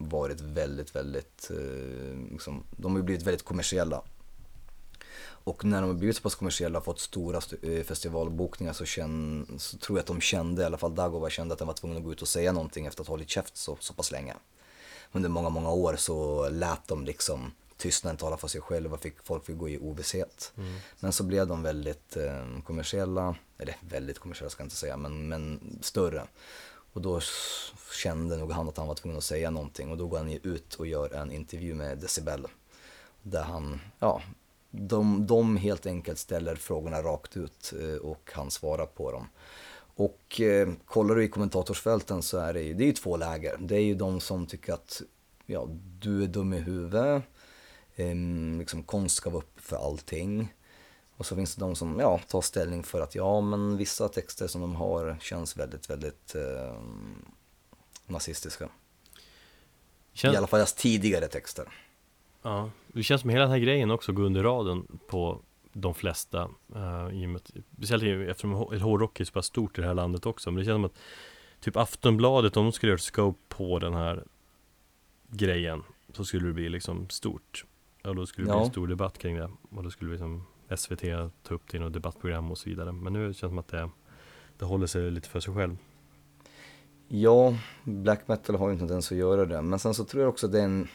varit 0.00 0.40
väldigt, 0.40 0.96
väldigt, 0.96 1.50
eh, 1.50 2.32
liksom, 2.32 2.64
de 2.70 2.96
har 2.96 3.02
blivit 3.02 3.26
väldigt 3.26 3.44
kommersiella. 3.44 4.02
Och 5.22 5.64
när 5.64 5.80
de 5.80 5.86
har 5.90 5.94
blivit 5.94 6.16
så 6.16 6.22
pass 6.22 6.34
kommersiella 6.34 6.78
och 6.78 6.84
fått 6.84 7.00
stora 7.00 7.40
eh, 7.62 7.84
festivalbokningar 7.84 8.72
så, 8.72 8.84
känn, 8.84 9.46
så 9.58 9.78
tror 9.78 9.98
jag 9.98 10.02
att 10.02 10.06
de 10.06 10.20
kände, 10.20 10.62
i 10.62 10.64
alla 10.64 10.78
fall 10.78 10.94
Dagova 10.94 11.30
kände 11.30 11.54
att 11.54 11.60
han 11.60 11.66
var 11.66 11.74
tvungen 11.74 11.98
att 11.98 12.04
gå 12.04 12.12
ut 12.12 12.22
och 12.22 12.28
säga 12.28 12.52
någonting 12.52 12.86
efter 12.86 13.02
att 13.02 13.08
ha 13.08 13.12
hållit 13.12 13.28
käft 13.28 13.56
så, 13.56 13.76
så 13.80 13.94
pass 13.94 14.10
länge. 14.10 14.34
Under 15.12 15.28
många, 15.28 15.48
många 15.48 15.70
år 15.70 15.96
så 15.96 16.48
lät 16.48 16.88
de 16.88 17.04
liksom 17.04 17.52
tystnaden 17.76 18.16
tala 18.16 18.36
för 18.36 18.48
sig 18.48 18.60
själva, 18.60 18.98
fick, 18.98 19.14
folk 19.22 19.46
fick 19.46 19.56
gå 19.56 19.68
i 19.68 19.78
ovisshet. 19.78 20.52
Mm. 20.56 20.74
Men 21.00 21.12
så 21.12 21.24
blev 21.24 21.46
de 21.46 21.62
väldigt 21.62 22.16
eh, 22.16 22.62
kommersiella, 22.66 23.34
eller 23.58 23.76
väldigt 23.80 24.18
kommersiella 24.18 24.50
ska 24.50 24.62
jag 24.62 24.66
inte 24.66 24.76
säga, 24.76 24.96
men, 24.96 25.28
men 25.28 25.78
större. 25.82 26.26
Och 26.92 27.02
då 27.02 27.20
kände 28.02 28.36
nog 28.36 28.52
han 28.52 28.68
att 28.68 28.76
han 28.76 28.86
var 28.86 28.94
tvungen 28.94 29.18
att 29.18 29.24
säga 29.24 29.50
någonting 29.50 29.90
och 29.90 29.96
då 29.96 30.06
går 30.06 30.18
han 30.18 30.38
ut 30.42 30.74
och 30.74 30.86
gör 30.86 31.14
en 31.14 31.32
intervju 31.32 31.74
med 31.74 31.98
Decibel. 31.98 32.46
Där 33.22 33.42
han, 33.42 33.80
ja, 33.98 34.22
de, 34.70 35.26
de 35.26 35.56
helt 35.56 35.86
enkelt 35.86 36.18
ställer 36.18 36.54
frågorna 36.54 37.02
rakt 37.02 37.36
ut 37.36 37.72
eh, 37.80 37.96
och 37.96 38.30
han 38.32 38.50
svarar 38.50 38.86
på 38.86 39.12
dem. 39.12 39.28
Och 39.94 40.40
eh, 40.40 40.68
kollar 40.84 41.14
du 41.14 41.24
i 41.24 41.28
kommentatorsfälten 41.28 42.22
så 42.22 42.38
är 42.38 42.54
det 42.54 42.62
ju, 42.62 42.74
det 42.74 42.84
är 42.84 42.86
ju 42.86 42.92
två 42.92 43.16
läger. 43.16 43.56
Det 43.60 43.76
är 43.76 43.82
ju 43.82 43.94
de 43.94 44.20
som 44.20 44.46
tycker 44.46 44.72
att 44.72 45.02
ja, 45.46 45.68
du 45.98 46.22
är 46.22 46.26
dum 46.26 46.52
i 46.52 46.58
huvudet, 46.58 47.22
eh, 47.96 48.14
liksom 48.58 48.82
konst 48.82 49.16
ska 49.16 49.30
vara 49.30 49.42
upp 49.42 49.60
för 49.60 49.76
allting. 49.76 50.48
Och 51.20 51.26
så 51.26 51.36
finns 51.36 51.54
det 51.54 51.60
de 51.60 51.76
som 51.76 51.98
ja, 51.98 52.20
tar 52.28 52.40
ställning 52.40 52.82
för 52.82 53.00
att 53.00 53.14
ja, 53.14 53.40
men 53.40 53.76
vissa 53.76 54.08
texter 54.08 54.46
som 54.46 54.60
de 54.60 54.74
har 54.74 55.16
känns 55.20 55.56
väldigt, 55.56 55.90
väldigt 55.90 56.34
eh, 56.34 56.82
nazistiska. 58.06 58.68
Känns... 60.12 60.34
I 60.34 60.36
alla 60.36 60.46
fall 60.46 60.58
deras 60.58 60.74
tidigare 60.74 61.28
texter. 61.28 61.68
Ja, 62.42 62.70
det 62.86 63.02
känns 63.02 63.20
som 63.20 63.30
hela 63.30 63.42
den 63.42 63.50
här 63.50 63.58
grejen 63.58 63.90
också 63.90 64.12
går 64.12 64.22
under 64.22 64.42
raden 64.42 64.98
på 65.08 65.40
de 65.72 65.94
flesta. 65.94 66.48
Uh, 66.76 67.22
i 67.22 67.26
och 67.26 67.30
med, 67.30 67.42
speciellt 67.76 68.30
eftersom 68.30 68.52
hårdrock 68.52 69.20
är 69.20 69.24
så 69.24 69.32
pass 69.32 69.46
stort 69.46 69.78
i 69.78 69.80
det 69.80 69.86
här 69.86 69.94
landet 69.94 70.26
också. 70.26 70.50
Men 70.50 70.58
det 70.58 70.64
känns 70.64 70.74
som 70.74 70.84
att 70.84 70.98
typ 71.60 71.76
Aftonbladet, 71.76 72.56
om 72.56 72.64
de 72.64 72.72
skulle 72.72 72.90
göra 72.90 72.98
ett 72.98 73.02
scope 73.02 73.38
på 73.48 73.78
den 73.78 73.94
här 73.94 74.24
grejen 75.28 75.82
så 76.12 76.24
skulle 76.24 76.46
det 76.46 76.54
bli 76.54 76.68
liksom 76.68 77.08
stort. 77.08 77.64
Och 78.04 78.16
då 78.16 78.26
skulle 78.26 78.46
det 78.46 78.52
ja. 78.52 78.56
bli 78.56 78.64
en 78.64 78.72
stor 78.72 78.86
debatt 78.86 79.18
kring 79.18 79.36
det. 79.36 79.50
Och 79.70 79.82
då 79.82 79.90
skulle 79.90 80.10
det 80.10 80.14
liksom 80.14 80.46
SVT 80.76 81.02
ta 81.42 81.54
upp 81.54 81.62
det 81.70 81.76
i 81.76 81.80
något 81.80 81.92
debattprogram 81.92 82.50
och 82.50 82.58
så 82.58 82.68
vidare. 82.68 82.92
Men 82.92 83.12
nu 83.12 83.24
känns 83.24 83.40
det 83.40 83.48
som 83.48 83.58
att 83.58 83.68
det, 83.68 83.90
det 84.58 84.64
håller 84.64 84.86
sig 84.86 85.10
lite 85.10 85.28
för 85.28 85.40
sig 85.40 85.54
själv. 85.54 85.76
Ja, 87.08 87.54
black 87.84 88.28
metal 88.28 88.56
har 88.56 88.68
ju 88.68 88.72
inte 88.78 88.92
ens 88.92 89.12
att 89.12 89.18
göra 89.18 89.46
det. 89.46 89.62
Men 89.62 89.78
sen 89.78 89.94
så 89.94 90.04
tror 90.04 90.22
jag 90.22 90.30
också 90.30 90.46
att 90.46 90.52
det 90.52 90.60
är 90.60 90.64
en, 90.64 90.88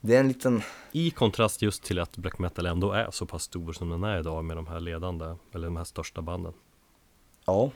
det 0.00 0.16
är 0.16 0.20
en 0.20 0.28
liten... 0.28 0.62
I 0.92 1.10
kontrast 1.10 1.62
just 1.62 1.82
till 1.82 1.98
att 1.98 2.16
black 2.16 2.38
metal 2.38 2.66
ändå 2.66 2.92
är 2.92 3.10
så 3.10 3.26
pass 3.26 3.42
stor 3.42 3.72
som 3.72 3.90
den 3.90 4.04
är 4.04 4.18
idag 4.18 4.44
med 4.44 4.56
de 4.56 4.66
här 4.66 4.80
ledande, 4.80 5.34
eller 5.52 5.66
de 5.66 5.76
här 5.76 5.84
största 5.84 6.22
banden. 6.22 6.52
Ja. 7.44 7.70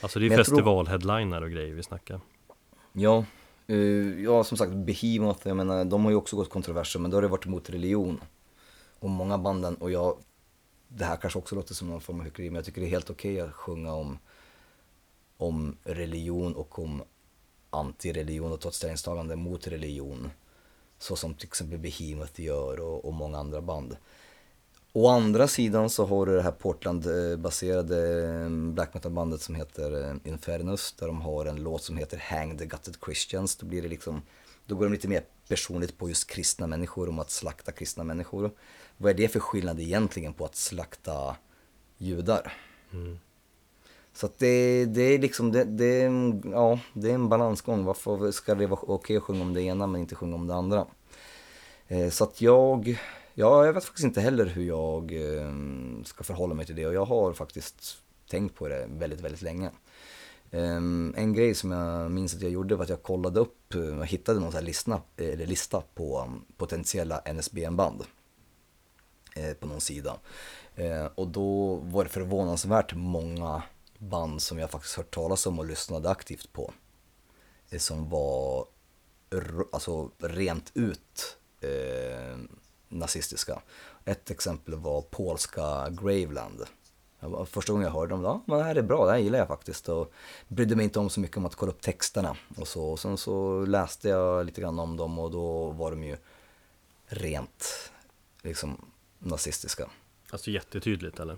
Alltså 0.00 0.18
det 0.18 0.26
är 0.26 0.36
festivalheadliner 0.36 1.42
och 1.42 1.50
grejer 1.50 1.74
vi 1.74 1.82
snackar. 1.82 2.20
Ja, 2.92 3.24
uh, 3.70 4.22
ja 4.24 4.44
som 4.44 4.58
sagt 4.58 4.72
Behemoth, 4.72 5.48
jag 5.48 5.56
menar 5.56 5.84
de 5.84 6.04
har 6.04 6.10
ju 6.10 6.16
också 6.16 6.36
gått 6.36 6.50
kontroverser 6.50 7.00
men 7.00 7.10
då 7.10 7.16
har 7.16 7.22
det 7.22 7.28
varit 7.28 7.46
emot 7.46 7.70
religion. 7.70 8.20
Och 8.98 9.10
många 9.10 9.38
banden, 9.38 9.74
och 9.74 9.90
jag 9.90 10.16
det 10.88 11.04
här 11.04 11.16
kanske 11.16 11.38
också 11.38 11.54
låter 11.54 11.74
som 11.74 11.88
någon 11.88 12.00
form 12.00 12.20
av 12.20 12.24
hyckleri, 12.24 12.50
men 12.50 12.56
jag 12.56 12.64
tycker 12.64 12.80
det 12.80 12.86
är 12.86 12.90
helt 12.90 13.10
okej 13.10 13.34
okay 13.34 13.48
att 13.48 13.54
sjunga 13.54 13.92
om, 13.94 14.18
om 15.36 15.76
religion 15.84 16.54
och 16.54 16.78
om 16.78 17.02
antireligion 17.70 18.52
och 18.52 18.60
ta 18.60 18.68
ett 18.68 18.74
ställningstagande 18.74 19.36
mot 19.36 19.66
religion. 19.66 20.30
Så 20.98 21.16
som 21.16 21.34
till 21.34 21.46
exempel 21.46 21.78
Behemoth 21.78 22.40
gör 22.40 22.80
och, 22.80 23.04
och 23.04 23.12
många 23.12 23.38
andra 23.38 23.60
band. 23.60 23.96
Å 24.92 25.08
andra 25.08 25.48
sidan 25.48 25.90
så 25.90 26.06
har 26.06 26.26
du 26.26 26.36
det 26.36 26.42
här 26.42 26.50
Portland-baserade 26.50 28.24
eh, 28.24 28.48
black 28.48 28.94
metal-bandet 28.94 29.40
som 29.40 29.54
heter 29.54 30.04
eh, 30.04 30.16
Infernus, 30.24 30.92
där 30.92 31.06
de 31.06 31.20
har 31.20 31.46
en 31.46 31.56
låt 31.56 31.82
som 31.82 31.96
heter 31.96 32.22
Hang 32.30 32.58
the 32.58 32.66
Gutted 32.66 32.96
Christians. 33.04 33.56
Då 33.56 33.66
blir 33.66 33.82
det 33.82 33.88
liksom, 33.88 34.22
då 34.66 34.74
går 34.74 34.84
de 34.84 34.92
lite 34.92 35.08
mer 35.08 35.24
personligt 35.48 35.98
på 35.98 36.08
just 36.08 36.30
kristna 36.30 36.66
människor, 36.66 37.08
om 37.08 37.18
att 37.18 37.30
slakta 37.30 37.72
kristna 37.72 38.04
människor. 38.04 38.50
Vad 38.96 39.10
är 39.10 39.14
det 39.14 39.28
för 39.28 39.40
skillnad 39.40 39.80
egentligen 39.80 40.32
på 40.32 40.44
att 40.44 40.56
slakta 40.56 41.36
judar? 41.98 42.52
Mm. 42.92 43.18
Så 44.12 44.26
att 44.26 44.38
det, 44.38 44.84
det 44.84 45.02
är 45.02 45.18
liksom, 45.18 45.52
det, 45.52 45.64
det, 45.64 46.10
ja, 46.52 46.78
det 46.92 47.10
är 47.10 47.14
en 47.14 47.28
balansgång. 47.28 47.84
Varför 47.84 48.30
ska 48.30 48.54
det 48.54 48.66
vara 48.66 48.80
okej 48.82 49.16
att 49.16 49.22
sjunga 49.22 49.42
om 49.42 49.54
det 49.54 49.62
ena 49.62 49.86
men 49.86 50.00
inte 50.00 50.14
sjunga 50.14 50.34
om 50.34 50.46
det 50.46 50.54
andra? 50.54 50.86
Eh, 51.88 52.10
så 52.10 52.24
att 52.24 52.40
jag, 52.40 53.00
ja, 53.34 53.66
jag 53.66 53.72
vet 53.72 53.84
faktiskt 53.84 54.04
inte 54.04 54.20
heller 54.20 54.46
hur 54.46 54.64
jag 54.64 55.12
eh, 55.12 55.52
ska 56.04 56.24
förhålla 56.24 56.54
mig 56.54 56.66
till 56.66 56.76
det 56.76 56.86
och 56.86 56.94
jag 56.94 57.04
har 57.04 57.32
faktiskt 57.32 57.98
tänkt 58.30 58.54
på 58.54 58.68
det 58.68 58.86
väldigt, 58.90 59.20
väldigt 59.20 59.42
länge. 59.42 59.70
Eh, 60.50 60.76
en 61.16 61.32
grej 61.32 61.54
som 61.54 61.70
jag 61.70 62.10
minns 62.10 62.34
att 62.34 62.42
jag 62.42 62.50
gjorde 62.50 62.76
var 62.76 62.84
att 62.84 62.90
jag 62.90 63.02
kollade 63.02 63.40
upp, 63.40 63.74
jag 63.74 64.06
hittade 64.06 64.40
någon 64.40 64.52
sån 64.52 64.58
här 64.58 64.66
lista, 64.66 65.00
eller 65.16 65.46
lista 65.46 65.82
på 65.94 66.32
potentiella 66.56 67.22
NSBN-band 67.34 68.04
Eh, 69.36 69.54
på 69.54 69.66
någon 69.66 69.80
sida. 69.80 70.18
Eh, 70.74 71.06
och 71.14 71.28
då 71.28 71.74
var 71.74 72.04
det 72.04 72.10
förvånansvärt 72.10 72.94
många 72.94 73.62
band 73.98 74.42
som 74.42 74.58
jag 74.58 74.70
faktiskt 74.70 74.96
hört 74.96 75.14
talas 75.14 75.46
om 75.46 75.58
och 75.58 75.66
lyssnade 75.66 76.10
aktivt 76.10 76.52
på. 76.52 76.72
Eh, 77.70 77.78
som 77.78 78.08
var 78.08 78.66
alltså 79.72 80.10
rent 80.18 80.70
ut 80.74 81.36
eh, 81.60 82.38
nazistiska. 82.88 83.62
Ett 84.04 84.30
exempel 84.30 84.74
var 84.74 85.02
polska 85.02 85.90
Graveland. 85.90 86.64
Första 87.46 87.72
gången 87.72 87.86
jag 87.86 87.94
hörde 87.94 88.14
dem, 88.14 88.24
ja 88.24 88.42
men 88.46 88.58
det 88.58 88.64
här 88.64 88.74
är 88.74 88.82
bra, 88.82 89.06
det 89.06 89.12
här 89.12 89.18
gillar 89.18 89.38
jag 89.38 89.48
faktiskt. 89.48 89.88
Och 89.88 90.12
brydde 90.48 90.76
mig 90.76 90.84
inte 90.84 90.98
om 90.98 91.10
så 91.10 91.20
mycket 91.20 91.36
om 91.36 91.46
att 91.46 91.54
kolla 91.54 91.72
upp 91.72 91.82
texterna 91.82 92.36
och 92.56 92.68
så. 92.68 92.84
Och 92.84 92.98
sen 92.98 93.16
så 93.16 93.64
läste 93.64 94.08
jag 94.08 94.46
lite 94.46 94.60
grann 94.60 94.78
om 94.78 94.96
dem 94.96 95.18
och 95.18 95.30
då 95.30 95.70
var 95.70 95.90
de 95.90 96.04
ju 96.04 96.16
rent 97.06 97.90
liksom 98.42 98.76
nazistiska. 99.26 99.90
Alltså 100.30 100.50
jättetydligt 100.50 101.20
eller? 101.20 101.36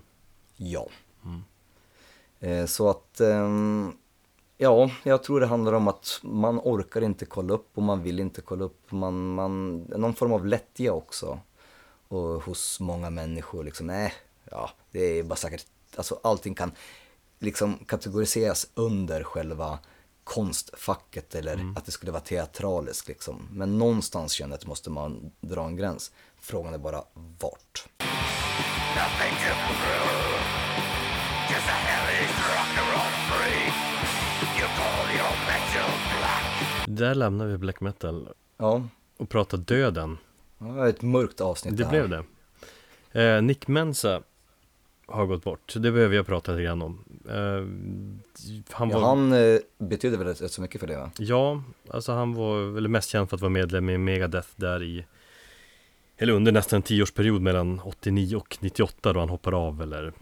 Ja. 0.55 0.87
Mm. 1.25 1.43
Eh, 2.39 2.65
så 2.65 2.89
att, 2.89 3.19
ehm, 3.19 3.93
ja, 4.57 4.91
jag 5.03 5.23
tror 5.23 5.39
det 5.39 5.45
handlar 5.45 5.73
om 5.73 5.87
att 5.87 6.19
man 6.23 6.59
orkar 6.59 7.01
inte 7.01 7.25
kolla 7.25 7.53
upp 7.53 7.69
och 7.73 7.83
man 7.83 8.03
vill 8.03 8.19
inte 8.19 8.41
kolla 8.41 8.65
upp. 8.65 8.91
Man, 8.91 9.33
man, 9.33 9.77
någon 9.79 10.13
form 10.13 10.33
av 10.33 10.45
lättja 10.45 10.93
också. 10.93 11.39
Och 12.07 12.43
hos 12.43 12.79
många 12.79 13.09
människor 13.09 13.63
liksom, 13.63 13.87
nej, 13.87 14.13
ja, 14.51 14.71
det 14.91 14.99
är 14.99 15.23
bara 15.23 15.35
säkert, 15.35 15.65
alltså 15.95 16.19
allting 16.23 16.55
kan 16.55 16.71
liksom 17.39 17.77
kategoriseras 17.85 18.69
under 18.73 19.23
själva 19.23 19.79
konstfacket 20.23 21.35
eller 21.35 21.53
mm. 21.53 21.77
att 21.77 21.85
det 21.85 21.91
skulle 21.91 22.11
vara 22.11 22.21
teatraliskt 22.21 23.07
liksom. 23.07 23.47
Men 23.51 23.77
någonstans 23.77 24.31
känner 24.31 24.53
jag 24.53 24.57
att 24.57 24.65
måste 24.65 24.89
man 24.89 25.31
dra 25.41 25.65
en 25.65 25.75
gräns. 25.75 26.11
Frågan 26.49 26.73
är 26.73 26.77
bara 26.77 27.03
vart. 27.39 27.87
Där 36.87 37.15
lämnar 37.15 37.45
vi 37.45 37.57
black 37.57 37.81
metal 37.81 38.29
Ja. 38.57 38.83
och 39.17 39.29
pratar 39.29 39.57
döden. 39.57 40.17
Ja, 40.57 40.89
ett 40.89 41.01
mörkt 41.01 41.41
avsnitt 41.41 41.77
Det 41.77 41.83
här. 41.85 41.91
blev 41.91 42.09
det. 42.09 42.23
Eh, 43.35 43.41
Nick 43.41 43.67
Mensa 43.67 44.21
har 45.07 45.25
gått 45.25 45.43
bort, 45.43 45.73
det 45.77 45.91
behöver 45.91 46.15
jag 46.15 46.25
prata 46.25 46.51
lite 46.51 46.63
grann 46.63 46.81
om. 46.81 47.03
Eh, 47.29 47.35
han, 48.71 48.89
ja, 48.89 48.99
han 49.05 49.33
eh, 49.33 49.59
betyder 49.77 50.17
väl 50.17 50.27
rätt 50.27 50.51
så 50.51 50.61
mycket 50.61 50.79
för 50.81 50.87
det 50.87 50.97
va? 50.97 51.11
Ja, 51.17 51.63
alltså 51.89 52.11
han 52.11 52.33
var 52.33 52.71
väl 52.71 52.87
mest 52.87 53.09
känd 53.09 53.29
för 53.29 53.37
att 53.37 53.41
vara 53.41 53.49
medlem 53.49 53.89
i 53.89 53.97
Megadeth 53.97 54.47
där 54.55 54.83
i 54.83 55.05
eller 56.21 56.33
under 56.33 56.51
nästan 56.51 56.77
en 56.77 56.83
tioårsperiod 56.83 57.41
mellan 57.41 57.79
89 57.79 58.35
och 58.35 58.57
98 58.59 59.13
då 59.13 59.19
han 59.19 59.29
hoppade 59.29 59.57
av 59.57 59.81
eller 59.81 60.13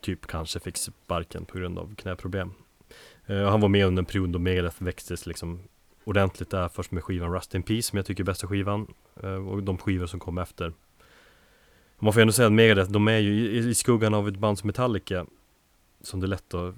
typ 0.00 0.26
kanske 0.26 0.60
fick 0.60 0.76
sparken 0.76 1.44
på 1.44 1.58
grund 1.58 1.78
av 1.78 1.94
knäproblem. 1.94 2.52
Uh, 3.30 3.44
han 3.44 3.60
var 3.60 3.68
med 3.68 3.86
under 3.86 4.02
en 4.02 4.06
period 4.06 4.30
då 4.30 4.38
Megadeth 4.38 4.82
växtes 4.82 5.26
liksom 5.26 5.60
ordentligt 6.04 6.50
där, 6.50 6.68
först 6.68 6.90
med 6.90 7.04
skivan 7.04 7.32
Rust 7.32 7.54
in 7.54 7.62
Peace 7.62 7.82
som 7.82 7.96
jag 7.96 8.06
tycker 8.06 8.22
är 8.22 8.26
bästa 8.26 8.46
skivan 8.46 8.94
uh, 9.24 9.48
och 9.48 9.62
de 9.62 9.78
skivor 9.78 10.06
som 10.06 10.20
kom 10.20 10.38
efter. 10.38 10.72
Man 11.98 12.12
får 12.12 12.20
ändå 12.20 12.32
säga 12.32 12.46
att 12.46 12.52
Megadeth, 12.52 12.90
de 12.90 13.08
är 13.08 13.18
ju 13.18 13.32
i, 13.32 13.58
i 13.58 13.74
skuggan 13.74 14.14
av 14.14 14.28
ett 14.28 14.36
band 14.36 14.58
som 14.58 14.66
Metallica 14.66 15.26
som 16.02 16.20
det 16.20 16.26
är 16.26 16.28
lätt 16.28 16.54
att 16.54 16.74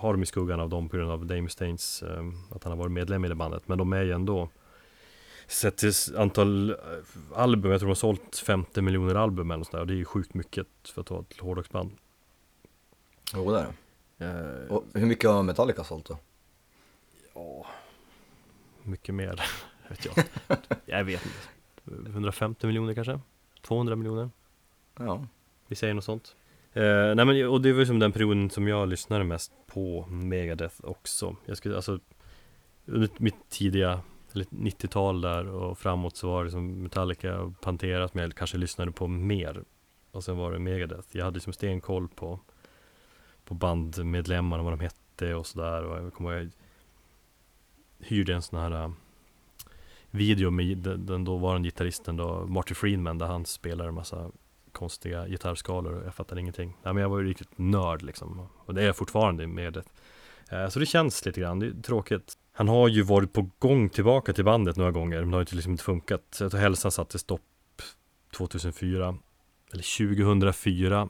ha 0.00 0.12
dem 0.12 0.22
i 0.22 0.26
skuggan 0.26 0.60
av 0.60 0.68
dem 0.68 0.88
på 0.88 0.96
grund 0.96 1.10
av 1.10 1.26
Dave 1.26 1.42
Mustaines, 1.42 2.02
uh, 2.02 2.10
eh, 2.10 2.56
att 2.56 2.64
han 2.64 2.70
har 2.72 2.78
varit 2.78 2.92
medlem 2.92 3.24
i 3.24 3.28
det 3.28 3.34
bandet, 3.34 3.68
men 3.68 3.78
de 3.78 3.92
är 3.92 4.02
ju 4.02 4.12
ändå 4.12 4.48
Sett 5.50 5.76
till 5.76 5.92
antal 6.16 6.76
album, 7.34 7.70
jag 7.70 7.80
tror 7.80 7.86
de 7.86 7.90
har 7.90 7.94
sålt 7.94 8.36
50 8.36 8.82
miljoner 8.82 9.14
album 9.14 9.50
eller 9.50 9.64
sådär 9.64 9.84
det 9.84 9.92
är 9.92 9.96
ju 9.96 10.04
sjukt 10.04 10.34
mycket 10.34 10.66
för 10.84 11.00
att 11.00 11.10
vara 11.10 11.20
ett 11.20 11.40
hårdrocksband. 11.40 11.90
Jo 13.34 13.50
det 13.50 13.58
är 13.58 13.66
det. 14.18 14.24
Uh, 14.24 14.72
och 14.72 14.84
hur 14.94 15.06
mycket 15.06 15.30
har 15.30 15.42
Metallica 15.42 15.84
sålt 15.84 16.06
då? 16.06 16.18
Ja, 17.34 17.66
mycket 18.82 19.14
mer, 19.14 19.42
vet 19.88 20.04
jag. 20.04 20.24
jag 20.86 21.04
vet 21.04 21.22
inte. 21.24 22.10
150 22.10 22.66
miljoner 22.66 22.94
kanske? 22.94 23.20
200 23.62 23.96
miljoner? 23.96 24.30
Ja. 24.98 25.26
Vi 25.66 25.76
säger 25.76 25.94
något 25.94 26.04
sånt. 26.04 26.36
Uh, 26.76 27.14
nej 27.14 27.24
men, 27.24 27.48
och 27.48 27.60
det 27.60 27.72
var 27.72 27.80
ju 27.80 27.86
som 27.86 27.98
den 27.98 28.12
perioden 28.12 28.50
som 28.50 28.68
jag 28.68 28.88
lyssnade 28.88 29.24
mest 29.24 29.52
på 29.66 30.06
Megadeth 30.06 30.76
också. 30.84 31.36
Jag 31.44 31.56
skulle, 31.56 31.76
alltså, 31.76 31.98
under 32.86 33.10
mitt 33.16 33.48
tidiga 33.48 34.00
90-tal 34.34 35.20
där 35.20 35.46
och 35.46 35.78
framåt 35.78 36.16
så 36.16 36.28
var 36.28 36.44
det 36.44 36.50
som 36.50 36.82
Metallica 36.82 37.40
och 37.40 37.60
Pantera 37.60 38.08
som 38.08 38.20
jag 38.20 38.34
kanske 38.34 38.58
lyssnade 38.58 38.92
på 38.92 39.06
mer. 39.06 39.64
Och 40.10 40.24
sen 40.24 40.36
var 40.36 40.52
det 40.52 40.58
Megadeth. 40.58 41.08
Jag 41.16 41.24
hade 41.24 41.34
liksom 41.34 41.52
stenkoll 41.52 42.08
på 42.08 42.40
på 43.50 43.54
bandmedlemmarna, 43.54 44.62
vad 44.62 44.72
de 44.72 44.80
hette 44.80 45.34
och 45.34 45.46
sådär. 45.46 45.84
Och 45.84 46.04
jag 46.04 46.14
kommer 46.14 46.32
ihåg, 46.32 46.50
jag 47.98 48.06
hyrde 48.06 48.34
en 48.34 48.42
sån 48.42 48.58
här 48.58 48.82
äh, 48.82 48.90
video 50.10 50.50
med 50.50 50.78
den, 50.78 51.06
den 51.06 51.24
dåvarande 51.24 51.66
gitarristen 51.68 52.16
då, 52.16 52.46
Marty 52.46 52.74
Friedman, 52.74 53.18
där 53.18 53.26
han 53.26 53.46
spelar 53.46 53.88
en 53.88 53.94
massa 53.94 54.30
konstiga 54.72 55.28
gitarrskalor 55.28 55.92
och 55.92 56.06
jag 56.06 56.14
fattar 56.14 56.38
ingenting. 56.38 56.76
Nej, 56.82 56.94
men 56.94 57.02
jag 57.02 57.10
var 57.10 57.18
ju 57.18 57.28
riktigt 57.28 57.58
nörd 57.58 58.02
liksom. 58.02 58.48
Och 58.56 58.74
det 58.74 58.82
är 58.82 58.86
jag 58.86 58.96
fortfarande 58.96 59.46
med 59.46 59.72
det. 59.72 59.84
Äh, 60.56 60.68
så 60.68 60.78
det 60.78 60.86
känns 60.86 61.26
lite 61.26 61.40
grann, 61.40 61.58
det 61.58 61.66
är 61.66 61.82
tråkigt. 61.82 62.38
Han 62.60 62.68
har 62.68 62.88
ju 62.88 63.02
varit 63.02 63.32
på 63.32 63.50
gång 63.58 63.88
tillbaka 63.88 64.32
till 64.32 64.44
bandet 64.44 64.76
några 64.76 64.90
gånger, 64.90 65.20
men 65.20 65.30
det 65.30 65.36
har 65.36 65.46
ju 65.50 65.56
liksom 65.56 65.72
inte 65.72 65.84
funkat. 65.84 66.36
Jag 66.40 66.50
tror 66.50 66.60
hälsan 66.60 66.90
satte 66.90 67.18
stopp 67.18 67.42
2004 68.36 69.16
eller 69.72 70.14
2004 70.16 71.08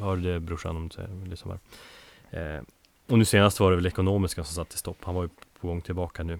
hörde 0.00 0.40
brorsan 0.40 0.76
om 0.76 0.88
du 0.88 1.30
liksom 1.30 1.58
eh, 2.30 2.60
Och 3.06 3.18
nu 3.18 3.24
senast 3.24 3.60
var 3.60 3.70
det 3.70 3.76
väl 3.76 3.86
ekonomiska 3.86 4.44
som 4.44 4.54
satte 4.54 4.78
stopp. 4.78 4.96
Han 5.00 5.14
var 5.14 5.22
ju 5.22 5.28
på 5.60 5.66
gång 5.66 5.80
tillbaka 5.80 6.22
nu. 6.22 6.38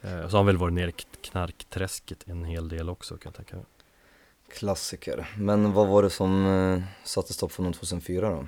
Eh, 0.00 0.28
så 0.28 0.30
har 0.30 0.38
han 0.38 0.46
väl 0.46 0.56
varit 0.56 0.74
nere 0.74 0.90
i 0.90 0.94
knarkträsket 1.20 2.28
en 2.28 2.44
hel 2.44 2.68
del 2.68 2.88
också 2.88 3.16
kan 3.16 3.30
jag 3.30 3.34
tänka 3.34 3.56
mig. 3.56 3.64
Klassiker. 4.52 5.26
Men 5.38 5.72
vad 5.72 5.88
var 5.88 6.02
det 6.02 6.10
som 6.10 6.46
eh, 6.46 6.82
satte 7.04 7.32
stopp 7.32 7.52
för 7.52 7.62
honom 7.62 7.72
2004 7.72 8.30
då? 8.30 8.46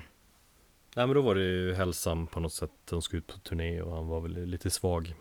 Nej 0.95 1.07
men 1.07 1.15
då 1.15 1.21
var 1.21 1.35
det 1.35 1.41
ju 1.41 1.73
hälsan 1.73 2.27
på 2.27 2.39
något 2.39 2.53
sätt. 2.53 2.71
De 2.89 3.01
skulle 3.01 3.19
ut 3.19 3.27
på 3.27 3.39
turné 3.39 3.81
och 3.81 3.95
han 3.95 4.07
var 4.07 4.19
väl 4.19 4.45
lite 4.45 4.69
svag. 4.69 5.15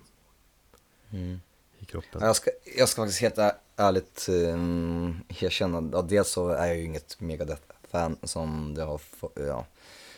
Mm 1.11 1.41
i 1.83 1.85
kroppen? 1.85 2.21
Jag 2.23 2.37
ska, 2.37 2.51
jag 2.77 2.89
ska 2.89 3.03
faktiskt 3.03 3.21
helt 3.21 3.39
ärligt 3.77 4.27
um, 4.29 5.21
erkänna 5.29 5.99
att 5.99 6.09
dels 6.09 6.29
så 6.29 6.49
är 6.49 6.67
jag 6.67 6.77
ju 6.77 6.85
inget 6.85 7.21
Megadeth-fan 7.21 8.17
som 8.23 8.75
det 8.75 8.83
har 8.83 9.01
ja, 9.35 9.67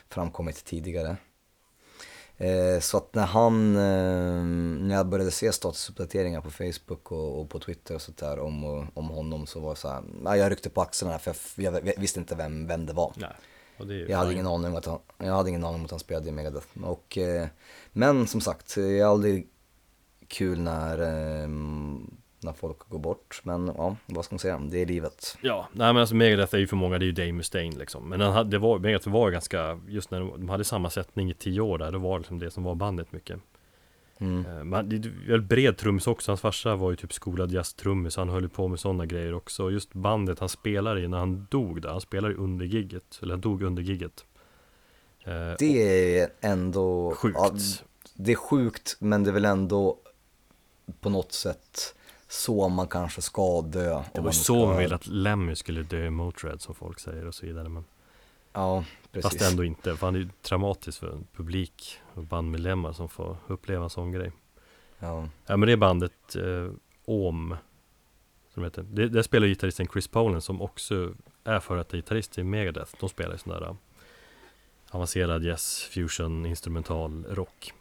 framkommit 0.08 0.64
tidigare. 0.64 1.16
Eh, 2.36 2.80
så 2.80 2.96
att 2.96 3.14
när 3.14 3.26
han, 3.26 3.76
eh, 3.76 4.44
när 4.86 4.94
jag 4.94 5.06
började 5.06 5.30
se 5.30 5.52
statusuppdateringar 5.52 6.40
på 6.40 6.50
Facebook 6.50 7.12
och, 7.12 7.40
och 7.40 7.50
på 7.50 7.58
Twitter 7.58 7.94
och 7.94 8.02
sånt 8.02 8.18
där 8.18 8.38
om, 8.38 8.64
om 8.94 9.08
honom 9.08 9.46
så 9.46 9.60
var 9.60 9.70
det 9.70 9.76
så 9.76 9.88
här, 9.88 10.36
jag 10.36 10.52
ryckte 10.52 10.70
på 10.70 10.82
axlarna 10.82 11.18
för 11.18 11.34
jag, 11.56 11.74
jag, 11.88 12.00
visste 12.00 12.20
inte 12.20 12.34
vem, 12.34 12.66
vem 12.66 12.86
det 12.86 12.92
var. 12.92 13.12
Nej, 13.16 13.30
jag, 14.08 14.18
hade 14.18 14.32
ingen 14.32 14.46
aning 14.46 14.70
om 14.70 14.76
att 14.76 14.86
han, 14.86 14.98
jag 15.18 15.32
hade 15.32 15.48
ingen 15.48 15.64
aning 15.64 15.78
om 15.78 15.84
att 15.84 15.90
han 15.90 16.00
spelade 16.00 16.28
i 16.28 16.32
Megadeth. 16.32 16.66
Och, 16.82 17.18
eh, 17.18 17.48
men 17.92 18.26
som 18.26 18.40
sagt, 18.40 18.76
jag 18.76 19.06
har 19.06 19.12
aldrig 19.12 19.46
kul 20.28 20.60
när, 20.60 20.98
eh, 20.98 21.48
när 22.40 22.52
folk 22.52 22.78
går 22.78 22.98
bort. 22.98 23.40
Men 23.44 23.72
ja, 23.76 23.96
vad 24.06 24.24
ska 24.24 24.34
man 24.34 24.38
säga, 24.38 24.58
det 24.58 24.78
är 24.78 24.86
livet. 24.86 25.38
Ja, 25.40 25.68
nej 25.72 25.92
men 25.92 26.00
alltså 26.00 26.14
Megadeth 26.14 26.54
är 26.54 26.58
ju 26.58 26.66
för 26.66 26.76
många, 26.76 26.98
det 26.98 27.04
är 27.04 27.06
ju 27.06 27.12
Dave 27.12 27.32
Mustaine 27.32 27.78
liksom. 27.78 28.08
Men 28.08 28.20
hade, 28.20 28.50
det 28.50 28.58
var, 28.58 28.78
Megadeth 28.78 29.08
var 29.08 29.30
ganska, 29.30 29.80
just 29.88 30.10
när 30.10 30.20
de 30.20 30.48
hade 30.48 30.64
samma 30.64 30.90
sättning 30.90 31.30
i 31.30 31.34
tio 31.34 31.60
år 31.60 31.78
där, 31.78 31.92
då 31.92 31.98
var 31.98 32.12
det 32.12 32.18
liksom 32.18 32.38
det 32.38 32.50
som 32.50 32.64
var 32.64 32.74
bandet 32.74 33.12
mycket. 33.12 33.40
Mm. 34.18 34.46
Eh, 34.46 34.64
Men 34.64 34.88
det 34.88 34.96
är 35.34 35.38
bred 35.38 35.76
trummis 35.76 36.06
också, 36.06 36.30
hans 36.30 36.40
farsa 36.40 36.76
var 36.76 36.90
ju 36.90 36.96
typ 36.96 37.12
skolad 37.12 37.52
jazztrummis, 37.52 38.16
han 38.16 38.28
höll 38.28 38.42
ju 38.42 38.48
på 38.48 38.68
med 38.68 38.80
sådana 38.80 39.06
grejer 39.06 39.34
också. 39.34 39.70
Just 39.70 39.92
bandet 39.94 40.38
han 40.38 40.48
spelade 40.48 41.00
i 41.00 41.08
när 41.08 41.18
han 41.18 41.46
dog 41.50 41.82
där, 41.82 41.88
han 41.88 42.00
spelade 42.00 42.34
under 42.34 42.66
gigget, 42.66 43.18
eller 43.22 43.34
han 43.34 43.40
dog 43.40 43.62
under 43.62 43.82
gigget. 43.82 44.24
Eh, 45.24 45.54
Det 45.58 46.18
är 46.18 46.28
ändå... 46.40 47.14
Sjukt. 47.14 47.36
Ja, 47.38 47.52
det 48.14 48.32
är 48.32 48.36
sjukt, 48.36 48.96
men 48.98 49.24
det 49.24 49.30
är 49.30 49.34
väl 49.34 49.44
ändå 49.44 49.98
på 51.00 51.08
något 51.10 51.32
sätt 51.32 51.94
så 52.28 52.68
man 52.68 52.88
kanske 52.88 53.22
ska 53.22 53.62
dö. 53.62 54.02
Det 54.14 54.20
var 54.20 54.28
ju 54.28 54.32
så 54.32 54.66
man 54.66 54.78
ville 54.78 54.94
att 54.94 55.06
Lemmy 55.06 55.54
skulle 55.54 55.82
dö 55.82 56.06
i 56.06 56.10
Motörhead 56.10 56.58
som 56.58 56.74
folk 56.74 57.00
säger 57.00 57.26
och 57.26 57.34
så 57.34 57.46
vidare 57.46 57.68
men 57.68 57.84
Ja, 58.52 58.84
precis. 59.12 59.38
Fast 59.38 59.50
ändå 59.50 59.64
inte, 59.64 59.96
för 59.96 60.06
han 60.06 60.14
är 60.14 60.18
ju 60.18 60.28
traumatiskt 60.42 61.00
för 61.00 61.12
en 61.12 61.26
publik 61.36 61.98
bandmedlemmar 62.22 62.92
som 62.92 63.08
får 63.08 63.36
uppleva 63.46 63.84
en 63.84 63.90
sån 63.90 64.12
grej 64.12 64.32
Ja. 64.98 65.28
Ja 65.46 65.56
men 65.56 65.66
det 65.66 65.72
är 65.72 65.76
bandet 65.76 66.36
eh, 66.36 66.70
OM 67.04 67.56
som 68.54 68.64
heter. 68.64 68.82
Det, 68.82 69.08
där 69.08 69.22
spelar 69.22 69.46
gitarristen 69.46 69.88
Chris 69.92 70.08
Poland 70.08 70.44
som 70.44 70.62
också 70.62 71.14
är 71.44 71.60
före 71.60 71.78
detta 71.78 71.96
gitarrist 71.96 72.38
i 72.38 72.42
Megadeth 72.42 72.94
De 73.00 73.08
spelar 73.08 73.32
ju 73.32 73.38
sån 73.38 73.52
där 73.52 73.62
eh, 73.62 73.74
avancerad 74.90 75.44
jazz, 75.44 75.82
fusion, 75.90 76.46
instrumental 76.46 77.24
rock 77.30 77.72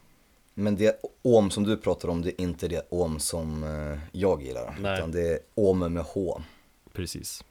Men 0.54 0.76
det 0.76 1.02
om 1.22 1.50
som 1.50 1.64
du 1.64 1.78
pratar 1.78 2.10
om, 2.10 2.22
det 2.22 2.30
är 2.30 2.42
inte 2.42 2.68
det 2.68 2.88
om 2.90 3.20
som 3.20 3.64
eh, 3.64 4.00
jag 4.12 4.44
gillar. 4.44 4.78
Nej. 4.80 4.98
Utan 4.98 5.12
det 5.12 5.28
är 5.28 5.40
om 5.54 5.80
med 5.80 6.04
H. 6.04 6.42
Precis 6.94 7.44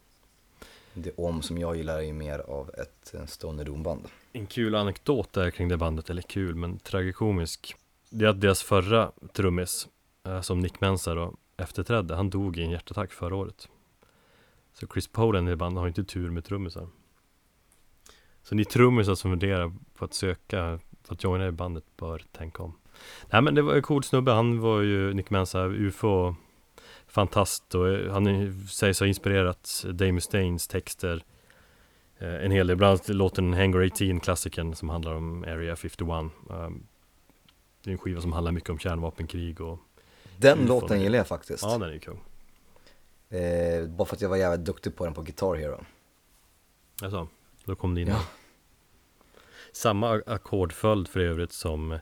det 0.94 1.10
om 1.16 1.42
som 1.42 1.58
jag 1.58 1.76
gillar 1.76 1.98
är 1.98 2.02
ju 2.02 2.12
mer 2.12 2.38
av 2.38 2.70
ett 2.78 3.14
eh, 3.14 3.26
stoner 3.26 3.64
doom-band. 3.64 4.08
En 4.32 4.46
kul 4.46 4.74
anekdot 4.74 5.32
där 5.32 5.50
kring 5.50 5.68
det 5.68 5.76
bandet, 5.76 6.10
eller 6.10 6.22
kul 6.22 6.54
men 6.54 6.78
tragikomisk. 6.78 7.76
Det 8.10 8.24
är 8.24 8.28
att 8.28 8.40
deras 8.40 8.62
förra 8.62 9.12
trummis 9.32 9.88
eh, 10.26 10.40
Som 10.40 10.60
Nick 10.60 10.80
Mensa 10.80 11.14
då 11.14 11.34
efterträdde, 11.56 12.14
han 12.14 12.30
dog 12.30 12.58
i 12.58 12.62
en 12.62 12.70
hjärtattack 12.70 13.12
förra 13.12 13.36
året. 13.36 13.68
Så 14.72 14.86
Chris 14.86 15.08
Poland 15.08 15.50
i 15.50 15.56
bandet 15.56 15.80
har 15.80 15.88
inte 15.88 16.04
tur 16.04 16.30
med 16.30 16.44
trummisar. 16.44 16.88
Så 18.42 18.54
ni 18.54 18.64
trummisar 18.64 19.14
som 19.14 19.30
funderar 19.30 19.72
på 19.94 20.04
att 20.04 20.14
söka 20.14 20.80
För 21.04 21.14
att 21.14 21.24
joina 21.24 21.46
i 21.46 21.52
bandet 21.52 21.84
bör 21.96 22.22
tänka 22.32 22.62
om. 22.62 22.78
Nej 23.30 23.42
men 23.42 23.54
det 23.54 23.62
var 23.62 23.74
en 23.74 23.82
cool 23.82 24.04
snubbe, 24.04 24.32
han 24.32 24.60
var 24.60 24.80
ju 24.80 25.14
Nick 25.14 25.30
Mensa, 25.30 25.64
UFO 25.64 26.34
Fantast 27.12 27.74
och 27.74 27.88
eh, 27.88 28.12
han 28.12 28.58
sägs 28.68 29.00
ha 29.00 29.06
inspirerat 29.06 29.84
Dave 29.86 30.12
Mustaines 30.12 30.68
texter 30.68 31.24
Eh, 32.22 32.44
En 32.44 32.50
hel 32.50 32.66
del, 32.66 32.76
bland 32.76 32.90
annat 32.90 33.08
låten 33.08 33.52
Hangar 33.54 33.84
18, 33.84 34.20
klassikern 34.20 34.74
som 34.74 34.88
handlar 34.88 35.14
om 35.14 35.44
Area 35.44 35.76
51 35.76 36.08
um, 36.08 36.86
Det 37.82 37.90
är 37.90 37.92
en 37.92 37.98
skiva 37.98 38.20
som 38.20 38.32
handlar 38.32 38.52
mycket 38.52 38.70
om 38.70 38.78
kärnvapenkrig 38.78 39.60
och 39.60 39.78
Den 40.36 40.52
Mm, 40.58 40.68
låten 40.68 41.00
gillar 41.00 41.18
jag 41.18 41.26
faktiskt. 41.26 41.62
Ja 41.62 41.78
den 41.78 41.82
är 41.82 41.92
ju 41.92 41.98
kung 41.98 42.20
Eh, 43.28 43.86
bara 43.86 44.06
för 44.06 44.16
att 44.16 44.20
jag 44.20 44.28
var 44.28 44.36
jävligt 44.36 44.66
duktig 44.66 44.96
på 44.96 45.04
den 45.04 45.14
på 45.14 45.22
Guitar 45.22 45.54
Hero. 45.54 45.84
Alltså, 47.02 47.28
då 47.64 47.74
kom 47.74 47.94
det 47.94 48.00
in 48.00 48.08
Ja. 48.08 48.24
Samma 49.72 50.22
ackordföljd 50.26 51.08
för 51.08 51.20
övrigt 51.20 51.52
som 51.52 51.92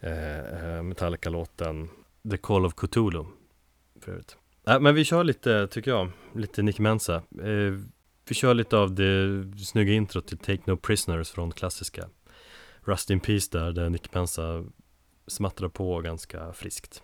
eh, 0.00 0.38
eh, 0.38 0.82
Metallica-låten 0.82 1.88
The 2.30 2.36
Call 2.36 2.66
of 2.66 2.74
Cthulhu 2.74 3.24
för 4.00 4.12
övrigt. 4.12 4.36
Äh, 4.66 4.80
men 4.80 4.94
vi 4.94 5.04
kör 5.04 5.24
lite, 5.24 5.66
tycker 5.66 5.90
jag, 5.90 6.10
lite 6.34 6.62
Nick 6.62 6.78
Mensa. 6.78 7.14
Eh, 7.14 7.78
vi 8.28 8.34
kör 8.34 8.54
lite 8.54 8.76
av 8.76 8.94
det 8.94 9.44
snygga 9.58 9.92
introt 9.92 10.26
till 10.26 10.38
Take 10.38 10.62
No 10.66 10.76
Prisoners 10.76 11.30
från 11.30 11.52
klassiska 11.52 12.08
Rust 12.84 13.10
in 13.10 13.20
Peace 13.20 13.48
där, 13.50 13.72
där 13.72 13.90
Nick 13.90 14.14
Mensa 14.14 14.64
smattrar 15.26 15.68
på 15.68 16.00
ganska 16.00 16.52
friskt. 16.52 17.02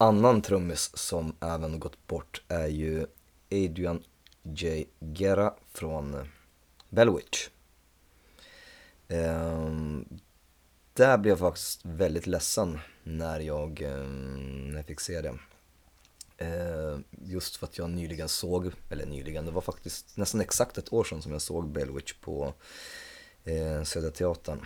Annan 0.00 0.42
trummis 0.42 0.90
som 0.94 1.36
även 1.40 1.80
gått 1.80 2.06
bort 2.06 2.42
är 2.48 2.66
ju 2.66 3.06
Adrian 3.50 4.02
J. 4.42 4.84
Guerra 5.00 5.54
från 5.72 6.28
Bellwitch. 6.88 7.48
Um, 9.08 9.16
ehm, 9.18 10.04
där 10.92 11.18
blev 11.18 11.32
jag 11.32 11.38
faktiskt 11.38 11.80
väldigt 11.84 12.26
ledsen 12.26 12.78
när 13.02 13.40
jag, 13.40 13.82
um, 13.82 14.68
när 14.68 14.76
jag 14.76 14.86
fick 14.86 15.00
se 15.00 15.20
det. 15.20 15.38
Uh, 16.42 17.00
just 17.10 17.56
för 17.56 17.66
att 17.66 17.78
jag 17.78 17.90
nyligen 17.90 18.28
såg, 18.28 18.72
eller 18.90 19.06
nyligen, 19.06 19.44
det 19.44 19.50
var 19.50 19.60
faktiskt 19.60 20.16
nästan 20.16 20.40
exakt 20.40 20.78
ett 20.78 20.92
år 20.92 21.04
sedan 21.04 21.22
som 21.22 21.32
jag 21.32 21.42
såg 21.42 21.68
Bellwitch 21.68 22.12
på 22.20 22.54
uh, 23.48 23.82
Södra 23.82 24.10
Teatern. 24.10 24.60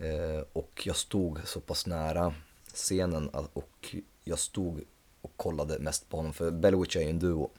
Uh, 0.00 0.44
och 0.52 0.82
jag 0.84 0.96
stod 0.96 1.40
så 1.44 1.60
pass 1.60 1.86
nära 1.86 2.34
scenen 2.74 3.30
eh, 3.34 3.46
och 3.52 3.94
jag 4.30 4.38
stod 4.38 4.80
och 5.20 5.32
kollade 5.36 5.78
mest 5.78 6.08
på 6.08 6.16
honom, 6.16 6.32
för 6.32 6.50
Bellwitch 6.50 6.96
är 6.96 7.00
ju 7.00 7.10
en 7.10 7.18
duo. 7.18 7.50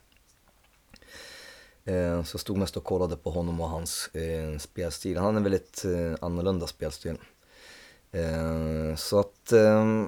Eh, 1.85 2.23
Så 2.23 2.35
jag 2.35 2.41
stod 2.41 2.57
mest 2.57 2.77
och 2.77 2.83
kollade 2.83 3.15
på 3.15 3.29
honom 3.31 3.61
och 3.61 3.69
hans 3.69 4.07
eh, 4.15 4.57
spelstil. 4.57 5.17
Han 5.17 5.25
har 5.25 5.33
en 5.33 5.43
väldigt 5.43 5.85
eh, 5.85 6.15
annorlunda 6.21 6.67
spelstil. 6.67 7.17
Eh, 8.11 8.95
så 8.95 9.19
att 9.19 9.51
eh, 9.51 10.05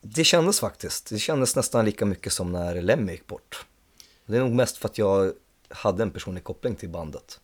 det 0.00 0.24
kändes 0.24 0.60
faktiskt. 0.60 1.08
Det 1.10 1.18
kändes 1.18 1.56
nästan 1.56 1.84
lika 1.84 2.06
mycket 2.06 2.32
som 2.32 2.52
när 2.52 2.82
Lemmy 2.82 3.12
gick 3.12 3.26
bort. 3.26 3.66
Det 4.26 4.36
är 4.36 4.40
nog 4.40 4.52
mest 4.52 4.76
för 4.76 4.88
att 4.88 4.98
jag 4.98 5.32
hade 5.68 6.02
en 6.02 6.10
personlig 6.10 6.44
koppling 6.44 6.74
till 6.74 6.88
bandet. 6.88 7.40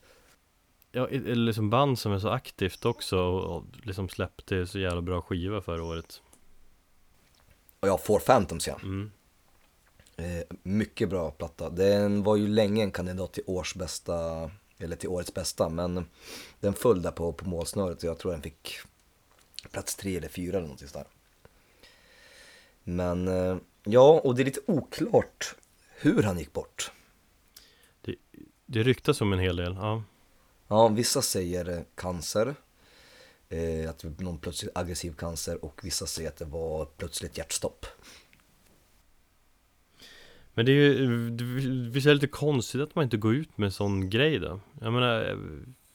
Ja, 0.93 1.09
liksom 1.11 1.71
band 1.71 1.99
som 1.99 2.13
är 2.13 2.19
så 2.19 2.29
aktivt 2.29 2.85
också 2.85 3.19
och, 3.19 3.57
och 3.57 3.65
liksom 3.83 4.09
släppte 4.09 4.67
så 4.67 4.79
jävla 4.79 5.03
bra 5.03 5.21
skiva 5.23 5.61
förra 5.61 5.85
året. 5.85 6.23
Och 7.81 7.89
jag 7.89 8.05
får 8.05 8.19
Phantoms 8.19 8.67
ja. 8.67 8.79
Mm. 8.83 9.11
Eh, 10.17 10.43
mycket 10.63 11.09
bra 11.09 11.31
platta. 11.31 11.71
Den 11.71 12.23
var 12.23 12.37
ju 12.37 12.49
länge 12.49 12.83
en 12.83 12.91
kandidat 12.91 13.33
till 13.33 13.43
års 13.47 13.75
bästa, 13.75 14.51
eller 14.79 14.97
till 14.97 15.09
årets 15.09 15.35
bästa, 15.35 15.69
men 15.69 16.07
den 16.61 16.75
föll 16.75 17.03
där 17.03 17.11
på, 17.11 17.33
på 17.33 17.49
målsnöret 17.49 17.99
och 17.99 18.05
jag 18.05 18.19
tror 18.19 18.33
den 18.33 18.43
fick 18.43 18.79
plats 19.71 19.97
tre 19.97 20.17
eller 20.17 20.29
fyra 20.29 20.57
eller 20.57 20.67
någonting 20.67 20.89
sådär. 20.89 21.07
Men 22.85 23.29
eh, 23.29 23.57
ja, 23.85 24.21
och 24.25 24.35
det 24.35 24.43
är 24.43 24.45
lite 24.45 24.61
oklart 24.67 25.55
hur 25.91 26.23
han 26.23 26.39
gick 26.39 26.53
bort. 26.53 26.93
Det 28.71 28.83
ryktas 28.83 29.21
om 29.21 29.33
en 29.33 29.39
hel 29.39 29.57
del, 29.57 29.75
ja. 29.75 30.03
Ja, 30.69 30.89
vissa 30.89 31.23
säger 31.23 31.69
eh, 31.69 31.81
cancer, 31.95 32.55
eh, 33.49 33.91
att 33.91 33.99
det 33.99 34.09
var 34.09 34.25
någon 34.25 34.39
plötsligt 34.39 34.77
aggressiv 34.77 35.13
cancer 35.13 35.65
och 35.65 35.81
vissa 35.85 36.07
säger 36.07 36.29
att 36.29 36.37
det 36.37 36.45
var 36.45 36.85
plötsligt 36.85 37.39
hjärtstopp. 37.39 37.87
Men 40.55 40.67
det 40.67 40.73
är 40.73 40.75
ju, 40.75 41.31
det 41.31 41.45
visst 41.91 42.07
är 42.07 42.11
det 42.11 42.15
lite 42.15 42.27
konstigt 42.27 42.81
att 42.81 42.95
man 42.95 43.05
inte 43.05 43.17
går 43.17 43.35
ut 43.35 43.59
med 43.59 43.67
en 43.67 43.73
sån 43.73 44.11
grej 44.11 44.39
då? 44.39 44.61
Jag 44.81 44.93
menar, 44.93 45.39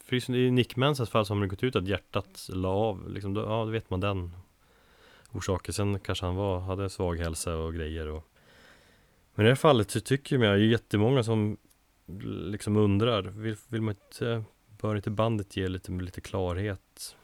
för 0.04 0.36
i 0.36 0.52
Nick 0.52 0.76
Mansas 0.76 1.10
fall 1.10 1.26
så 1.26 1.34
har 1.34 1.40
man 1.40 1.48
gått 1.48 1.64
ut 1.64 1.76
att 1.76 1.88
hjärtat 1.88 2.50
la 2.50 2.70
av, 2.70 3.10
liksom, 3.10 3.34
då, 3.34 3.42
ja 3.42 3.66
då 3.66 3.72
vet 3.72 3.90
man 3.90 4.00
den 4.00 4.32
orsaken. 5.32 5.74
Sen 5.74 6.00
kanske 6.00 6.26
han 6.26 6.36
var, 6.36 6.60
hade 6.60 6.90
svag 6.90 7.20
hälsa 7.20 7.56
och 7.56 7.74
grejer 7.74 8.08
och 8.08 8.28
Men 9.36 9.46
i 9.46 9.48
det 9.48 9.52
här 9.52 9.56
fallet 9.56 9.92
så 9.92 10.00
tycker 10.00 10.36
jag, 10.36 10.60
det 10.60 10.64
är 10.64 10.68
jättemånga 10.68 11.24
som 11.24 11.58
liksom 12.26 12.78
undrar, 12.78 13.22
vill, 13.22 13.56
vill 13.68 13.82
man 13.82 13.96
inte, 13.96 14.44
bör 14.82 14.96
inte 14.96 15.10
bandet 15.10 15.58
ge 15.58 15.68
lite, 15.68 15.92
lite 15.92 16.22
klarhet? 16.22 17.16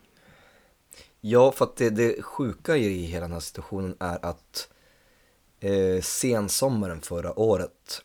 Ja, 1.22 1.52
för 1.52 1.66
att 1.66 1.76
det, 1.76 1.90
det 1.90 2.22
sjuka 2.22 2.78
i 2.78 3.04
hela 3.04 3.22
den 3.22 3.32
här 3.32 3.40
situationen 3.40 3.96
är 4.00 4.26
att 4.26 4.70
eh, 5.60 6.02
sensommaren 6.02 7.02
förra 7.02 7.40
året 7.40 8.02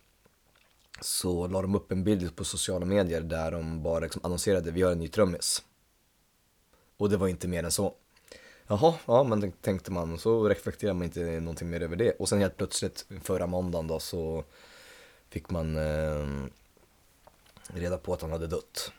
så 1.00 1.46
la 1.46 1.62
de 1.62 1.74
upp 1.74 1.92
en 1.92 2.04
bild 2.04 2.36
på 2.36 2.44
sociala 2.44 2.86
medier 2.86 3.20
där 3.20 3.50
de 3.50 3.82
bara 3.82 4.00
liksom 4.00 4.20
annonserade 4.24 4.70
vi 4.70 4.82
har 4.82 4.92
en 4.92 4.98
ny 4.98 5.08
trummis. 5.08 5.62
Och 6.96 7.10
det 7.10 7.16
var 7.16 7.28
inte 7.28 7.48
mer 7.48 7.64
än 7.64 7.72
så. 7.72 7.94
Jaha, 8.66 8.94
ja 9.06 9.24
men 9.24 9.52
tänkte 9.52 9.92
man, 9.92 10.18
så 10.18 10.48
reflekterar 10.48 10.94
man 10.94 11.04
inte 11.04 11.20
någonting 11.20 11.70
mer 11.70 11.82
över 11.82 11.96
det. 11.96 12.12
Och 12.12 12.28
sen 12.28 12.40
helt 12.40 12.56
plötsligt 12.56 13.06
förra 13.22 13.46
måndagen 13.46 13.86
då 13.86 14.00
så 14.00 14.44
fick 15.28 15.50
man 15.50 15.76
eh, 15.76 16.26
reda 17.66 17.98
på 17.98 18.12
att 18.12 18.22
han 18.22 18.32
hade 18.32 18.46
dött. 18.46 18.92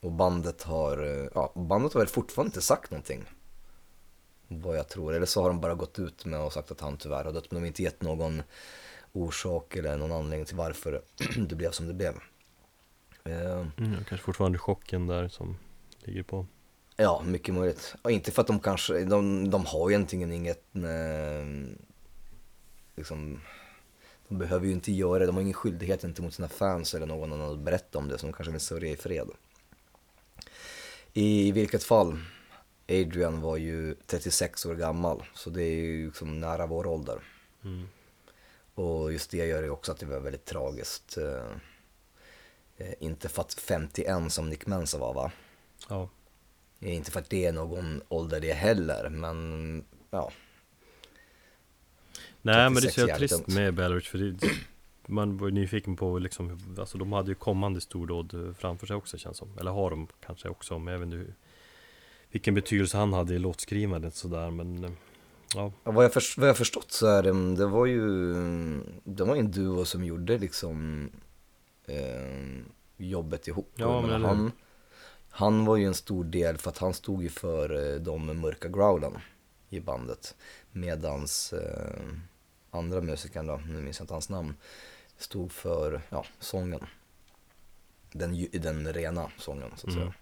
Och 0.00 0.12
bandet 0.12 0.62
har, 0.62 1.02
eh, 1.02 1.28
ja, 1.34 1.52
bandet 1.54 1.92
har 1.92 2.00
väl 2.00 2.08
fortfarande 2.08 2.48
inte 2.48 2.60
sagt 2.60 2.90
någonting. 2.90 3.24
Vad 4.52 4.78
jag 4.78 4.88
tror, 4.88 5.14
eller 5.14 5.26
så 5.26 5.42
har 5.42 5.48
de 5.48 5.60
bara 5.60 5.74
gått 5.74 5.98
ut 5.98 6.24
med 6.24 6.40
och 6.40 6.52
sagt 6.52 6.70
att 6.70 6.80
han 6.80 6.96
tyvärr 6.96 7.24
har 7.24 7.32
dött. 7.32 7.50
Men 7.50 7.56
de 7.56 7.60
har 7.60 7.66
inte 7.66 7.82
gett 7.82 8.02
någon 8.02 8.42
orsak 9.12 9.76
eller 9.76 9.96
någon 9.96 10.12
anledning 10.12 10.46
till 10.46 10.56
varför 10.56 11.02
det 11.48 11.54
blev 11.54 11.70
som 11.70 11.86
det 11.86 11.94
blev. 11.94 12.14
Eh, 13.24 13.66
mm, 13.76 14.04
kanske 14.08 14.16
fortfarande 14.16 14.58
chocken 14.58 15.06
där 15.06 15.28
som 15.28 15.56
ligger 16.04 16.22
på. 16.22 16.46
Ja, 16.96 17.22
mycket 17.26 17.54
möjligt. 17.54 17.94
Och 18.02 18.10
inte 18.10 18.30
för 18.30 18.40
att 18.40 18.46
de 18.46 18.60
kanske, 18.60 19.04
de, 19.04 19.50
de 19.50 19.66
har 19.66 19.90
egentligen 19.90 20.32
inget, 20.32 20.76
eh, 20.76 21.74
liksom, 22.96 23.40
de 24.28 24.38
behöver 24.38 24.66
ju 24.66 24.72
inte 24.72 24.92
göra 24.92 25.18
det, 25.18 25.26
de 25.26 25.34
har 25.34 25.42
ingen 25.42 25.54
skyldighet 25.54 26.02
gentemot 26.02 26.34
sina 26.34 26.48
fans 26.48 26.94
eller 26.94 27.06
någon 27.06 27.32
annan 27.32 27.52
att 27.52 27.58
berätta 27.58 27.98
om 27.98 28.08
det, 28.08 28.18
som 28.18 28.32
kanske 28.32 28.52
vill 28.52 28.60
sörja 28.60 28.92
i 28.92 28.96
fred. 28.96 29.28
I 31.12 31.52
vilket 31.52 31.84
fall, 31.84 32.18
Adrian 32.90 33.40
var 33.40 33.56
ju 33.56 33.94
36 34.06 34.66
år 34.66 34.74
gammal, 34.74 35.22
så 35.34 35.50
det 35.50 35.62
är 35.62 35.74
ju 35.74 36.06
liksom 36.06 36.40
nära 36.40 36.66
vår 36.66 36.86
ålder. 36.86 37.18
Mm. 37.64 37.88
Och 38.74 39.12
just 39.12 39.30
det 39.30 39.36
gör 39.36 39.62
ju 39.62 39.70
också 39.70 39.92
att 39.92 39.98
det 39.98 40.06
var 40.06 40.20
väldigt 40.20 40.44
tragiskt. 40.44 41.18
Eh, 41.18 41.56
eh 42.76 42.94
inte 43.00 43.28
för 43.28 43.42
att 43.42 43.54
51 43.54 44.32
som 44.32 44.50
Nick 44.50 44.66
Mensa 44.66 44.98
var 44.98 45.14
va? 45.14 45.32
Ja. 45.88 46.08
Inte 46.80 47.10
för 47.10 47.20
att 47.20 47.30
det 47.30 47.46
är 47.46 47.52
någon 47.52 48.02
ålder 48.08 48.40
det 48.40 48.52
heller, 48.52 49.08
men 49.08 49.84
ja. 50.10 50.32
Nej 52.42 52.70
men 52.70 52.82
det 52.82 52.88
är 52.98 53.06
så 53.06 53.16
trist 53.16 53.46
med 53.46 53.74
Belarus 53.74 54.08
för 54.08 54.18
det, 54.18 54.48
man 55.06 55.38
var 55.38 55.48
ju 55.48 55.54
nyfiken 55.54 55.96
på 55.96 56.18
liksom, 56.18 56.76
alltså 56.78 56.98
de 56.98 57.12
hade 57.12 57.28
ju 57.28 57.34
kommande 57.34 57.80
stordåd 57.80 58.54
framför 58.58 58.86
sig 58.86 58.96
också 58.96 59.18
känns 59.18 59.36
som. 59.36 59.58
Eller 59.58 59.70
har 59.70 59.90
de 59.90 60.08
kanske 60.26 60.48
också, 60.48 60.78
men 60.78 60.92
jag 60.92 60.98
vet 60.98 61.12
inte 61.12 61.32
vilken 62.30 62.54
betydelse 62.54 62.96
han 62.96 63.12
hade 63.12 63.34
i 63.34 63.38
låtskrivandet 63.38 64.14
sådär 64.14 64.50
men 64.50 64.96
Ja. 65.54 65.72
Vad, 65.82 66.04
jag 66.04 66.12
för, 66.12 66.40
vad 66.40 66.48
jag 66.48 66.56
förstått 66.56 66.92
så 66.92 67.06
är 67.06 67.22
det, 67.22 67.56
det 67.56 67.66
var 67.66 67.86
ju, 67.86 68.34
det 69.04 69.24
var 69.24 69.36
en 69.36 69.50
duo 69.50 69.84
som 69.84 70.04
gjorde 70.04 70.38
liksom 70.38 71.08
eh, 71.86 72.64
jobbet 72.96 73.48
ihop. 73.48 73.72
Ja, 73.74 74.02
men 74.02 74.24
han, 74.24 74.52
han 75.30 75.64
var 75.64 75.76
ju 75.76 75.86
en 75.86 75.94
stor 75.94 76.24
del 76.24 76.58
för 76.58 76.70
att 76.70 76.78
han 76.78 76.94
stod 76.94 77.22
ju 77.22 77.28
för 77.28 77.94
eh, 77.94 78.00
de 78.00 78.40
mörka 78.40 78.68
growlen 78.68 79.18
i 79.68 79.80
bandet. 79.80 80.34
Medans 80.72 81.52
eh, 81.52 82.02
andra 82.70 83.00
musikern 83.00 83.46
då, 83.46 83.60
nu 83.66 83.80
minns 83.80 83.98
jag 83.98 84.04
inte 84.04 84.14
hans 84.14 84.28
namn, 84.28 84.54
stod 85.16 85.52
för 85.52 86.02
ja, 86.08 86.24
sången. 86.38 86.86
Den, 88.12 88.46
den 88.52 88.92
rena 88.92 89.30
sången 89.38 89.70
så 89.76 89.86
att 89.86 89.94
mm. 89.94 90.04
säga. 90.04 90.14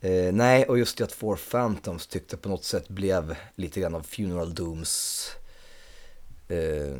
Eh, 0.00 0.32
nej, 0.32 0.64
och 0.64 0.78
just 0.78 0.98
det 0.98 1.04
att 1.04 1.12
Four 1.12 1.36
Phantoms 1.50 2.06
tyckte 2.06 2.36
på 2.36 2.48
något 2.48 2.64
sätt 2.64 2.88
blev 2.88 3.36
lite 3.54 3.80
grann 3.80 3.94
av 3.94 4.02
Funeral 4.02 4.54
Dooms. 4.54 5.30
Eh, 6.48 6.96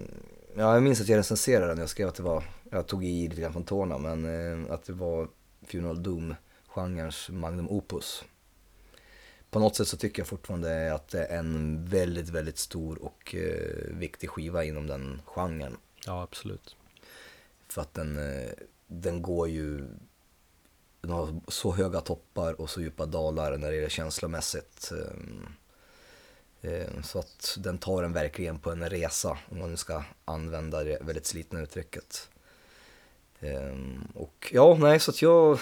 ja, 0.56 0.74
jag 0.74 0.82
minns 0.82 1.00
att 1.00 1.08
jag 1.08 1.18
recenserade 1.18 1.66
den, 1.66 1.78
jag 1.78 1.88
skrev 1.88 2.08
att 2.08 2.14
det 2.14 2.22
var, 2.22 2.44
jag 2.70 2.86
tog 2.86 3.04
i 3.04 3.28
lite 3.28 3.40
grann 3.40 3.52
från 3.52 3.64
tårna, 3.64 3.98
men 3.98 4.24
eh, 4.24 4.72
att 4.72 4.84
det 4.84 4.92
var 4.92 5.28
Funeral 5.66 6.02
Doom-genrens 6.02 7.30
magnum 7.30 7.68
opus. 7.68 8.24
På 9.50 9.58
något 9.58 9.76
sätt 9.76 9.88
så 9.88 9.96
tycker 9.96 10.20
jag 10.20 10.26
fortfarande 10.26 10.94
att 10.94 11.08
det 11.08 11.24
är 11.24 11.38
en 11.38 11.84
väldigt, 11.84 12.28
väldigt 12.28 12.58
stor 12.58 13.02
och 13.02 13.34
eh, 13.34 13.94
viktig 13.94 14.30
skiva 14.30 14.64
inom 14.64 14.86
den 14.86 15.22
genren. 15.24 15.76
Ja, 16.06 16.22
absolut. 16.22 16.76
För 17.68 17.82
att 17.82 17.94
den, 17.94 18.18
eh, 18.18 18.50
den 18.86 19.22
går 19.22 19.48
ju 19.48 19.86
den 21.08 21.16
har 21.16 21.40
så 21.48 21.72
höga 21.72 22.00
toppar 22.00 22.60
och 22.60 22.70
så 22.70 22.80
djupa 22.80 23.06
dalar 23.06 23.58
när 23.58 23.70
det 23.70 23.84
är 23.84 23.88
känslomässigt. 23.88 24.92
Ehm, 24.92 25.46
ehm, 26.62 27.02
så 27.02 27.18
att 27.18 27.58
den 27.58 27.78
tar 27.78 28.02
en 28.02 28.12
verkligen 28.12 28.58
på 28.58 28.70
en 28.70 28.90
resa, 28.90 29.38
om 29.50 29.58
man 29.58 29.70
nu 29.70 29.76
ska 29.76 30.02
använda 30.24 30.84
det 30.84 30.98
väldigt 31.00 31.26
slitna 31.26 31.60
uttrycket. 31.60 32.28
Ehm, 33.40 34.08
och 34.14 34.50
ja, 34.52 34.76
nej, 34.80 35.00
så 35.00 35.10
att 35.10 35.22
jag, 35.22 35.58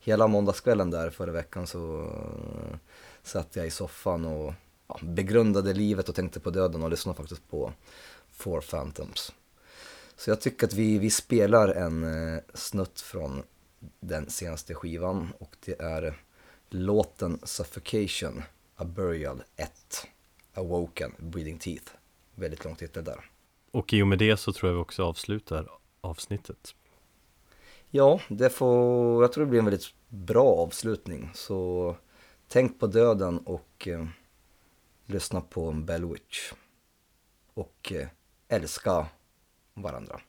hela 0.00 0.26
måndagskvällen 0.26 0.90
där 0.90 1.10
förra 1.10 1.32
veckan 1.32 1.66
så 1.66 2.02
eh, 2.02 2.76
satt 3.22 3.56
jag 3.56 3.66
i 3.66 3.70
soffan 3.70 4.24
och 4.24 4.54
ja, 4.88 4.98
begrundade 5.02 5.74
livet 5.74 6.08
och 6.08 6.14
tänkte 6.14 6.40
på 6.40 6.50
döden 6.50 6.82
och 6.82 6.90
lyssnade 6.90 7.16
faktiskt 7.16 7.50
på 7.50 7.72
Four 8.32 8.60
Phantoms. 8.60 9.32
Så 10.16 10.30
jag 10.30 10.40
tycker 10.40 10.66
att 10.66 10.74
vi, 10.74 10.98
vi 10.98 11.10
spelar 11.10 11.68
en 11.68 12.04
eh, 12.34 12.40
snutt 12.54 13.00
från 13.00 13.42
den 14.00 14.30
senaste 14.30 14.74
skivan 14.74 15.32
och 15.38 15.56
det 15.64 15.80
är 15.80 16.22
låten 16.68 17.38
Suffocation, 17.42 18.42
A 18.76 18.84
Burial 18.84 19.42
1, 19.56 20.06
Awoken, 20.54 21.14
Breathing 21.18 21.58
Teeth. 21.58 21.92
Väldigt 22.34 22.64
lång 22.64 22.76
titel 22.76 23.04
där. 23.04 23.30
Och 23.70 23.92
i 23.92 24.02
och 24.02 24.06
med 24.06 24.18
det 24.18 24.36
så 24.36 24.52
tror 24.52 24.70
jag 24.70 24.76
vi 24.76 24.82
också 24.82 25.04
avslutar 25.04 25.68
avsnittet. 26.00 26.74
Ja, 27.90 28.20
det 28.28 28.50
får, 28.50 29.22
jag 29.22 29.32
tror 29.32 29.44
det 29.44 29.50
blir 29.50 29.58
en 29.58 29.64
väldigt 29.64 29.94
bra 30.08 30.46
avslutning. 30.46 31.30
Så 31.34 31.96
tänk 32.48 32.80
på 32.80 32.86
döden 32.86 33.38
och 33.38 33.88
eh, 33.88 34.06
lyssna 35.06 35.40
på 35.40 35.72
Bellwitch. 35.72 36.52
Och 37.54 37.92
eh, 37.92 38.08
älska 38.48 39.06
varandra. 39.74 40.20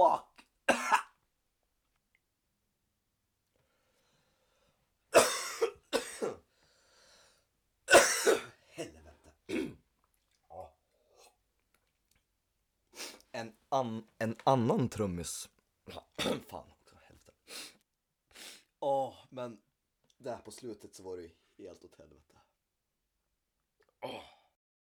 Fuck. 0.00 0.46
Helvete. 8.68 9.32
ja. 10.48 10.76
En, 13.32 13.52
an, 13.68 14.06
en 14.18 14.36
annan 14.44 14.88
trummis. 14.88 15.48
Fan 16.48 16.70
också, 16.70 16.96
helvete. 17.02 17.32
Ja, 18.80 19.16
men 19.30 19.62
där 20.18 20.38
på 20.38 20.50
slutet 20.50 20.94
så 20.94 21.02
var 21.02 21.16
det 21.16 21.22
ju 21.22 21.30
helt 21.58 21.84
åt 21.84 21.98
helvete. 21.98 22.36